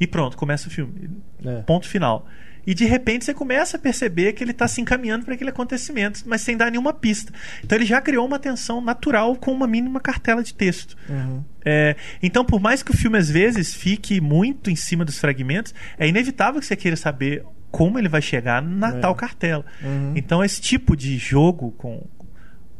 [0.00, 1.10] E pronto, começa o filme.
[1.44, 1.62] É.
[1.62, 2.26] Ponto final.
[2.68, 6.22] E de repente você começa a perceber que ele está se encaminhando para aquele acontecimento,
[6.26, 7.32] mas sem dar nenhuma pista.
[7.64, 10.94] Então ele já criou uma tensão natural com uma mínima cartela de texto.
[11.08, 11.42] Uhum.
[11.64, 15.74] É, então, por mais que o filme às vezes fique muito em cima dos fragmentos,
[15.98, 19.00] é inevitável que você queira saber como ele vai chegar na é.
[19.00, 19.64] tal cartela.
[19.82, 20.12] Uhum.
[20.16, 22.02] Então, esse tipo de jogo com,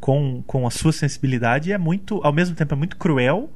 [0.01, 3.51] com, com a sua sensibilidade é muito, ao mesmo tempo, é muito cruel,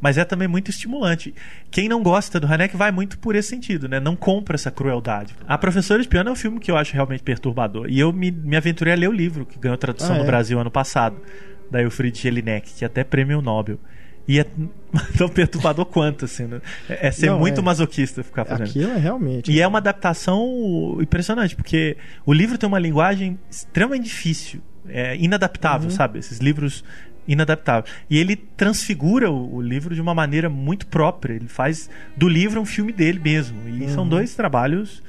[0.00, 1.34] mas é também muito estimulante.
[1.70, 3.98] Quem não gosta do Hanek vai muito por esse sentido, né?
[3.98, 5.34] Não compra essa crueldade.
[5.48, 7.86] A Professora de Piano é um filme que eu acho realmente perturbador.
[7.88, 10.26] E eu me, me aventurei a ler o livro, que ganhou tradução ah, no é?
[10.26, 11.16] Brasil ano passado,
[11.70, 13.78] da Elfriede Jelinek, que é até prêmio Nobel.
[14.26, 14.46] E é
[15.18, 16.60] tão perturbador quanto, assim, né?
[16.88, 17.62] É, é ser Não, muito é.
[17.62, 18.68] masoquista ficar fazendo.
[18.68, 19.52] Aquilo é realmente.
[19.52, 25.88] E é uma adaptação impressionante, porque o livro tem uma linguagem extremamente difícil, é inadaptável,
[25.88, 25.94] uhum.
[25.94, 26.18] sabe?
[26.18, 26.84] Esses livros
[27.26, 27.92] inadaptáveis.
[28.08, 31.34] E ele transfigura o, o, livro de uma maneira muito própria.
[31.34, 33.68] Ele faz do livro um filme dele mesmo.
[33.68, 33.88] E uhum.
[33.88, 35.02] são dois trabalhos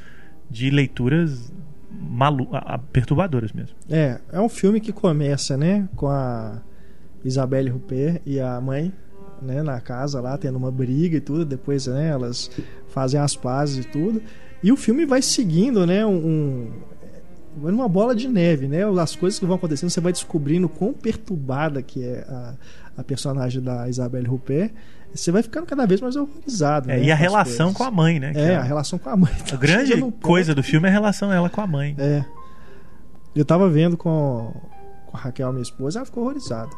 [0.50, 1.52] de leituras
[1.92, 2.50] malu
[2.92, 3.76] perturbadoras mesmo.
[3.90, 6.62] É, é um filme que começa, né, com a
[7.24, 8.94] Isabelle Rupert e a mãe
[9.42, 11.46] né, na casa lá, tendo uma briga e tudo.
[11.46, 12.50] Depois né, elas
[12.90, 14.22] fazem as pazes e tudo.
[14.64, 16.06] E o filme vai seguindo, né?
[16.06, 16.72] Um,
[17.62, 18.82] um, uma bola de neve, né?
[19.00, 22.56] As coisas que vão acontecendo, você vai descobrindo quão perturbada que é a,
[22.98, 24.72] a personagem da Isabelle Rupert.
[25.14, 26.92] Você vai ficando cada vez mais horrorizado.
[26.92, 27.78] É, né, e a relação coisas.
[27.78, 28.34] com a mãe, né?
[28.36, 29.32] É, é, a relação com a mãe.
[29.52, 31.96] A grande coisa do filme é a relação ela com a mãe.
[31.98, 32.26] É.
[33.34, 34.54] Eu tava vendo com,
[35.06, 36.72] com a Raquel, minha esposa, ela ficou horrorizada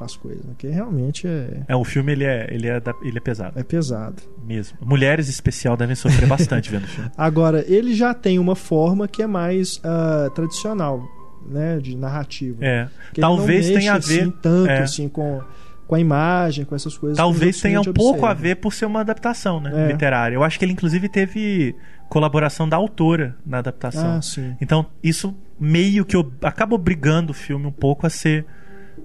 [0.00, 0.54] com as coisas, né?
[0.56, 1.62] que realmente é.
[1.68, 3.60] É, o filme ele é, ele é, ele é pesado.
[3.60, 4.22] É pesado.
[4.42, 4.78] Mesmo.
[4.80, 7.10] Mulheres especial devem sofrer bastante vendo o filme.
[7.18, 11.06] Agora, ele já tem uma forma que é mais uh, tradicional,
[11.46, 11.78] né?
[11.78, 12.64] De narrativa.
[12.64, 12.88] É.
[13.20, 14.22] Talvez tenha a ver.
[14.22, 14.78] Assim, tanto é.
[14.78, 15.42] assim com
[15.86, 17.16] com a imagem, com essas coisas.
[17.16, 19.88] Talvez tenha um pouco a ver por ser uma adaptação né, é.
[19.90, 20.36] literária.
[20.36, 21.74] Eu acho que ele, inclusive, teve
[22.08, 24.20] colaboração da autora na adaptação.
[24.20, 24.56] Ah.
[24.60, 28.46] Então, isso meio que acaba obrigando o filme um pouco a ser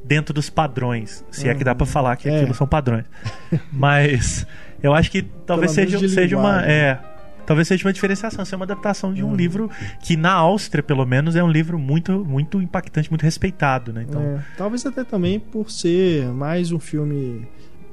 [0.04, 1.24] dentro dos padrões.
[1.32, 1.52] Se uhum.
[1.52, 2.38] é que dá para falar que é.
[2.38, 3.06] aquilo são padrões.
[3.72, 4.46] Mas
[4.82, 6.64] eu acho que talvez seja, seja uma.
[6.66, 7.00] É,
[7.46, 9.36] talvez seja uma diferenciação, seja uma adaptação de um uhum.
[9.36, 9.70] livro
[10.02, 14.06] que na Áustria, pelo menos, é um livro muito, muito impactante, muito respeitado, né?
[14.08, 17.48] Então, é, talvez até também por ser mais um filme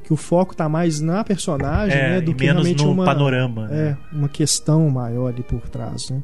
[0.04, 3.04] que o foco está mais na personagem, é, né, do que menos realmente no uma
[3.04, 3.98] panorama, é, né?
[4.12, 6.22] uma questão maior ali por trás, né?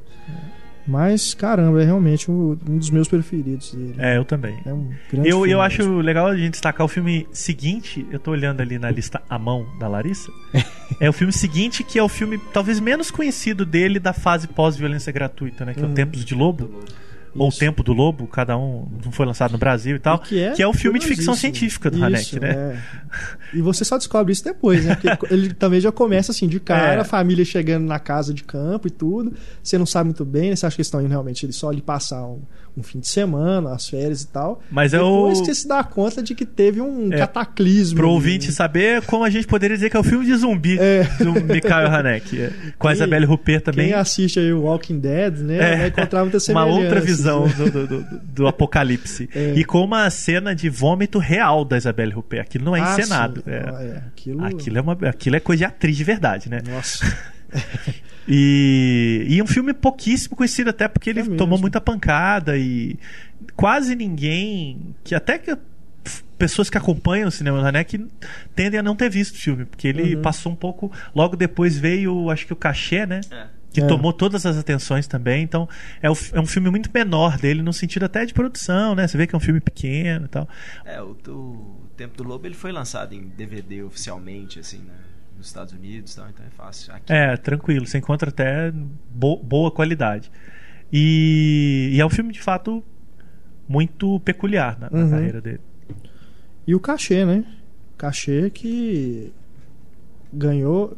[0.54, 0.57] É.
[0.88, 3.94] Mas, caramba, é realmente um, um, dos meus preferidos dele.
[3.98, 4.58] É, eu também.
[4.64, 8.06] É um grande eu, filme eu acho legal a gente destacar o filme seguinte.
[8.10, 10.32] Eu tô olhando ali na lista A Mão da Larissa.
[10.98, 15.12] é o filme seguinte, que é o filme talvez menos conhecido dele da fase pós-violência
[15.12, 15.74] gratuita, né?
[15.74, 15.88] Que uhum.
[15.88, 16.70] é o Tempos de Lobo
[17.38, 20.38] ou O Tempo do Lobo, cada um foi lançado no Brasil e tal, e que,
[20.40, 22.50] é, que é o filme de ficção científica do Hanek, né?
[22.50, 22.78] É.
[23.54, 24.94] E você só descobre isso depois, né?
[24.94, 27.00] Porque ele também já começa assim, de cara, é.
[27.00, 29.32] a família chegando na casa de campo e tudo.
[29.62, 30.56] Você não sabe muito bem, né?
[30.56, 32.42] Você acha que eles estão indo realmente ele só lhe passar um,
[32.78, 34.62] um, fim de semana, as férias e tal.
[34.70, 35.44] Mas depois eu...
[35.44, 37.96] que se dá conta de que teve um é, cataclismo.
[37.96, 41.04] Pro ouvinte saber como a gente poderia dizer que é o filme de zumbi é.
[41.18, 42.38] do Mikhail Hanek.
[42.38, 42.52] É.
[42.78, 43.88] Com a Isabelle Rupert também.
[43.88, 45.56] Quem assiste aí o Walking Dead, né?
[45.56, 45.76] É.
[45.76, 46.70] Vai encontrar muita semelhança.
[46.70, 49.28] Uma outra visão do, do, do, do apocalipse.
[49.34, 49.54] É.
[49.56, 52.42] E com uma cena de vômito real da Isabelle Rupert.
[52.42, 53.42] Aquilo não é ah, encenado.
[53.46, 53.64] É.
[53.66, 54.02] Ah, é.
[54.08, 54.44] Aquilo...
[54.44, 56.60] Aquilo, é uma, aquilo é coisa de atriz de verdade, né?
[56.64, 57.04] Nossa.
[58.28, 62.98] e, e um filme pouquíssimo conhecido, até porque ele é tomou muita pancada e
[63.56, 64.94] quase ninguém.
[65.02, 65.56] que Até que
[66.36, 68.06] pessoas que acompanham o cinema do Hanek
[68.54, 70.22] tendem a não ter visto o filme, porque ele uhum.
[70.22, 70.92] passou um pouco.
[71.14, 73.20] Logo depois veio, acho que o cachê, né?
[73.30, 73.46] É.
[73.72, 73.86] que é.
[73.86, 75.42] tomou todas as atenções também.
[75.42, 75.66] Então,
[76.02, 79.08] é, o, é, um filme muito menor dele, no sentido até de produção, né?
[79.08, 80.46] Você vê que é um filme pequeno e tal.
[80.84, 84.94] É, o, o Tempo do Lobo ele foi lançado em DVD oficialmente, assim, né?
[85.38, 86.92] Nos Estados Unidos, então, então é fácil.
[86.92, 87.12] Aqui...
[87.12, 87.86] É, tranquilo.
[87.86, 88.72] Você encontra até
[89.10, 90.30] bo boa qualidade.
[90.92, 92.84] E, e, é um filme, de fato,
[93.68, 95.10] muito peculiar na, na uhum.
[95.10, 95.60] carreira dele.
[96.66, 97.44] E o cachê, né?
[97.96, 99.32] Cachê que
[100.32, 100.96] ganhou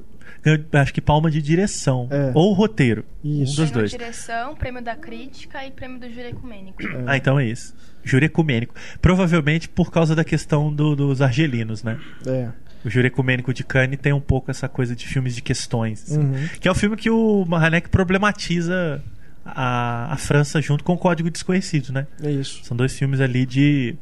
[0.73, 2.09] acho que palma de direção.
[2.11, 2.33] É.
[2.35, 3.05] Ou roteiro.
[3.23, 3.61] Isso.
[3.61, 3.91] Um dos dois.
[3.91, 6.83] direção, prêmio da crítica e prêmio do júri ecumênico.
[6.83, 7.05] É.
[7.07, 7.75] Ah, então é isso.
[8.03, 8.75] Júri ecumênico.
[9.01, 11.99] Provavelmente por causa da questão do, dos argelinos, né?
[12.27, 12.49] É.
[12.85, 16.05] O Júri Ecumênico de Cannes tem um pouco essa coisa de filmes de questões.
[16.05, 16.49] Assim, uhum.
[16.61, 19.03] Que é o filme que o Mahanek problematiza
[19.45, 22.07] a, a França junto com o Código Desconhecido, né?
[22.23, 22.65] É isso.
[22.65, 23.97] São dois filmes ali de,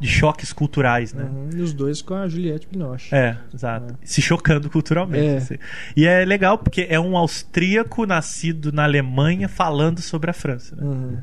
[0.00, 1.24] de choques culturais, né?
[1.24, 3.14] Uhum, e os dois com a Juliette Binoche.
[3.14, 3.94] É, exato.
[3.94, 4.06] É.
[4.06, 5.26] Se chocando culturalmente.
[5.26, 5.36] É.
[5.36, 5.58] Assim.
[5.96, 10.82] E é legal porque é um austríaco nascido na Alemanha falando sobre a França, né?
[10.82, 11.18] Uhum.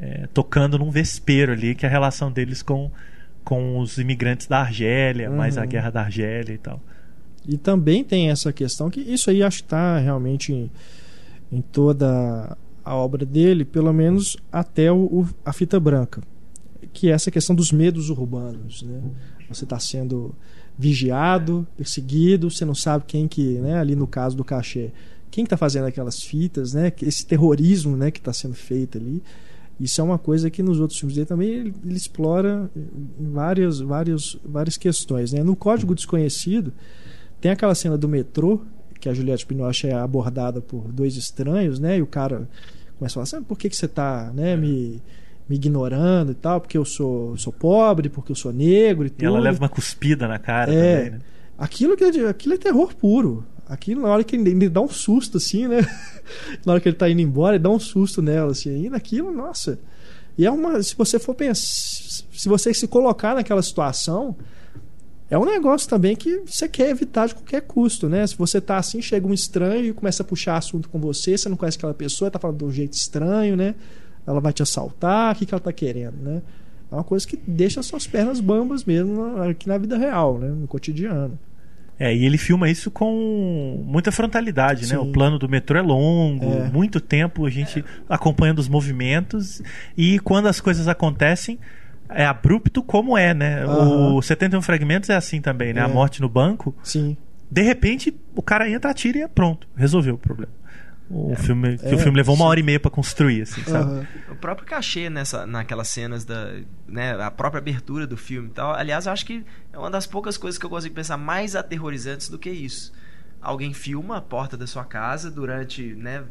[0.00, 2.88] É, tocando num vespeiro ali, que é a relação deles com,
[3.44, 5.36] com os imigrantes da Argélia, uhum.
[5.36, 6.80] mais a guerra da Argélia e tal.
[7.46, 10.70] E também tem essa questão que isso aí acho que está realmente em,
[11.50, 16.22] em toda a obra dele, pelo menos até o, o, a fita branca,
[16.92, 18.82] que é essa questão dos medos urbanos.
[18.82, 19.00] Né?
[19.48, 20.34] Você está sendo
[20.78, 24.90] vigiado, perseguido, você não sabe quem que, né, ali no caso do cachê,
[25.30, 29.22] quem está fazendo aquelas fitas, né, esse terrorismo né, que está sendo feito ali.
[29.80, 32.68] Isso é uma coisa que nos outros filmes dele também ele, ele explora
[33.18, 35.32] várias, várias, várias questões.
[35.32, 35.42] Né?
[35.42, 36.72] No Código Desconhecido,
[37.40, 38.60] tem aquela cena do metrô,
[38.98, 41.98] que a Juliette Binoche é abordada por dois estranhos, né?
[41.98, 42.48] E o cara
[42.98, 45.00] começa a falar, por que, que você está né, me,
[45.48, 46.60] me ignorando e tal?
[46.60, 49.22] Porque eu sou, sou pobre, porque eu sou negro e tudo.
[49.22, 51.20] E ela leva uma cuspida na cara é, também, né?
[51.56, 53.44] Aquilo, que é, aquilo é terror puro.
[53.68, 55.80] Aquilo, na hora que ele, ele dá um susto, assim, né?
[56.64, 58.84] na hora que ele está indo embora, ele dá um susto nela, assim.
[58.84, 59.78] E naquilo, nossa.
[60.38, 60.82] E é uma.
[60.82, 61.62] Se você for pensar.
[61.62, 64.36] Se você se colocar naquela situação,
[65.30, 68.26] é um negócio também que você quer evitar de qualquer custo, né?
[68.26, 71.48] Se você tá assim, chega um estranho e começa a puxar assunto com você, você
[71.48, 73.74] não conhece aquela pessoa, tá falando de um jeito estranho, né?
[74.26, 76.40] Ela vai te assaltar, o que, que ela tá querendo, né?
[76.90, 80.48] É uma coisa que deixa suas pernas bambas mesmo aqui na vida real, né?
[80.48, 81.38] No cotidiano.
[81.98, 84.92] É, e ele filma isso com muita frontalidade, Sim.
[84.94, 84.98] né?
[85.00, 86.70] O plano do metrô é longo, é.
[86.70, 89.60] muito tempo a gente acompanhando os movimentos
[89.96, 91.58] e quando as coisas acontecem,
[92.08, 93.66] é abrupto como é, né?
[93.66, 94.16] Uhum.
[94.16, 95.80] O 71 Fragmentos é assim também, né?
[95.80, 95.84] É.
[95.84, 96.74] A morte no banco.
[96.84, 97.16] Sim.
[97.50, 99.66] De repente, o cara entra, atira e é pronto.
[99.74, 100.52] Resolveu o problema.
[101.10, 101.36] O, é.
[101.36, 103.90] filme, é, o filme levou uma hora e meia para construir, assim, sabe?
[103.90, 104.06] Uhum.
[104.32, 106.52] O próprio cachê nessa, naquelas cenas da.
[106.86, 108.74] Né, a própria abertura do filme e tal.
[108.74, 112.28] Aliás, eu acho que é uma das poucas coisas que eu consigo pensar mais aterrorizantes
[112.28, 112.92] do que isso.
[113.40, 116.24] Alguém filma a porta da sua casa durante, né,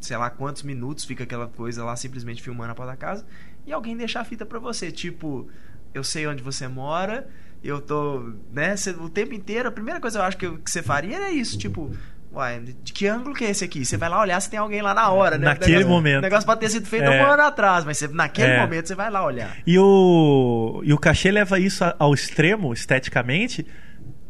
[0.00, 3.24] sei lá quantos minutos fica aquela coisa lá simplesmente filmando a porta da casa
[3.66, 5.48] e alguém deixar a fita para você, tipo,
[5.94, 7.28] eu sei onde você mora,
[7.62, 10.58] eu tô, né, cê, o tempo inteiro, a primeira coisa que eu acho que, eu,
[10.58, 11.94] que você faria era isso, tipo,
[12.32, 13.84] Uai, de que ângulo que é esse aqui?
[13.84, 15.46] Você vai lá olhar se tem alguém lá na hora, né?
[15.46, 16.18] Naquele negócio, momento.
[16.18, 17.22] O negócio pode ter sido feito é.
[17.22, 18.60] um ano atrás, mas você, naquele é.
[18.60, 19.56] momento você vai lá olhar.
[19.66, 23.66] E o, e o cachê leva isso ao extremo, esteticamente,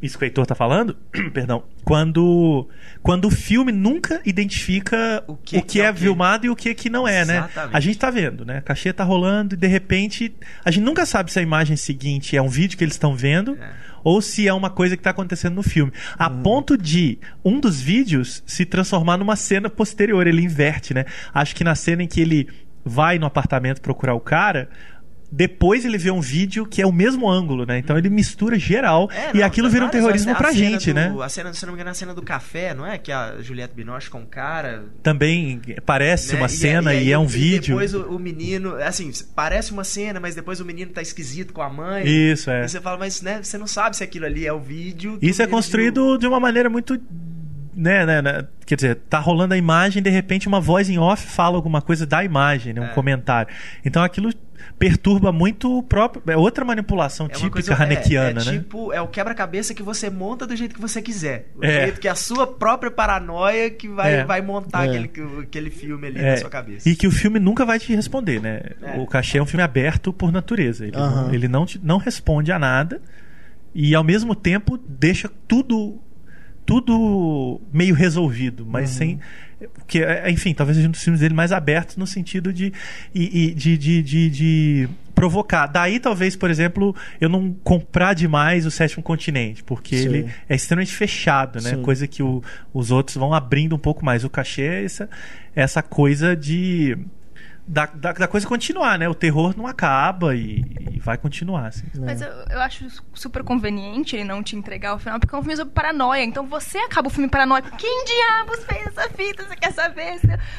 [0.02, 0.96] isso que o Heitor tá falando,
[1.32, 2.68] perdão, quando,
[3.02, 6.74] quando o filme nunca identifica o que, o que, é, é filmado e o que,
[6.74, 7.38] que não é, né?
[7.38, 7.72] Exatamente.
[7.72, 7.76] né?
[7.76, 8.58] A gente tá vendo, né?
[8.58, 10.34] A cachê tá rolando e de repente
[10.64, 13.58] a gente nunca sabe se a imagem seguinte é um vídeo que eles estão vendo
[13.60, 13.70] é.
[14.02, 15.92] ou se é uma coisa que tá acontecendo no filme.
[16.18, 16.42] A hum.
[16.42, 21.04] ponto de um dos vídeos se transformar numa cena posterior, ele inverte, né?
[21.34, 22.48] Acho que na cena em que ele
[22.84, 24.68] vai no apartamento procurar o cara,
[25.30, 27.78] depois ele vê um vídeo que é o mesmo ângulo, né?
[27.78, 31.14] Então ele mistura geral é, e aquilo vira um terrorismo pra gente, do, né?
[31.22, 32.98] A cena, se não me engano, a cena do café, não é?
[32.98, 34.84] Que a Juliette Binoche com o cara.
[35.02, 36.40] Também parece né?
[36.40, 37.76] uma cena e, e, e, é um vídeo.
[37.76, 41.62] depois o, o, menino, assim, parece uma cena, mas depois o menino tá esquisito com
[41.62, 42.06] a mãe.
[42.06, 42.64] Isso, é.
[42.64, 45.18] E você fala, mas né, você não sabe se aquilo ali é o vídeo.
[45.22, 47.00] Isso é construído de uma maneira muito
[47.80, 51.26] né, né, né, quer dizer, tá rolando a imagem, de repente uma voz em off
[51.26, 52.88] fala alguma coisa da imagem, né, um é.
[52.88, 53.52] comentário.
[53.84, 54.30] Então aquilo
[54.78, 56.22] perturba muito o próprio.
[56.26, 58.58] É outra manipulação é típica coisa, Hanekiana, é, é né?
[58.58, 61.50] Tipo, é o quebra-cabeça que você monta do jeito que você quiser.
[61.56, 61.84] Do é.
[61.84, 64.24] jeito que a sua própria paranoia que vai, é.
[64.24, 64.90] vai montar é.
[64.90, 65.10] aquele,
[65.42, 66.88] aquele filme ali na sua cabeça.
[66.88, 68.60] E que o filme nunca vai te responder, né?
[68.98, 70.86] O Cachê é um filme aberto por natureza.
[70.86, 71.10] Ele, uhum.
[71.10, 73.00] não, ele não, te, não responde a nada
[73.74, 76.00] e ao mesmo tempo deixa tudo
[76.64, 78.96] tudo meio resolvido, mas uhum.
[78.96, 79.20] sem
[79.86, 82.72] que enfim talvez seja um dos filmes dele mais abertos no sentido de,
[83.12, 85.66] de, de, de, de provocar.
[85.66, 90.08] Daí, talvez, por exemplo, eu não comprar demais o Sétimo Continente, porque Sim.
[90.08, 91.70] ele é extremamente fechado, né?
[91.70, 91.82] Sim.
[91.82, 92.42] Coisa que o,
[92.72, 94.24] os outros vão abrindo um pouco mais.
[94.24, 95.10] O cachê é essa,
[95.54, 96.96] essa coisa de
[97.70, 99.08] da, da, da, coisa continuar, né?
[99.08, 101.68] O terror não acaba e, e vai continuar.
[101.68, 101.86] Assim.
[102.00, 105.40] Mas eu, eu, acho super conveniente ele não te entregar o final, porque é um
[105.40, 106.24] filme sobre paranoia.
[106.24, 107.70] Então você acaba o filme paranoico.
[107.76, 109.46] Quem diabos fez essa fita?
[109.46, 110.18] Você quer saber?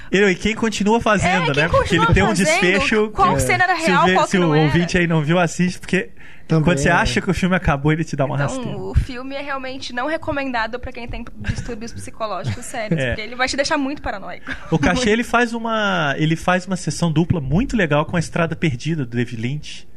[0.09, 1.67] Eu, e quem continua fazendo, é, né?
[1.67, 3.09] Porque ele tem um desfecho.
[3.09, 6.11] Qual que, cena era real, se qual se o ouvinte aí não viu, assiste, porque
[6.51, 6.91] também, Quando você é.
[6.91, 8.77] acha que o filme acabou, ele te dá uma então, rasteira.
[8.77, 13.07] O filme é realmente não recomendado para quem tem distúrbios psicológicos sérios, é.
[13.07, 14.51] porque ele vai te deixar muito paranoico.
[14.69, 18.55] O Cachê ele faz uma ele faz uma sessão dupla muito legal com a Estrada
[18.55, 19.87] Perdida do David Lynch.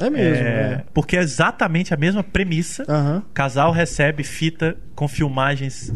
[0.00, 0.84] É mesmo, é, é.
[0.92, 2.84] Porque é exatamente a mesma premissa.
[2.88, 3.22] Uhum.
[3.34, 5.92] Casal recebe fita com filmagens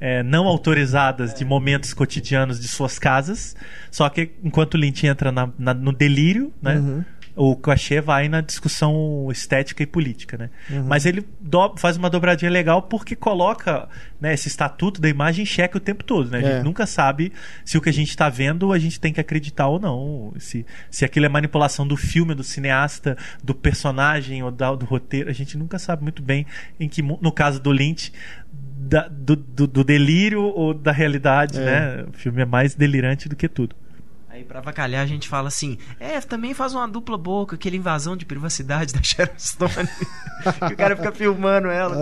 [0.00, 3.56] é, não autorizadas de momentos cotidianos de suas casas.
[3.90, 6.76] Só que enquanto o Lynch entra na, na, no delírio, né?
[6.76, 7.04] Uhum
[7.36, 10.50] o cachê vai na discussão estética e política, né?
[10.70, 10.84] Uhum.
[10.84, 13.86] Mas ele do, faz uma dobradinha legal porque coloca
[14.18, 16.38] né, esse estatuto da imagem em xeque o tempo todo, né?
[16.38, 16.54] A é.
[16.54, 17.30] gente nunca sabe
[17.62, 20.64] se o que a gente está vendo a gente tem que acreditar ou não, se,
[20.90, 25.34] se aquilo é manipulação do filme, do cineasta, do personagem ou da, do roteiro, a
[25.34, 26.46] gente nunca sabe muito bem
[26.80, 28.12] em que, no caso do Lynch,
[28.50, 31.64] da, do, do, do, delírio ou da realidade, é.
[31.64, 32.04] né?
[32.08, 33.76] O filme é mais delirante do que tudo.
[34.36, 38.14] Aí pra avacalhar a gente fala assim: é, também faz uma dupla boca, aquela invasão
[38.14, 39.88] de privacidade da Sharon Stone.
[40.68, 41.96] que o cara fica filmando ela.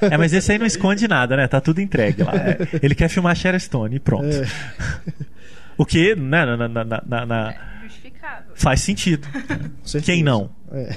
[0.00, 1.48] É, mas esse aí não esconde nada, né?
[1.48, 2.32] Tá tudo entregue lá.
[2.36, 4.28] É, ele quer filmar a Sharon Stone e pronto.
[4.28, 4.46] É.
[5.76, 7.76] O que, né, na, na, na, na é
[8.54, 9.26] faz sentido.
[10.04, 10.48] Quem não?
[10.70, 10.96] É.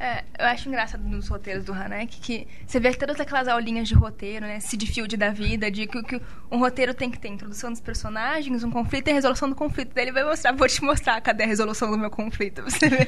[0.00, 3.94] É, eu acho engraçado nos roteiros do Hanek que você vê todas aquelas aulinhas de
[3.94, 4.58] roteiro, né?
[4.60, 6.20] Seed Field da vida, de que, que
[6.50, 9.92] um roteiro tem que ter introdução dos personagens, um conflito e resolução do conflito.
[9.94, 12.62] Daí ele vai mostrar, vou te mostrar cadê a resolução do meu conflito.
[12.68, 13.06] Você vê,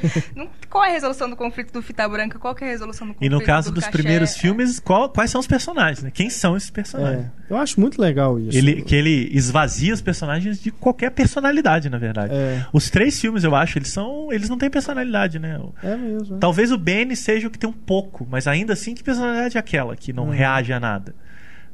[0.68, 3.32] qual é a resolução do conflito do Fita Branca, qual é a resolução do conflito
[3.32, 6.10] E no caso do dos cachê, primeiros filmes, qual, quais são os personagens, né?
[6.12, 7.26] Quem são esses personagens?
[7.26, 8.56] É, eu acho muito legal isso.
[8.56, 12.34] Ele, que ele esvazia os personagens de qualquer personalidade, na verdade.
[12.34, 12.66] É.
[12.72, 14.32] Os três filmes, eu acho, eles são.
[14.32, 15.60] Eles não têm personalidade, né?
[15.82, 16.36] É mesmo.
[16.36, 16.38] É.
[16.38, 19.60] Talvez o Benny seja o que tem um pouco, mas ainda assim, que personalidade é
[19.60, 20.30] aquela que não uhum.
[20.30, 21.14] reage a nada?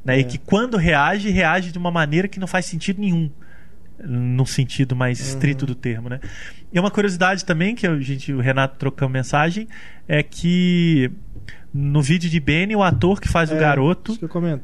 [0.03, 0.17] Né?
[0.17, 0.19] É.
[0.19, 3.29] E que quando reage, reage de uma maneira que não faz sentido nenhum
[4.01, 5.67] no sentido mais estrito uhum.
[5.67, 6.21] do termo, né?
[6.71, 9.67] E uma curiosidade também que a gente, o Renato trocou mensagem
[10.07, 11.11] é que
[11.73, 14.17] no vídeo de Benny, o ator que faz é, o garoto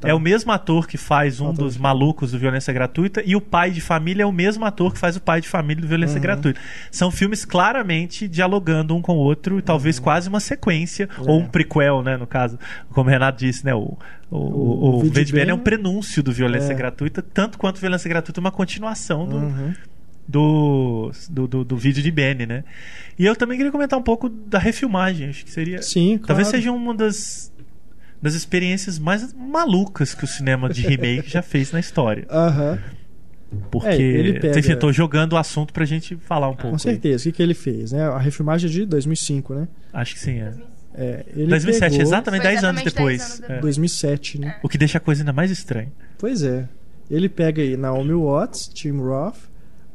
[0.04, 3.70] é o mesmo ator que faz um dos malucos do Violência Gratuita e o pai
[3.70, 6.22] de família é o mesmo ator que faz o pai de família do Violência uhum.
[6.22, 6.60] Gratuita.
[6.90, 10.04] São filmes claramente dialogando um com o outro e talvez uhum.
[10.04, 11.22] quase uma sequência é.
[11.30, 12.58] ou um prequel, né, no caso,
[12.90, 13.98] como o Renato disse, né, o
[14.28, 16.76] o, o, o, o Benny é um prenúncio do Violência é.
[16.76, 19.74] Gratuita, tanto quanto Violência Gratuita é uma continuação do uhum
[20.28, 22.64] do, do, do, do, vídeo de Benny, né?
[23.18, 25.30] E eu também queria comentar um pouco da refilmagem.
[25.30, 25.82] Acho que seria.
[25.82, 26.28] Sim, claro.
[26.28, 27.52] Talvez seja uma das,
[28.22, 32.26] das experiências mais malucas que o cinema de remake já fez na história.
[32.32, 32.72] Aham.
[32.72, 33.06] Uhum.
[33.72, 34.60] Porque é, ele pega...
[34.60, 36.72] enfim, tô jogando o assunto pra gente falar um pouco.
[36.72, 37.24] Com certeza.
[37.24, 37.30] Aí.
[37.30, 37.92] O que, que ele fez?
[37.92, 38.04] Né?
[38.04, 39.68] A refilmagem é de 2005, né?
[39.94, 40.54] Acho que sim, é.
[40.98, 42.02] É, 2007, pegou...
[42.02, 43.22] exatamente 10 anos depois.
[43.22, 43.58] Anos depois.
[43.58, 43.62] É.
[43.62, 44.56] 2007, né?
[44.64, 45.92] O que deixa a coisa ainda mais estranha.
[46.18, 46.68] Pois é.
[47.10, 49.38] Ele pega aí Naomi Watts, Tim Roth,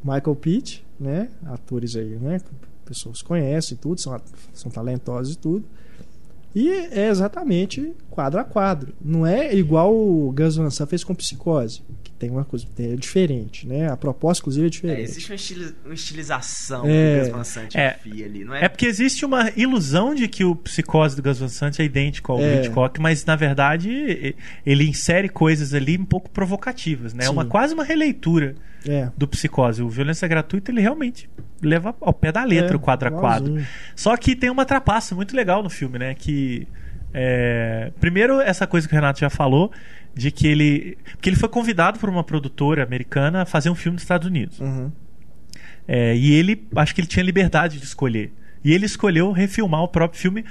[0.02, 1.28] Michael Pitt, né?
[1.46, 2.40] Atores aí, né?
[2.84, 4.20] Pessoas conhecem tudo, são,
[4.52, 5.64] são talentosos e tudo.
[6.54, 8.92] E é exatamente quadro a quadro.
[9.00, 12.96] Não é igual o Gus Van Sant fez com Psicose, que tem uma coisa é
[12.96, 13.88] diferente, né?
[13.88, 14.98] A proposta, inclusive, é diferente.
[14.98, 18.64] É, existe uma, estiliz uma estilização é, do Gus Van Sant é, ali, não é?
[18.64, 22.32] É porque existe uma ilusão de que o Psicose do Gus Van Sant é idêntico
[22.32, 22.64] ao é.
[22.64, 24.34] Hitchcock, mas na verdade
[24.66, 27.26] ele insere coisas ali um pouco provocativas, né?
[27.26, 28.56] É uma, quase uma releitura
[28.88, 29.08] é.
[29.16, 29.82] do Psicose.
[29.82, 31.28] O Violência Gratuita ele realmente
[31.62, 33.64] leva ao pé da letra é, o quadro a quadro.
[33.94, 36.14] Só que tem uma trapaça muito legal no filme, né?
[36.14, 36.66] Que
[37.12, 39.72] é, primeiro, essa coisa que o Renato já falou,
[40.14, 40.98] de que ele.
[41.20, 44.60] que ele foi convidado por uma produtora americana a fazer um filme nos Estados Unidos.
[44.60, 44.90] Uhum.
[45.86, 46.66] É, e ele.
[46.76, 48.32] acho que ele tinha liberdade de escolher.
[48.62, 50.44] E ele escolheu refilmar o próprio filme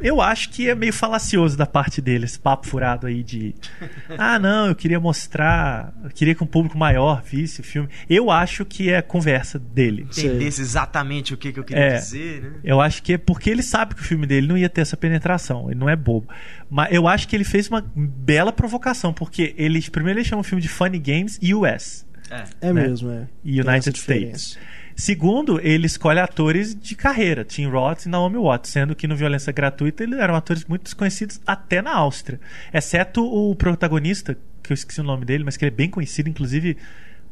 [0.00, 3.54] eu acho que é meio falacioso da parte dele, esse papo furado aí de.
[4.18, 5.94] Ah, não, eu queria mostrar.
[6.02, 7.88] Eu queria que um público maior visse o filme.
[8.08, 10.02] Eu acho que é conversa dele.
[10.02, 12.50] Entendesse exatamente o que, que eu queria é, dizer, né?
[12.64, 14.96] Eu acho que é porque ele sabe que o filme dele não ia ter essa
[14.96, 15.70] penetração.
[15.70, 16.28] Ele não é bobo.
[16.68, 19.80] Mas eu acho que ele fez uma bela provocação, porque ele.
[19.90, 22.06] Primeiro ele chama o filme de Funny Games US.
[22.30, 22.82] É, é né?
[22.82, 23.26] mesmo, é.
[23.44, 24.58] United States.
[25.00, 29.50] Segundo, ele escolhe atores de carreira, Tim Roth e Naomi Watts, sendo que no Violência
[29.50, 32.38] Gratuita eles eram atores muito desconhecidos até na Áustria.
[32.70, 36.28] Exceto o protagonista, que eu esqueci o nome dele, mas que ele é bem conhecido,
[36.28, 36.76] inclusive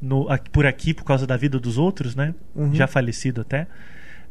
[0.01, 2.35] no, por aqui, por causa da vida dos outros, né?
[2.55, 2.75] Uhum.
[2.75, 3.66] Já falecido até.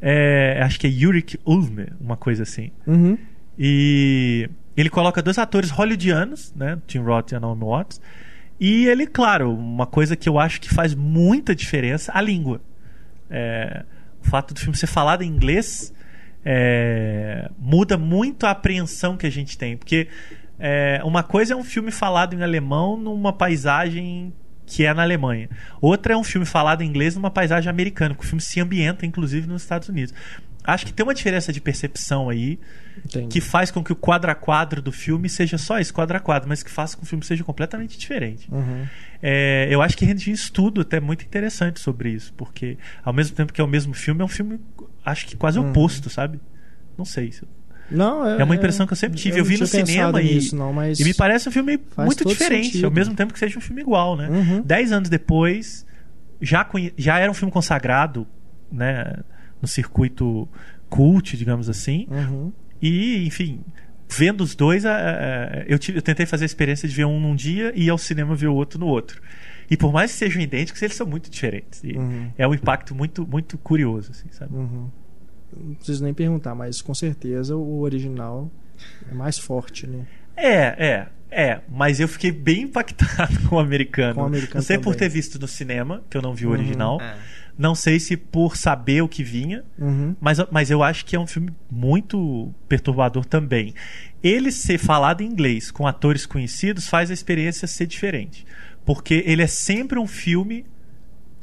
[0.01, 2.71] É, acho que é Yurik Ulmer, uma coisa assim.
[2.87, 3.19] Uhum.
[3.57, 6.79] E ele coloca dois atores hollywoodianos, né?
[6.87, 8.01] Tim Roth e a Naomi Watts.
[8.59, 12.59] E ele, claro, uma coisa que eu acho que faz muita diferença, a língua.
[13.29, 13.83] É,
[14.23, 15.93] o fato do filme ser falado em inglês
[16.43, 19.75] é, muda muito a apreensão que a gente tem.
[19.77, 20.07] Porque
[20.59, 24.33] é, uma coisa é um filme falado em alemão numa paisagem
[24.65, 25.49] que é na Alemanha.
[25.79, 29.05] Outra é um filme falado em inglês numa paisagem americana, que o filme se ambienta,
[29.05, 30.13] inclusive, nos Estados Unidos.
[30.67, 32.59] Acho que tem uma diferença de percepção aí
[33.05, 33.27] Entendi.
[33.29, 36.19] que faz com que o quadro a quadro do filme seja só esse quadro a
[36.19, 38.49] quadro, mas que faça com que o filme seja completamente diferente.
[38.51, 38.85] Uhum.
[39.23, 43.33] É, eu acho que rende um estudo até muito interessante sobre isso, porque ao mesmo
[43.33, 44.59] tempo que é o mesmo filme, é um filme,
[45.05, 45.69] acho que quase uhum.
[45.69, 46.37] oposto, sabe?
[46.97, 47.31] Não sei.
[47.89, 49.35] Não, é, é uma impressão que eu sempre tive.
[49.35, 52.65] Eu, eu vi no cinema e, nisso, não, e me parece um filme muito diferente,
[52.65, 52.85] sentido.
[52.85, 54.27] ao mesmo tempo que seja um filme igual, né?
[54.27, 54.61] Uhum.
[54.61, 55.85] Dez anos depois,
[56.41, 58.27] já, já era um filme consagrado,
[58.69, 59.13] né?
[59.61, 60.47] No circuito
[60.89, 62.07] cult, digamos assim.
[62.09, 62.51] Uhum.
[62.81, 63.61] E, enfim,
[64.09, 67.85] vendo os dois, eu, eu tentei fazer a experiência de ver um num dia e
[67.85, 69.21] ir ao cinema ver o outro no outro.
[69.69, 71.81] E por mais que sejam idênticos, eles são muito diferentes.
[71.83, 72.31] Uhum.
[72.37, 74.55] É um impacto muito, muito curioso, assim, sabe?
[74.55, 74.89] Uhum
[75.55, 78.51] não preciso nem perguntar, mas com certeza o original
[79.09, 80.05] é mais forte, né?
[80.35, 81.61] É, é, é.
[81.69, 84.15] Mas eu fiquei bem impactado com o americano.
[84.15, 84.83] Com o americano não sei também.
[84.93, 86.55] por ter visto no cinema, que eu não vi o Uhum.
[86.55, 87.01] original.
[87.01, 87.15] É.
[87.57, 89.63] Não sei se por saber o que vinha.
[89.79, 90.15] Uhum.
[90.21, 93.73] Mas, mas eu acho que é um filme muito perturbador também.
[94.23, 98.45] Ele ser falado em inglês com atores conhecidos faz a experiência ser diferente.
[98.85, 100.65] Porque ele é sempre um filme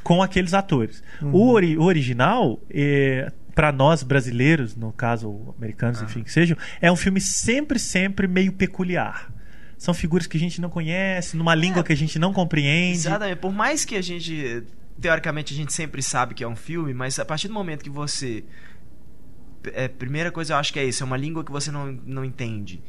[0.02, 1.02] com aqueles atores.
[1.20, 1.32] Uhum.
[1.34, 6.04] O, ori- o original, é, para nós brasileiros, no caso americanos, Ah.
[6.04, 9.32] enfim, que sejam, é um filme sempre, sempre meio peculiar.
[9.76, 12.98] São figuras que a gente não conhece, numa língua que a gente não compreende.
[12.98, 13.36] Exatamente.
[13.38, 14.62] Por mais que a gente,
[15.00, 17.90] teoricamente, a gente sempre sabe que é um filme, mas a partir do momento que
[17.90, 18.44] você.
[19.72, 22.24] É, primeira coisa eu acho que é isso, é uma língua que você não, não
[22.24, 22.82] entende.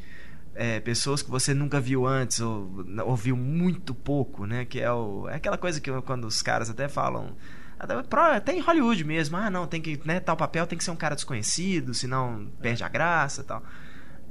[0.54, 4.64] É, pessoas que você nunca viu antes ou ouviu muito pouco, né?
[4.64, 7.36] Que é, o, é aquela coisa que quando os caras até falam.
[7.78, 10.96] Até, em Hollywood mesmo, ah não, tem que, né, tal papel tem que ser um
[10.96, 13.62] cara desconhecido, senão perde a graça tal.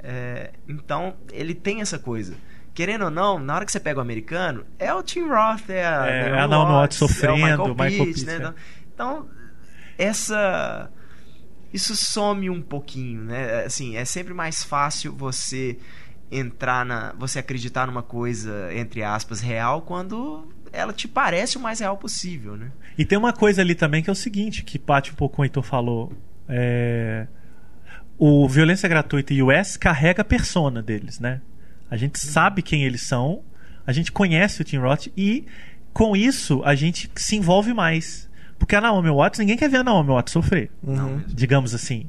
[0.00, 2.36] É, então, ele tem essa coisa.
[2.76, 5.86] Querendo ou não, na hora que você pega o americano, é o Tim Roth, é
[5.86, 8.34] a, É, Naomi a Watts Watts, é o sofrendo, Michael, Michael Pitt, né?
[8.34, 8.54] é.
[8.92, 9.26] Então,
[9.96, 10.90] essa
[11.72, 13.64] isso some um pouquinho, né?
[13.64, 15.78] Assim, é sempre mais fácil você
[16.30, 21.80] entrar na, você acreditar numa coisa entre aspas real quando ela te parece o mais
[21.80, 22.72] real possível, né?
[22.98, 25.42] E tem uma coisa ali também que é o seguinte, que bate um pouco com
[25.42, 26.12] o Heitor falou.
[26.46, 27.26] É...
[28.18, 31.40] O Violência Gratuita US carrega a persona deles, né?
[31.90, 33.42] A gente sabe quem eles são,
[33.86, 35.44] a gente conhece o Tim Roth e
[35.92, 38.28] com isso a gente se envolve mais.
[38.58, 41.22] Porque a Naomi Watts, ninguém quer ver a Naomi Watts sofrer, Não Uhum.
[41.28, 42.08] digamos assim.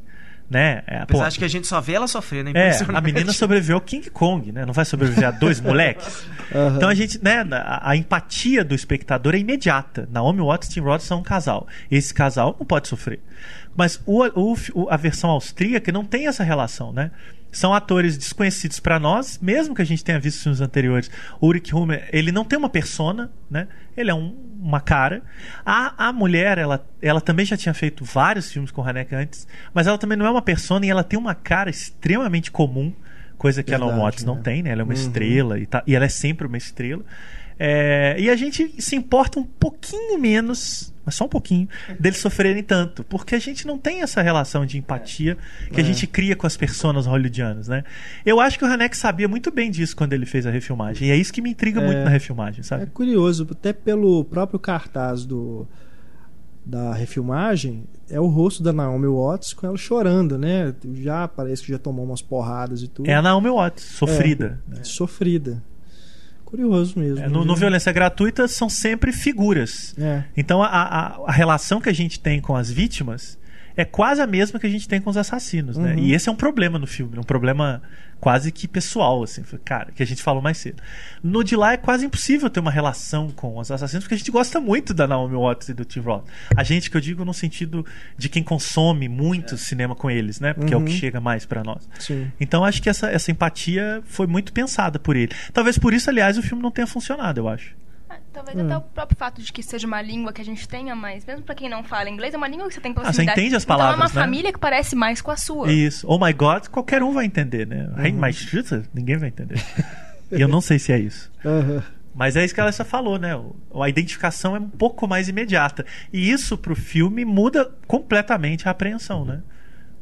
[0.50, 0.82] Né?
[0.88, 2.98] É, pô, Apesar de que a gente só vê ela sofrendo, é, impressionante.
[2.98, 4.66] a menina sobreviveu ao King Kong, né?
[4.66, 6.26] Não vai sobreviver a dois moleques.
[6.56, 6.78] Aham.
[6.78, 10.08] Então a gente, né, a, a empatia do espectador é imediata.
[10.10, 11.68] Naomi Watts e Tim Roth são um casal.
[11.92, 13.20] Esse casal não pode sofrer.
[13.76, 14.24] Mas o-
[14.74, 17.12] o- a versão austríaca não tem essa relação, né?
[17.52, 21.10] São atores desconhecidos para nós, mesmo que a gente tenha visto filmes anteriores.
[21.40, 23.68] O Ulrich Humer, ele não tem uma persona, né?
[23.96, 25.24] Ele é um- uma cara.
[25.66, 29.88] A, a mulher, ela, ela também já tinha feito vários filmes com Haneke antes, mas
[29.88, 32.94] ela também não é uma persona e ela tem uma cara extremamente comum,
[33.38, 34.42] coisa que a Naomi Verdade, Watts não né?
[34.44, 34.72] tem, né?
[34.72, 35.00] Ela é uma Uhum.
[35.00, 37.04] estrela e, tá- e ela é sempre uma estrela.
[37.60, 41.68] É, e a gente se importa um pouquinho menos, mas só um pouquinho,
[42.00, 43.04] deles sofrerem tanto.
[43.04, 45.38] Porque a gente não tem essa relação de empatia
[45.74, 45.86] que a É.
[45.86, 47.84] gente cria com as personas hollywoodianas, né?
[48.26, 51.08] Eu acho que o Hanek sabia muito bem disso quando ele fez a refilmagem.
[51.08, 51.86] E é isso que me intriga É.
[51.86, 52.86] muito na refilmagem, É sabe?
[52.88, 55.68] curioso, até pelo próprio cartaz do
[56.66, 60.76] da refilmagem, é o rosto da Naomi Watts com ela chorando, né?
[60.96, 63.10] Já parece que já tomou umas porradas e tudo.
[63.10, 64.62] É a Naomi Watts, sofrida.
[64.78, 65.64] É, sofrida.
[66.48, 67.20] Curioso mesmo.
[67.20, 67.56] É, no, no viu?
[67.56, 69.94] Violência Gratuita são sempre figuras.
[70.00, 70.24] É.
[70.36, 73.38] Então a, a, a relação que a gente tem com as vítimas
[73.78, 75.94] é quase a mesma que a gente tem com os assassinos, né?
[75.94, 76.00] Uhum.
[76.00, 77.82] E esse é um problema no filme, um problema
[78.20, 80.82] quase que pessoal, assim, cara, que a gente falou mais cedo.
[81.24, 84.32] No de lá é quase impossível ter uma relação com os assassinos, porque a gente
[84.32, 86.26] gosta muito da Naomi Watts e do Tim Roth.
[86.56, 87.86] A gente que eu digo no sentido
[88.18, 90.54] de quem consome muito cinema com eles, né?
[90.56, 90.98] Porque é o que Uhum.
[90.98, 91.88] chega mais pra nós.
[92.00, 92.32] Sim.
[92.42, 95.32] Então acho que essa, essa empatia foi muito pensada por ele.
[95.54, 97.76] Talvez por isso, aliás, o filme não tenha funcionado, eu acho.
[98.40, 98.66] Ah, Talvez Hum.
[98.66, 101.44] até o próprio fato de que seja uma língua que a gente tenha, mas mesmo
[101.44, 103.40] pra quem não fala inglês, é uma língua que você tem você proximidade.
[103.40, 104.26] entende as Então é palavras, uma né?
[104.26, 105.72] família que parece mais com a sua.
[105.72, 106.06] Isso.
[106.10, 107.90] Oh my God, qualquer um vai entender, né?
[108.14, 109.62] My Schütze, ninguém vai entender.
[110.32, 111.32] E eu não sei se é isso.
[111.46, 111.84] Aham.
[112.14, 113.40] Mas é isso que ela já falou, né?
[113.80, 115.86] A identificação é um pouco mais imediata.
[116.12, 119.42] E isso pro filme muda completamente a apreensão, né?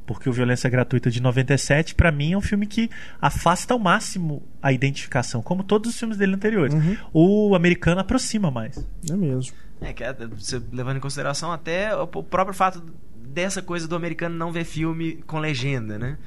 [0.06, 2.90] Porque o Violência Gratuita de 97, para mim, é um filme que
[3.20, 6.74] afasta ao máximo a identificação, como todos os filmes dele anteriores.
[6.76, 6.98] Uhum.
[7.12, 8.86] O americano aproxima mais.
[9.10, 9.56] É mesmo.
[9.82, 12.84] É, que é, você levando em consideração até o próprio fato
[13.16, 16.18] dessa coisa do americano não ver filme com legenda, né?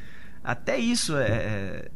[0.43, 1.89] Até isso é,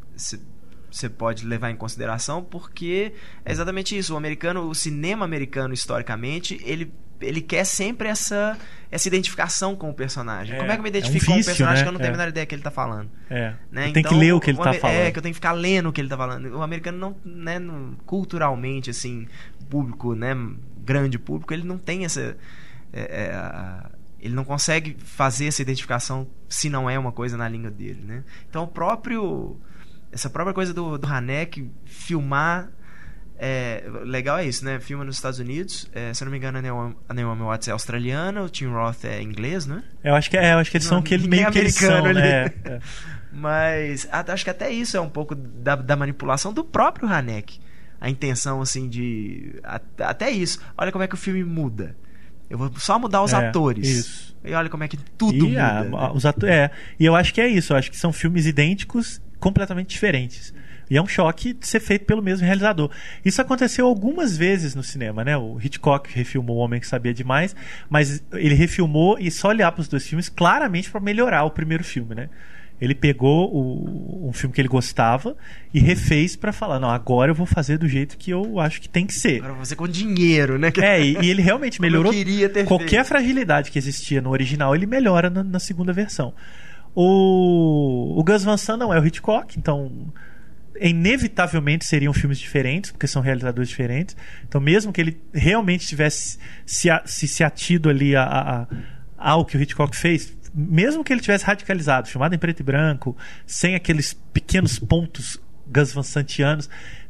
[0.93, 3.12] você é, pode levar em consideração porque
[3.45, 4.14] é exatamente isso.
[4.14, 8.59] O americano, o cinema americano historicamente, ele ele quer sempre essa
[8.90, 10.55] essa identificação com o personagem.
[10.55, 11.82] É, Como é que eu me identifico é um vício, com o personagem né?
[11.82, 13.11] que eu não tenho a menor ideia que ele está falando?
[13.30, 13.55] É.
[13.70, 13.90] Né?
[13.90, 14.97] Tem então, que ler o que ele está falando.
[14.97, 16.55] É, que eu tenho que ficar lendo o que ele está falando.
[16.55, 19.26] O americano não, né, no, culturalmente, assim,
[19.70, 20.36] público, né,
[20.76, 22.36] grande público, ele não tem essa...
[22.93, 27.70] É, é, ele não consegue fazer essa identificação se não é uma coisa na língua
[27.70, 28.24] dele, né?
[28.49, 29.59] Então, o próprio...
[30.12, 32.70] Essa própria coisa do, do Hanek filmar
[33.44, 34.78] é, legal é isso, né?
[34.78, 35.90] Filma nos Estados Unidos.
[35.92, 36.58] É, se eu não me engano,
[37.08, 39.82] a Naomi Watts é australiana, o Tim Roth é inglês, né?
[40.04, 42.04] Eu acho que é, eu acho que eles não, são aquele meio que eles são,
[42.04, 42.20] ali.
[42.20, 42.44] né?
[42.64, 42.78] É.
[43.32, 47.58] Mas acho que até isso é um pouco da, da manipulação do próprio Hanek.
[48.00, 49.60] A intenção, assim, de.
[49.98, 50.60] Até isso.
[50.76, 51.96] Olha como é que o filme muda.
[52.50, 53.88] Eu vou só mudar os é, atores.
[53.88, 54.36] Isso.
[54.44, 55.66] E olha como é que tudo e muda.
[55.66, 56.10] A, né?
[56.14, 57.72] os ato é, e eu acho que é isso.
[57.72, 60.55] Eu acho que são filmes idênticos, completamente diferentes.
[60.88, 62.90] E é um choque de ser feito pelo mesmo realizador.
[63.24, 65.36] Isso aconteceu algumas vezes no cinema, né?
[65.36, 67.57] O Hitchcock refilmou O Homem que Sabia Demais,
[67.90, 71.82] mas ele refilmou e só olhar para os dois filmes claramente para melhorar o primeiro
[71.82, 72.28] filme, né?
[72.80, 75.36] Ele pegou o, um filme que ele gostava
[75.72, 78.88] e refez para falar: não, agora eu vou fazer do jeito que eu acho que
[78.88, 79.36] tem que ser.
[79.38, 80.72] Agora você com dinheiro, né?
[80.80, 82.12] É, e, e ele realmente melhorou
[82.66, 83.07] qualquer feito.
[83.07, 86.34] fragilidade que existia no original, ele melhora na, na segunda versão.
[86.95, 90.12] O, o Gus Van Sant não é o Hitchcock, então
[90.80, 94.16] inevitavelmente seriam filmes diferentes, porque são realizadores diferentes.
[94.47, 98.66] Então, mesmo que ele realmente tivesse se, se, se atido ali a, a, a,
[99.16, 103.16] ao que o Hitchcock fez, mesmo que ele tivesse radicalizado, filmado em preto e branco,
[103.47, 106.68] sem aqueles pequenos pontos Gus Van Santianos,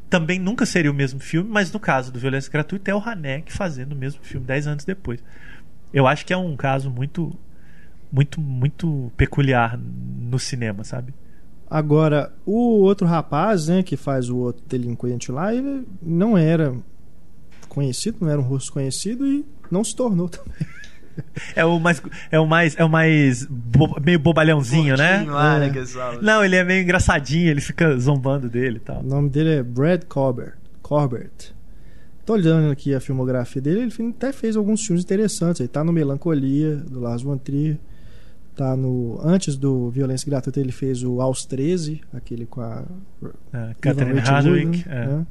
[0.09, 3.51] também nunca seria o mesmo filme, mas no caso do Violência Gratuita é o Hanek
[3.51, 5.24] fazendo o mesmo filme dez anos depois.
[5.93, 7.35] Eu acho que é um caso muito
[8.13, 11.15] muito muito peculiar no cinema, sabe?
[11.69, 16.75] Agora, o outro rapaz, né, que faz o outro delinquente lá, ele não era
[17.67, 20.53] conhecido, não era um rosto conhecido e não se tornou também.
[21.55, 22.03] É o mais.
[22.31, 22.75] É o mais.
[22.79, 23.45] É o mais.
[23.45, 25.23] Bo, meio bobalhãozinho, né?
[25.29, 26.23] Lá, né, é.
[26.23, 29.01] Não, ele é meio engraçadinho, ele fica zombando dele e tal.
[29.01, 30.55] O nome dele é Brad Corbett.
[30.81, 31.55] Corbett.
[32.25, 35.61] Tô olhando aqui a filmografia dele, ele até fez alguns filmes interessantes.
[35.61, 37.79] Ele tá no Melancolia, do Lars von Trier.
[38.55, 42.84] Tá no, antes do Violência Gratuita, ele fez o Aos 13, aquele com a.
[43.53, 44.84] É, Catherine Hardwick.
[44.88, 45.07] É.
[45.07, 45.26] Né?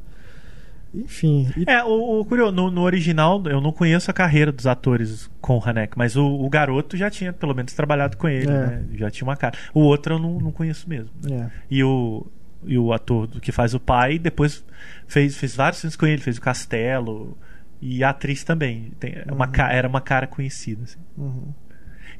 [0.94, 1.48] Enfim.
[1.56, 1.70] E...
[1.70, 5.58] É, o, o curioso, no, no, original, eu não conheço a carreira dos atores com
[5.58, 8.68] o Hanek, mas o, o garoto já tinha, pelo menos, trabalhado com ele, é.
[8.68, 8.86] né?
[8.94, 9.58] Já tinha uma cara.
[9.74, 11.12] O outro eu não, não conheço mesmo.
[11.32, 11.50] É.
[11.70, 12.26] E o.
[12.64, 14.64] E o ator que faz o pai depois
[15.08, 17.36] fez, fez vários filmes com ele, fez o Castelo
[17.82, 18.92] e a atriz também.
[19.00, 19.36] Tem, uhum.
[19.36, 20.84] uma, era uma cara conhecida.
[20.84, 21.00] Assim.
[21.18, 21.48] Uhum.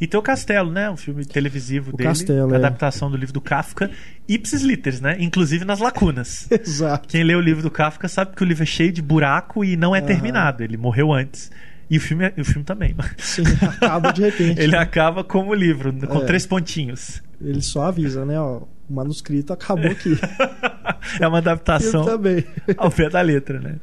[0.02, 0.90] E tem o Castelo, né?
[0.90, 2.10] Um filme televisivo o dele.
[2.10, 2.58] Castelo, é.
[2.58, 3.12] adaptação é.
[3.12, 3.92] do livro do Kafka.
[4.28, 5.16] Ipsis literis, né?
[5.20, 6.48] Inclusive nas lacunas.
[6.50, 7.08] Exato.
[7.08, 9.78] Quem lê o livro do Kafka sabe que o livro é cheio de buraco e
[9.78, 10.06] não é uhum.
[10.08, 10.64] terminado.
[10.64, 11.52] Ele morreu antes.
[11.88, 12.96] E o filme, o filme também.
[13.20, 14.58] Sim, acaba de repente.
[14.60, 14.80] Ele né?
[14.80, 16.26] acaba como livro, com é.
[16.26, 17.22] três pontinhos.
[17.40, 18.40] Ele só avisa, né?
[18.40, 20.18] Ó, o manuscrito acabou aqui.
[21.22, 22.44] é uma adaptação também.
[22.76, 23.76] ao pé da letra, né?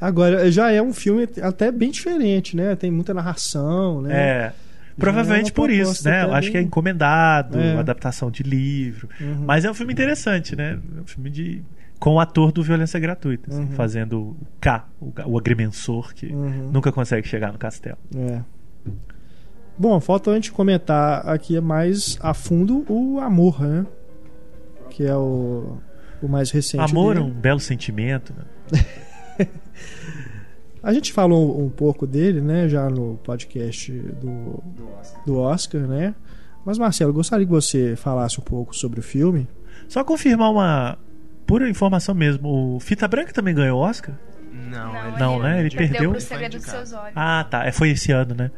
[0.00, 2.76] Agora, já é um filme até bem diferente, né?
[2.76, 4.14] Tem muita narração, né?
[4.14, 4.52] É.
[4.98, 6.24] Provavelmente é por isso, né?
[6.24, 7.78] Eu acho que é encomendado, é.
[7.78, 9.08] adaptação de livro.
[9.20, 9.44] Uhum.
[9.46, 10.78] Mas é um filme interessante, né?
[10.96, 11.62] É um filme de
[11.98, 13.72] com o ator do Violência Gratuita, assim, uhum.
[13.72, 16.70] fazendo o K, o, o agrimensor que uhum.
[16.72, 17.98] nunca consegue chegar no castelo.
[18.16, 18.40] É.
[19.76, 23.86] Bom, falta a gente comentar aqui mais a fundo o Amor, né?
[24.88, 25.78] Que é o,
[26.22, 26.82] o mais recente.
[26.82, 28.34] Amor é um belo sentimento.
[28.34, 28.86] Né?
[30.82, 35.24] A gente falou um pouco dele, né, já no podcast do, do Oscar.
[35.24, 35.80] do, Oscar.
[35.82, 36.14] né?
[36.64, 39.46] Mas, Marcelo, gostaria que você falasse um pouco sobre o filme.
[39.88, 40.98] Só confirmar uma
[41.46, 42.76] pura informação mesmo.
[42.76, 44.14] O Fita Branca também ganhou Oscar?
[44.52, 45.60] Não, não, não ele né?
[45.60, 46.10] Ele perdeu.
[46.10, 47.12] Pro segredo dos seus olhos.
[47.14, 47.66] Ah, tá.
[47.66, 48.50] É, foi esse ano, né?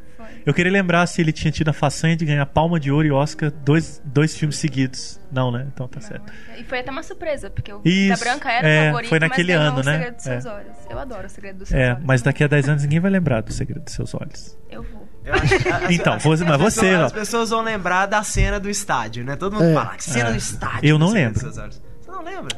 [0.45, 3.13] Eu queria lembrar se ele tinha tido a façanha de ganhar Palma de Ouro e
[3.13, 5.21] Oscar dois, dois filmes seguidos.
[5.31, 5.67] Não, né?
[5.73, 6.09] Então tá não.
[6.09, 6.33] certo.
[6.59, 9.57] E foi até uma surpresa, porque o Isso, Branca era é, o favorito, foi naquele
[9.57, 9.93] mas ano, o né?
[9.93, 10.51] Segredo dos Seus é.
[10.51, 10.77] Olhos.
[10.91, 12.05] Eu adoro o Segredo dos Seus é, Olhos.
[12.05, 14.59] Mas daqui a 10 anos ninguém vai lembrar do Segredo dos Seus Olhos.
[14.71, 15.09] Eu vou.
[15.25, 15.55] Eu acho,
[15.91, 19.37] então, as, mas você, pessoas, As pessoas vão lembrar da cena do estádio, né?
[19.37, 19.75] Todo mundo é.
[19.75, 20.33] fala, que cena é.
[20.33, 20.89] do estádio.
[20.89, 21.41] Eu não lembro.
[21.41, 21.71] Você
[22.09, 22.49] não lembra?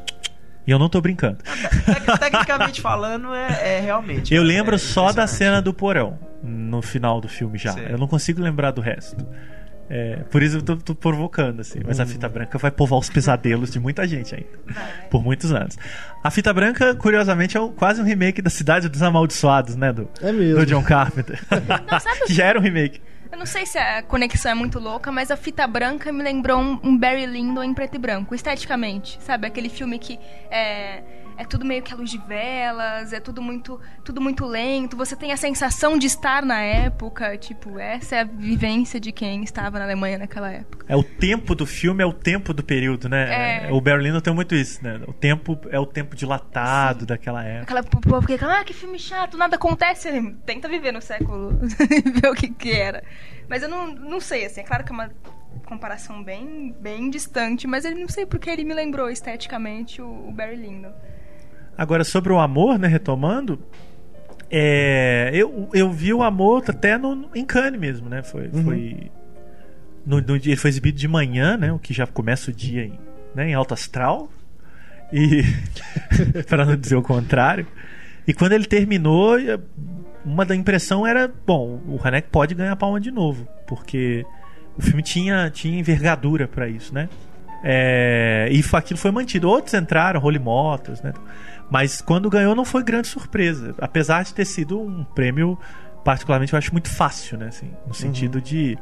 [0.67, 1.39] E eu não tô brincando.
[2.19, 4.35] Tecnicamente falando, é, é realmente.
[4.35, 7.75] Eu lembro é só da cena do porão no final do filme já.
[7.75, 9.27] Eu não consigo lembrar do resto.
[9.89, 11.81] É, por isso eu tô, tô provocando, assim.
[11.85, 14.49] Mas a fita branca vai povoar os pesadelos de muita gente ainda.
[15.11, 15.77] Por muitos anos.
[16.23, 19.93] A fita branca, curiosamente, é um, quase um remake da Cidade dos Amaldiçoados, né?
[19.93, 20.61] Do, é mesmo.
[20.61, 21.39] do John Carpenter.
[21.51, 23.01] Não, que já era um remake.
[23.35, 26.57] Eu não sei se a conexão é muito louca, mas a fita branca me lembrou
[26.57, 29.19] um, Barry Lyndon em preto e branco, esteticamente.
[29.21, 29.49] Sabe?
[29.49, 31.03] Aquele filme que é
[31.37, 34.97] é tudo meio que a luz de velas, é tudo muito, tudo muito lento.
[34.97, 39.43] Você tem a sensação de estar na época, tipo, essa é a vivência de quem
[39.43, 40.85] estava na Alemanha naquela época.
[40.89, 43.67] É o tempo do filme, é o tempo do período, né?
[43.69, 43.73] É...
[43.73, 45.01] O Berlino tem muito isso, né?
[45.07, 47.07] O tempo é o tempo dilatado Sim.
[47.07, 47.79] daquela época.
[47.79, 50.09] Aquela povo que ah, que filme chato, nada acontece.
[50.45, 51.59] Tenta viver no século
[51.91, 53.03] e ver o que que era.
[53.49, 55.11] Mas eu não, não sei, assim, é claro que é uma
[55.67, 60.33] comparação bem, bem distante, mas eu não sei porque ele me lembrou esteticamente o, o
[60.33, 60.93] Barry Lyndon.
[61.77, 63.59] Agora, sobre o amor, né, retomando,
[64.51, 68.23] é, eu, eu vi o amor até no, em Cannes mesmo, né?
[68.23, 68.65] Foi, uhum.
[68.65, 69.11] foi
[70.07, 71.73] no, no, ele foi exibido de manhã, né?
[71.73, 72.99] O que já começa o dia em,
[73.35, 74.31] né, em alto astral.
[75.13, 75.43] E
[76.49, 77.67] para não dizer o contrário.
[78.27, 79.37] E quando ele terminou,
[80.25, 84.25] uma da impressão era, bom, o Hanek pode ganhar a palma de novo, porque
[84.77, 87.09] o filme tinha tinha envergadura para isso, né?
[87.67, 89.49] É, e aquilo foi mantido.
[89.49, 91.15] Outros entraram, Holy Motors, né?
[91.71, 93.75] Mas quando ganhou não foi grande surpresa.
[93.79, 95.59] Apesar de ter sido um prêmio,
[96.05, 97.47] particularmente, eu acho muito fácil, né?
[97.49, 98.41] Assim, no sentido uhum.
[98.43, 98.79] de.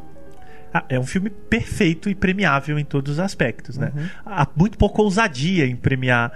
[0.75, 3.93] Ah, é um filme perfeito e premiável em todos os aspectos, né?
[3.95, 4.07] Uhum.
[4.27, 6.33] Há muito pouca ousadia em premiar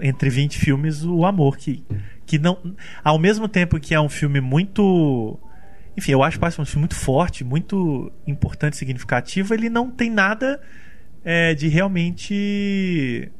[0.00, 1.84] entre 20 filmes o amor que
[2.24, 2.58] que não
[3.04, 5.38] ao mesmo tempo que é um filme muito
[5.94, 10.10] enfim eu acho que é um filme muito forte muito importante significativo ele não tem
[10.10, 10.58] nada
[11.28, 13.32] é, de realmente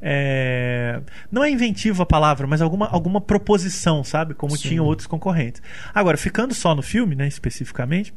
[0.00, 1.00] é,
[1.30, 4.32] não é inventivo a palavra, mas alguma, alguma proposição, sabe?
[4.32, 4.68] Como Sim.
[4.68, 5.60] tinham outros concorrentes.
[5.92, 8.14] Agora, ficando só no filme, né, especificamente,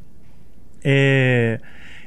[0.84, 1.60] é,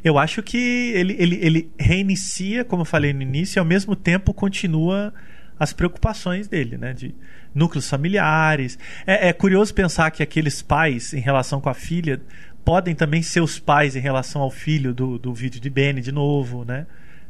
[0.05, 3.97] eu acho que ele, ele, ele reinicia, como eu falei no início, e ao mesmo
[3.97, 5.13] tempo continua
[5.59, 6.93] as preocupações dele, né?
[6.93, 7.15] De
[7.53, 8.79] núcleos familiares.
[9.07, 12.21] É, é curioso pensar que aqueles pais, em relação com a filha,
[12.67, 16.11] podem também ser os pais em relação ao filho do, do vídeo de Benny, de
[16.11, 16.85] novo, né?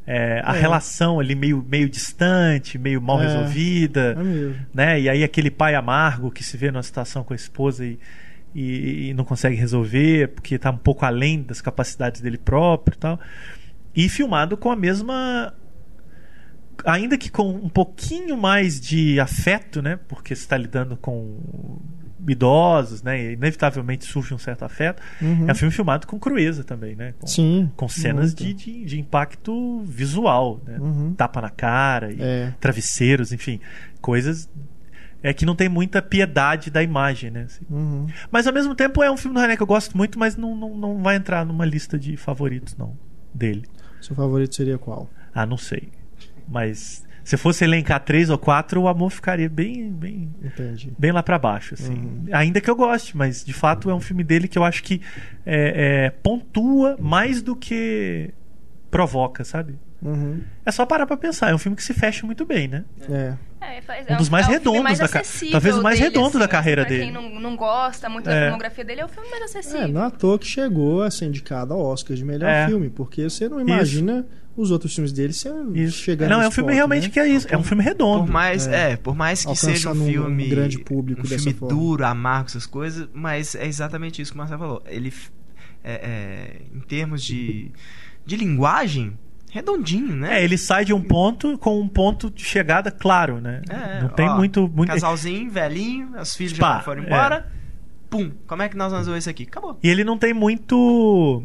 [0.07, 0.61] É, a é.
[0.61, 3.26] relação ali meio, meio distante, meio mal é.
[3.26, 5.01] resolvida, é né?
[5.01, 7.99] E aí aquele pai amargo que se vê numa situação com a esposa e,
[8.55, 12.99] e, e não consegue resolver porque está um pouco além das capacidades dele próprio, e
[12.99, 13.20] tal.
[13.95, 15.53] E filmado com a mesma
[16.82, 19.99] ainda que com um pouquinho mais de afeto, né?
[20.09, 21.78] Porque você está lidando com
[22.29, 23.33] idosos, né?
[23.33, 25.03] Inevitavelmente surge um certo afeto.
[25.20, 25.49] Uhum.
[25.49, 27.14] É um filme filmado com crueza também, né?
[27.18, 27.70] Com, Sim.
[27.77, 30.79] Com cenas de, de, de, impacto visual, né?
[30.79, 31.14] Uhum.
[31.14, 32.55] Tapa na cara, e é.
[32.61, 33.61] travesseiros, enfim,
[34.01, 34.49] coisas
[35.22, 37.43] é que não tem muita piedade da imagem, né?
[37.43, 37.64] Assim.
[37.70, 38.07] Uhum.
[38.31, 40.55] Mas ao mesmo tempo é um filme do René que eu gosto muito, mas não,
[40.55, 42.97] não, não vai entrar numa lista de favoritos, não,
[43.35, 43.64] dele.
[44.01, 45.11] Seu favorito seria qual?
[45.35, 45.89] Ah, não sei.
[46.49, 50.93] Mas se fosse elencar três ou quatro, o amor ficaria bem bem, Entendi.
[50.97, 51.74] bem lá para baixo.
[51.74, 51.93] Assim.
[51.93, 52.27] Uhum.
[52.31, 55.03] Ainda que eu goste, mas de fato é um filme dele que eu acho que
[55.45, 58.31] é, é, pontua mais do que
[58.93, 59.77] provoca, sabe?
[60.01, 60.41] Uhum.
[60.64, 61.51] É só parar pra pensar.
[61.51, 62.85] É um filme que se fecha muito bem, né?
[63.11, 63.35] É.
[63.61, 65.51] É, é um dos mais é redondos mais da carreira.
[65.51, 67.05] Talvez o mais dele, redondo assim, da carreira pra dele.
[67.07, 68.43] Quem não, não gosta muito da é.
[68.43, 69.83] filmografia dele, é o filme mais acessível.
[69.83, 72.68] É, não é à toa que chegou a ser indicado ao Oscar de melhor é.
[72.68, 74.20] filme, porque você não imagina.
[74.20, 75.33] Isso os outros filmes dele
[75.91, 77.13] chegando Não, é um filme ponto, realmente né?
[77.13, 77.47] que é isso.
[77.51, 78.25] É um filme redondo.
[78.25, 80.47] Por mais, é, é por mais que seja um filme.
[80.47, 81.75] Um grande público um filme forma.
[81.75, 84.83] duro, amargo, essas coisas, mas é exatamente isso que o Marcelo falou.
[84.87, 85.13] Ele,
[85.85, 87.71] é, é, em termos de,
[88.25, 89.19] de linguagem,
[89.51, 90.41] redondinho, né?
[90.41, 93.61] É, ele sai de um ponto com um ponto de chegada claro, né?
[93.69, 94.89] É, não tem ó, muito, muito.
[94.89, 97.47] Casalzinho, velhinho, as filhas já foram embora.
[97.53, 97.57] É.
[98.09, 99.43] Pum, como é que nós vamos ver isso aqui?
[99.43, 99.79] Acabou.
[99.83, 101.43] E ele não tem muito.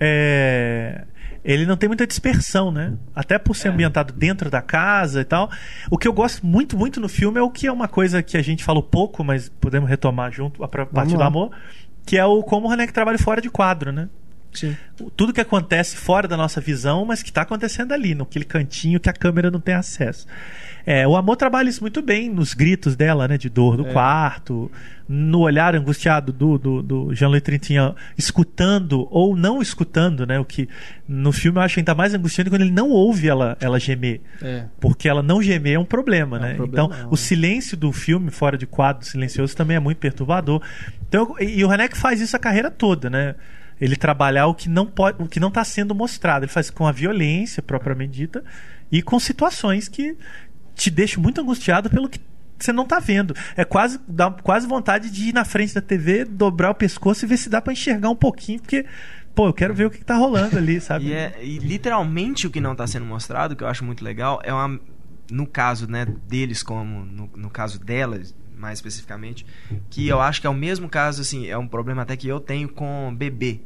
[0.00, 1.04] É
[1.44, 2.94] ele não tem muita dispersão, né?
[3.14, 3.70] Até por ser é.
[3.70, 5.50] ambientado dentro da casa e tal.
[5.90, 8.36] O que eu gosto muito, muito no filme é o que é uma coisa que
[8.36, 11.50] a gente falou pouco, mas podemos retomar junto a partir do amor,
[12.06, 14.08] que é o como o Hanek trabalha fora de quadro, né?
[14.54, 14.76] Sim.
[15.16, 19.10] Tudo que acontece fora da nossa visão, mas que está acontecendo ali, naquele cantinho que
[19.10, 20.26] a câmera não tem acesso.
[20.86, 23.38] É, o amor trabalha isso muito bem nos gritos dela, né?
[23.38, 23.92] De dor do é.
[23.92, 24.70] quarto,
[25.08, 30.38] no olhar angustiado do, do, do Jean-Louis Trintignant escutando ou não escutando, né?
[30.38, 30.68] O que
[31.08, 34.20] no filme eu acho ainda mais angustiante quando ele não ouve ela, ela gemer.
[34.42, 34.64] É.
[34.80, 36.52] Porque ela não gemer é um problema, é né?
[36.52, 40.60] Um problema, então, o silêncio do filme, fora de quadro, silencioso, também é muito perturbador.
[41.08, 43.34] Então, e o Renek faz isso a carreira toda, né?
[43.80, 46.44] ele trabalhar o que não pode, o que não está sendo mostrado.
[46.44, 48.44] Ele faz com a violência propriamente dita
[48.90, 50.16] e com situações que
[50.74, 52.20] te deixa muito angustiado pelo que
[52.58, 53.34] você não tá vendo.
[53.56, 57.28] É quase dá quase vontade de ir na frente da TV, dobrar o pescoço e
[57.28, 58.86] ver se dá para enxergar um pouquinho, porque
[59.34, 61.06] pô, eu quero ver o que, que tá rolando ali, sabe?
[61.06, 64.40] e, é, e literalmente o que não tá sendo mostrado, que eu acho muito legal,
[64.44, 64.80] é uma
[65.30, 69.44] no caso, né, deles como no, no caso delas, mais especificamente,
[69.90, 72.40] que eu acho que é o mesmo caso assim, é um problema até que eu
[72.40, 73.60] tenho com bebê.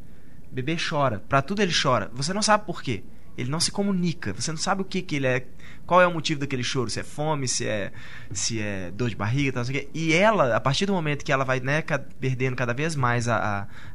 [0.50, 2.10] Bebê chora, para tudo ele chora.
[2.14, 3.04] Você não sabe por quê.
[3.36, 4.32] Ele não se comunica.
[4.32, 5.46] Você não sabe o que que ele é
[5.88, 7.90] qual é o motivo daquele choro, se é fome, se é
[8.30, 11.46] se é dor de barriga, tal, assim, e ela, a partir do momento que ela
[11.46, 11.82] vai né,
[12.20, 13.36] perdendo cada vez mais a,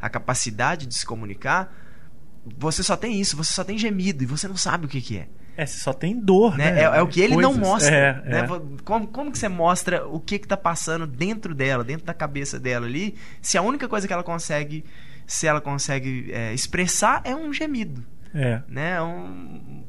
[0.01, 1.71] a, a, capacidade de se comunicar,
[2.57, 5.19] você só tem isso, você só tem gemido e você não sabe o que, que
[5.19, 5.27] é.
[5.55, 6.71] É, você só tem dor, né?
[6.71, 6.81] né?
[6.81, 7.51] É, é, o que ele Coisas.
[7.55, 7.95] não mostra.
[7.95, 8.39] É, né?
[8.39, 8.47] é.
[8.83, 12.59] Como, como que você mostra o que que tá passando dentro dela, dentro da cabeça
[12.59, 14.83] dela ali, se a única coisa que ela consegue,
[15.27, 18.03] se ela consegue é, expressar é um gemido.
[18.33, 18.63] É.
[18.67, 18.99] Né?
[18.99, 19.83] Um,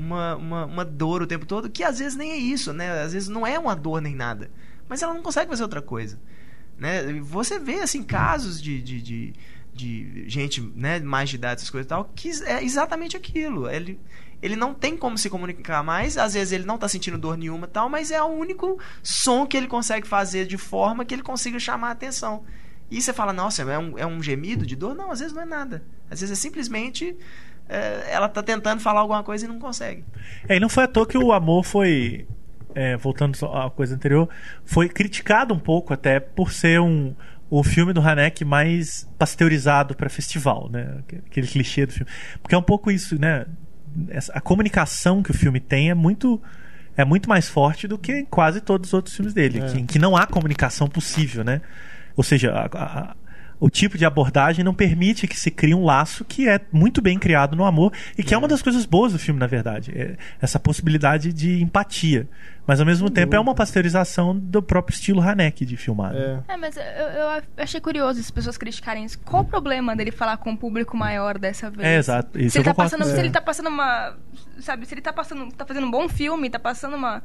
[0.00, 3.02] uma, uma, uma dor o tempo todo, que às vezes nem é isso, né?
[3.02, 4.50] Às vezes não é uma dor nem nada.
[4.88, 6.18] Mas ela não consegue fazer outra coisa.
[6.78, 7.20] Né?
[7.20, 9.34] Você vê, assim, casos de, de, de,
[9.74, 13.68] de gente né, mais de idade, essas coisas e tal, que é exatamente aquilo.
[13.68, 14.00] Ele,
[14.42, 17.66] ele não tem como se comunicar mais, às vezes ele não está sentindo dor nenhuma
[17.66, 21.58] tal, mas é o único som que ele consegue fazer de forma que ele consiga
[21.58, 22.42] chamar a atenção.
[22.90, 24.96] E você fala, nossa, é um, é um gemido de dor?
[24.96, 25.84] Não, às vezes não é nada.
[26.10, 27.16] Às vezes é simplesmente
[27.70, 30.04] é, ela tá tentando falar alguma coisa e não consegue.
[30.48, 32.26] É, e não foi à toa que o amor foi.
[32.72, 34.28] É, voltando à coisa anterior,
[34.64, 37.12] foi criticado um pouco até por ser um,
[37.50, 40.98] o filme do Haneck mais pasteurizado para festival, né?
[41.26, 42.10] Aquele clichê do filme.
[42.40, 43.44] Porque é um pouco isso, né?
[44.32, 46.40] a comunicação que o filme tem é muito
[46.96, 49.66] é muito mais forte do que quase todos os outros filmes dele, é.
[49.66, 51.60] que, que, não há comunicação possível, né?
[52.16, 53.16] Ou seja, a, a,
[53.60, 57.18] o tipo de abordagem não permite que se crie um laço que é muito bem
[57.18, 59.92] criado no amor e que é, é uma das coisas boas do filme, na verdade.
[59.94, 62.26] É essa possibilidade de empatia.
[62.66, 63.36] Mas ao mesmo Sem tempo dúvida.
[63.36, 66.14] é uma pasteurização do próprio estilo Haneke de filmar.
[66.14, 69.18] É, é mas eu, eu, achei curioso as pessoas criticarem isso.
[69.20, 71.86] Qual o problema dele falar com um público maior dessa vez?
[71.86, 72.38] É, exato.
[72.38, 74.16] Isso se, ele tá passando, se ele tá passando uma.
[74.60, 75.52] Sabe, se ele tá passando.
[75.52, 77.22] tá fazendo um bom filme, tá passando uma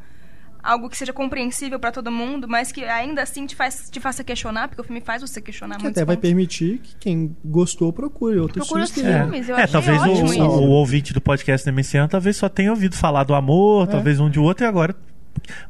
[0.66, 4.24] algo que seja compreensível para todo mundo, mas que ainda assim te, faz, te faça
[4.24, 5.91] questionar, porque o filme faz você questionar muito.
[5.91, 9.13] até vai permitir que quem gostou procure outros procure filmes.
[9.13, 9.49] Outros filmes.
[9.49, 13.24] Eu é, talvez o, o, ouvinte do podcast da MCN talvez só tenha ouvido falar
[13.24, 13.91] do amor, é.
[13.91, 14.95] talvez um de outro, e agora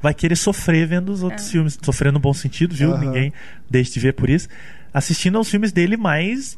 [0.01, 1.51] vai querer sofrer vendo os outros é.
[1.51, 1.77] filmes.
[1.81, 2.91] Sofrer no bom sentido, viu?
[2.91, 2.99] Uhum.
[2.99, 3.33] Ninguém
[3.69, 4.47] deixe de ver por isso.
[4.93, 6.57] Assistindo aos filmes dele mais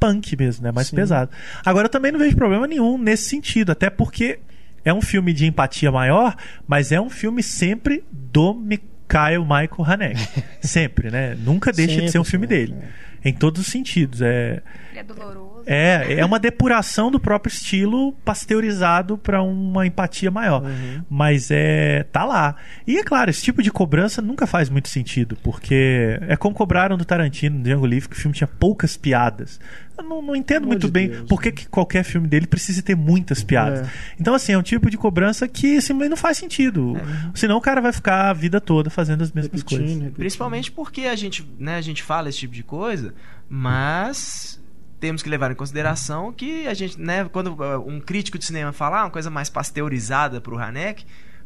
[0.00, 0.72] punk mesmo, né?
[0.72, 0.96] Mais Sim.
[0.96, 1.30] pesado.
[1.64, 4.38] Agora eu também não vejo problema nenhum nesse sentido, até porque
[4.84, 10.44] é um filme de empatia maior, mas é um filme sempre do Mikhail Michael Haneke.
[10.60, 11.34] sempre, né?
[11.34, 12.74] Nunca deixa sempre, de ser um filme dele.
[12.80, 13.28] É.
[13.28, 14.20] Em todos os sentidos.
[14.20, 15.54] É, Ele é doloroso.
[15.66, 20.62] É, é uma depuração do próprio estilo pasteurizado para uma empatia maior.
[20.62, 21.02] Uhum.
[21.08, 22.04] Mas é.
[22.12, 22.56] tá lá.
[22.86, 26.96] E é claro, esse tipo de cobrança nunca faz muito sentido, porque é como cobraram
[26.98, 29.58] do Tarantino no Django Livre, que o filme tinha poucas piadas.
[29.96, 32.82] Eu não, não entendo muito de bem Deus, por que, que, qualquer filme dele precisa
[32.82, 33.80] ter muitas piadas.
[33.80, 33.90] É.
[34.18, 36.96] Então, assim, é um tipo de cobrança que simplesmente não faz sentido.
[36.96, 37.30] É.
[37.34, 39.96] Senão o cara vai ficar a vida toda fazendo as mesmas repetindo, coisas.
[39.96, 40.16] Repetindo.
[40.16, 43.14] Principalmente porque a gente, né, a gente fala esse tipo de coisa,
[43.48, 44.60] mas
[44.98, 48.72] temos que levar em consideração que a gente, né, quando uh, um crítico de cinema
[48.72, 51.04] fala ah, uma coisa mais pasteurizada para o Haneck,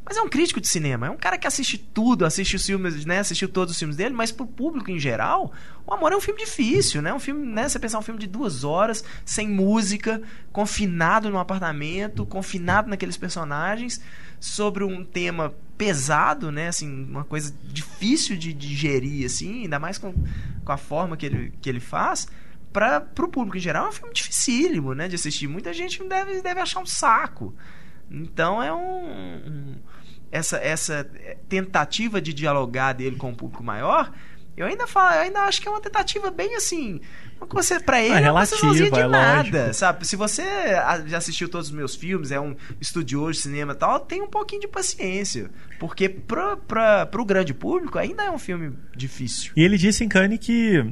[0.09, 3.05] mas é um crítico de cinema, é um cara que assiste tudo, assiste os filmes,
[3.05, 3.19] né?
[3.19, 5.53] Assistiu todos os filmes dele, mas pro público em geral,
[5.87, 7.13] o Amor é um filme difícil, né?
[7.13, 7.69] Um filme, né?
[7.69, 14.01] Você pensar um filme de duas horas, sem música, confinado num apartamento, confinado naqueles personagens,
[14.41, 16.69] sobre um tema pesado, né?
[16.69, 20.15] Assim, uma coisa difícil de digerir, assim, ainda mais com,
[20.65, 22.27] com a forma que ele, que ele faz
[22.73, 25.49] para o público em geral é um filme dificílimo, né, de assistir.
[25.49, 27.55] Muita gente deve, deve achar um saco.
[28.11, 29.07] Então é um,
[29.47, 29.75] um
[30.31, 31.09] essa, essa
[31.49, 34.13] tentativa de dialogar dele com o público maior,
[34.59, 37.01] eu ainda falo, eu ainda acho que é uma tentativa bem assim.
[37.51, 39.75] Você, pra ele, é, é uma de é nada, lógico.
[39.75, 40.07] sabe?
[40.07, 40.43] Se você
[41.07, 44.27] já assistiu todos os meus filmes, é um estudioso de cinema e tal, tem um
[44.27, 45.49] pouquinho de paciência.
[45.79, 49.53] Porque pra, pra, pro grande público ainda é um filme difícil.
[49.57, 50.85] E ele disse em Cannes que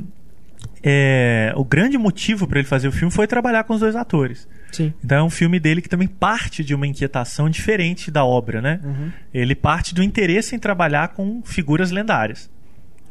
[0.88, 4.46] é, o grande motivo para ele fazer o filme foi trabalhar com os dois atores.
[4.70, 4.94] Sim.
[5.04, 8.78] Então é um filme dele que também parte de uma inquietação diferente da obra, né?
[8.84, 9.10] Uhum.
[9.34, 12.48] Ele parte do interesse em trabalhar com figuras lendárias.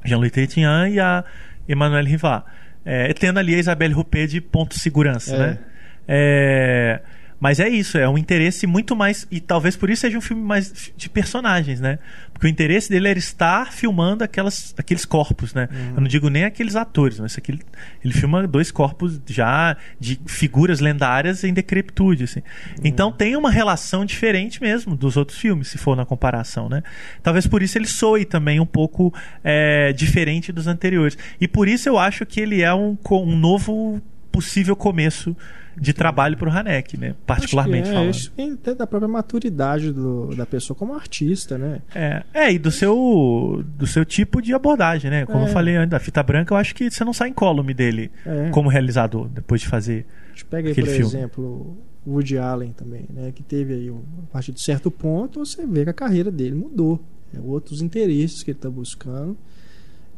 [0.06, 1.26] Jean-Louis Trintignant e a
[1.68, 2.46] Emmanuel Rivat.
[2.86, 5.38] É, tendo ali a Isabelle Ruppé de ponto segurança, é.
[5.38, 5.60] né?
[6.08, 7.02] É,
[7.40, 9.28] Mas é isso, é um interesse muito mais.
[9.30, 11.99] E talvez por isso seja um filme mais de personagens, né?
[12.32, 15.70] Porque o interesse dele era estar filmando aquelas, aqueles corpos, né?
[15.72, 15.94] Uhum.
[15.95, 17.62] Eu não digo nem aqueles atores, mas aquele,
[18.03, 22.40] ele filma dois corpos já de figuras lendárias em decrepitude, assim.
[22.40, 22.84] Uhum.
[22.84, 26.84] Então tem uma relação diferente mesmo dos outros filmes, se for na comparação, né?
[27.22, 29.14] Talvez por isso ele soe também um pouco
[29.44, 31.18] é, diferente dos anteriores.
[31.40, 34.02] E por isso eu acho que ele é um, um novo
[34.32, 35.36] possível começo
[35.78, 37.16] de trabalho para o Hanek, né?
[37.26, 38.12] Particularmente é, falando.
[38.12, 41.82] Isso vem da própria maturidade do, da pessoa como artista, né?
[41.94, 45.26] É, é, e do seu, do seu tipo de abordagem, né?
[45.26, 45.44] Como é.
[45.44, 48.50] eu falei antes, da fita branca, eu acho que você não sai incólume dele é.
[48.50, 50.06] como realizador depois de fazer.
[50.28, 51.02] A gente pega aí, por filme.
[51.02, 53.32] exemplo, o Woody Allen também, né?
[53.34, 57.04] Que teve aí, a partir de certo ponto, você vê que a carreira dele mudou.
[57.34, 59.38] É, outros interesses que ele está buscando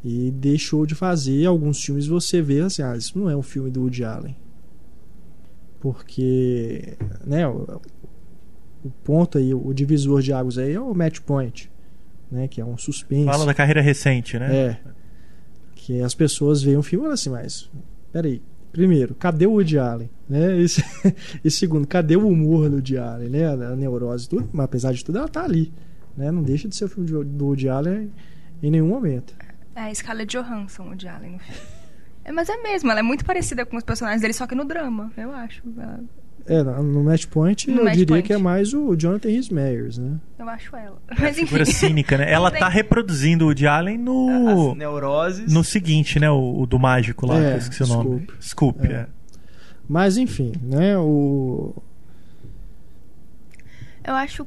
[0.04, 3.72] e deixou de fazer alguns filmes você vê assim, ah, isso não é um filme
[3.72, 4.36] do Woody Allen
[5.94, 7.80] porque né, o,
[8.84, 11.72] o, ponto aí, o divisor de águas aí é o match point,
[12.30, 13.26] né, que é um suspense.
[13.26, 14.56] Fala da carreira recente, né?
[14.56, 14.78] É.
[15.76, 17.72] Que as pessoas veem um filme e falam assim, mas
[18.12, 20.10] peraí, primeiro, cadê o Woody Allen?
[20.28, 20.58] Né?
[20.60, 23.30] E, e segundo, cadê o humor do Woody Allen?
[23.30, 23.46] Né?
[23.46, 25.72] A neurose, tudo, mas apesar de tudo, ela tá ali.
[26.18, 26.32] Né?
[26.32, 28.12] Não deixa de ser o filme do Woody Allen
[28.62, 29.34] em nenhum momento.
[29.74, 31.62] É a escala de Johansson, o Woody Allen no filme.
[32.28, 34.66] É, mas é mesmo, ela é muito parecida com os personagens dele, só que no
[34.66, 35.64] drama, eu acho.
[35.78, 36.04] Ela...
[36.46, 38.28] É, no Match Point no eu match diria point.
[38.28, 40.18] que é mais o Jonathan Rhys Meyers, né?
[40.38, 41.02] Eu acho ela.
[41.10, 42.32] É mas, figura cínica, né?
[42.32, 44.72] Ela tá reproduzindo o Woody Allen no...
[44.72, 45.54] As neuroses.
[45.54, 46.30] No seguinte, né?
[46.30, 48.28] O, o do mágico lá, é, que eu esqueci o nome.
[48.42, 48.78] Scoop.
[48.80, 48.92] Scoop, é.
[48.92, 49.08] é.
[49.88, 50.98] Mas enfim, né?
[50.98, 51.74] O...
[54.06, 54.46] Eu acho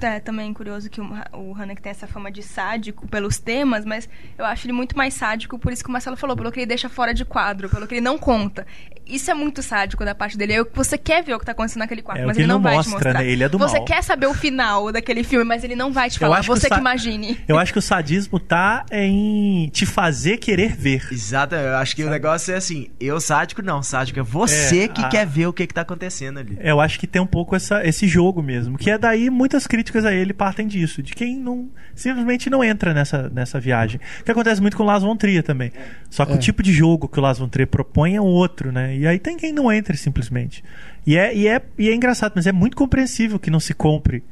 [0.00, 4.08] é também curioso que o, o Hanek tem essa fama de sádico pelos temas, mas
[4.36, 6.66] eu acho ele muito mais sádico por isso que o Marcelo falou, pelo que ele
[6.66, 8.66] deixa fora de quadro, pelo que ele não conta.
[9.06, 10.52] Isso é muito sádico da parte dele.
[10.52, 12.62] É você quer ver o que está acontecendo naquele quarto, é, mas ele não, não
[12.62, 13.14] vai mostra, te mostrar.
[13.14, 13.30] Né?
[13.30, 13.84] Ele é do você mal.
[13.86, 16.42] quer saber o final daquele filme, mas ele não vai te falar.
[16.42, 17.40] Você que, que, imagine.
[17.48, 21.08] Eu acho que o sadismo tá em te fazer querer ver.
[21.10, 22.10] Exato, eu acho que Sabe?
[22.10, 25.08] o negócio é assim, eu sádico não, sádico é você é, que a...
[25.08, 26.58] quer ver o que, que tá acontecendo ali.
[26.60, 29.77] Eu acho que tem um pouco essa, esse jogo mesmo, que é daí muitas críticas
[30.06, 34.00] a ele partem disso, de quem não simplesmente não entra nessa, nessa viagem.
[34.20, 35.72] O que acontece muito com o Las Von Trier também.
[36.10, 36.34] Só que é.
[36.34, 38.96] o tipo de jogo que o Las Von Trier propõe é outro, né?
[38.96, 40.62] E aí tem quem não entra simplesmente.
[41.06, 44.22] E é, e é, e é engraçado, mas é muito compreensível que não se compre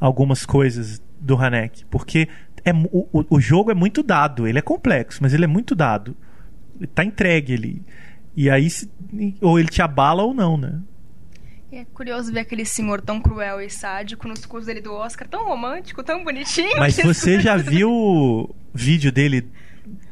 [0.00, 2.28] algumas coisas do Hanek, porque
[2.64, 6.16] é, o, o jogo é muito dado, ele é complexo, mas ele é muito dado.
[6.80, 7.82] Está entregue ali.
[8.36, 8.68] E aí,
[9.40, 10.80] ou ele te abala ou não, né?
[11.74, 15.44] É curioso ver aquele senhor tão cruel e sádico nos cursos dele do Oscar, tão
[15.44, 16.78] romântico, tão bonitinho.
[16.78, 19.50] Mas você já viu o vídeo dele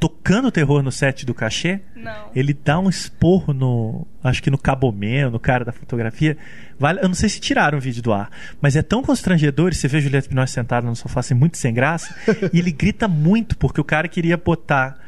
[0.00, 1.80] tocando terror no set do cachê?
[1.94, 2.30] Não.
[2.34, 4.04] Ele dá um esporro no.
[4.24, 6.36] Acho que no Cabomé, no cara da fotografia.
[6.80, 8.28] Vale, eu não sei se tiraram o vídeo do ar,
[8.60, 9.72] mas é tão constrangedor.
[9.72, 12.12] Você vê Juliette Binoche sentada no sofá assim, muito sem graça.
[12.52, 14.98] e ele grita muito porque o cara queria botar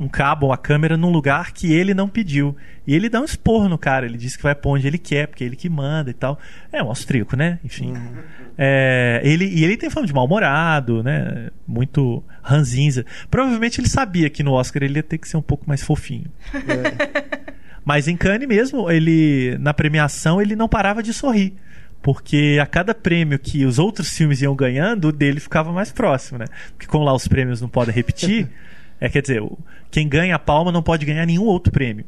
[0.00, 2.56] um cabo ou a câmera num lugar que ele não pediu.
[2.86, 5.28] E ele dá um esporro no cara, ele diz que vai pôr onde ele quer,
[5.28, 6.40] porque é ele que manda e tal.
[6.72, 7.58] É um austríaco, né?
[7.62, 7.92] Enfim.
[7.92, 8.22] Uhum.
[8.56, 11.50] É, ele, e ele tem fama de mal-humorado, né?
[11.68, 13.04] Muito ranzinza.
[13.30, 16.30] Provavelmente ele sabia que no Oscar ele ia ter que ser um pouco mais fofinho.
[16.54, 17.50] É.
[17.84, 21.54] Mas em Cannes mesmo, ele na premiação ele não parava de sorrir
[22.02, 26.38] porque a cada prêmio que os outros filmes iam ganhando, o dele ficava mais próximo,
[26.38, 26.46] né?
[26.70, 28.48] Porque como lá os prêmios não podem repetir,
[29.00, 29.42] é, quer dizer,
[29.90, 32.04] quem ganha a palma não pode ganhar nenhum outro prêmio.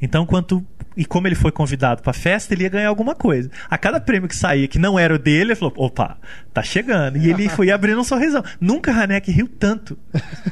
[0.00, 0.64] Então, quanto
[0.96, 3.50] e como ele foi convidado para a festa, ele ia ganhar alguma coisa.
[3.68, 6.16] A cada prêmio que saía que não era o dele, ele falou: opa,
[6.54, 7.18] tá chegando.
[7.18, 8.42] E ele foi abrindo um sorrisão.
[8.58, 9.98] Nunca Haneck riu tanto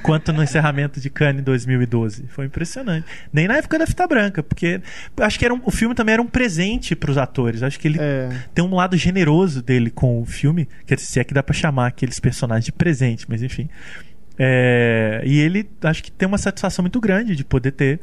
[0.02, 2.26] quanto no encerramento de Cannes em 2012.
[2.28, 3.06] Foi impressionante.
[3.32, 4.82] Nem na época da Fita Branca, porque
[5.18, 7.62] acho que era um, o filme também era um presente para os atores.
[7.62, 8.28] Acho que ele é.
[8.54, 11.54] tem um lado generoso dele com o filme, quer dizer, se é que dá para
[11.54, 13.68] chamar aqueles personagens de presente, mas enfim.
[14.38, 18.00] É, e ele acho que tem uma satisfação muito grande de poder ter,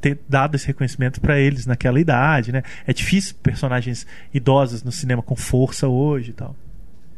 [0.00, 2.62] ter dado esse reconhecimento para eles naquela idade, né?
[2.86, 6.54] É difícil personagens idosos no cinema com força hoje e tal.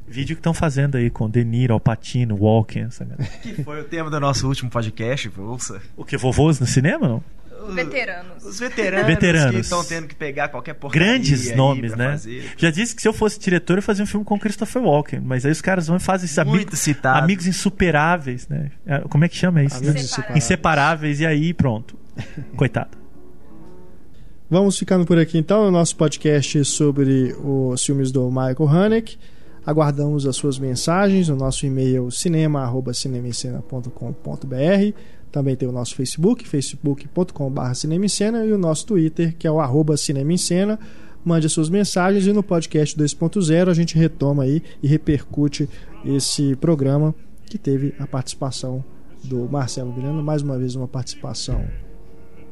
[0.09, 3.05] Vídeo que estão fazendo aí com De Niro, Alpatino, Walken, essa
[3.43, 5.83] Que foi o tema do nosso último podcast, ouça.
[5.97, 7.25] O que, vovôs no cinema, não?
[7.73, 8.45] Veteranos.
[8.45, 9.55] Os veteranos, veteranos.
[9.55, 12.13] que estão tendo que pegar qualquer porcaria Grandes nomes, né?
[12.13, 12.53] Fazer.
[12.57, 15.45] Já disse que se eu fosse diretor eu fazia um filme com Christopher Walken, mas
[15.45, 16.45] aí os caras vão e fazem isso.
[16.45, 17.25] Muito amigos, citado.
[17.25, 18.71] Amigos insuperáveis, né?
[18.87, 19.77] É, como é que chama isso?
[19.77, 20.45] Amigos inseparáveis.
[20.45, 21.21] inseparáveis.
[21.21, 21.99] E aí pronto.
[22.57, 22.97] Coitado.
[24.49, 29.19] Vamos ficando por aqui então, o nosso podcast sobre os filmes do Michael Haneke.
[29.67, 31.29] Aguardamos as suas mensagens.
[31.29, 34.95] O nosso e-mail cinema@cinemicena.com.br
[35.37, 39.95] também tem o nosso Facebook, facebook.com.br cinemicena e o nosso Twitter, que é o arroba
[39.95, 40.79] cinemicena.
[41.23, 45.69] mande as suas mensagens e no podcast 2.0 a gente retoma aí e repercute
[46.07, 47.15] esse programa
[47.45, 48.83] que teve a participação
[49.23, 51.69] do Marcelo Miranda, mais uma vez uma participação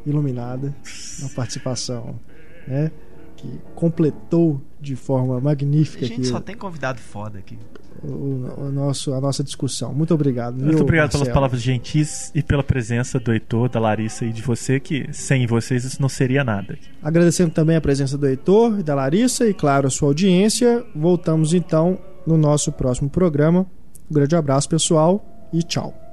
[0.04, 0.76] iluminada,
[1.20, 2.20] uma participação
[2.68, 2.90] né,
[3.34, 6.04] que completou de forma magnífica.
[6.04, 7.56] A gente só tem convidado foda aqui.
[8.02, 9.94] O, o, nosso, a nossa discussão.
[9.94, 10.56] Muito obrigado.
[10.56, 11.24] Muito obrigado Marcelo.
[11.24, 15.46] pelas palavras gentis e pela presença do Heitor, da Larissa e de você, que sem
[15.46, 16.76] vocês isso não seria nada.
[17.02, 20.84] Agradecendo também a presença do Heitor, da Larissa e, claro, a sua audiência.
[20.94, 23.66] Voltamos então no nosso próximo programa.
[24.10, 26.03] Um grande abraço, pessoal, e tchau.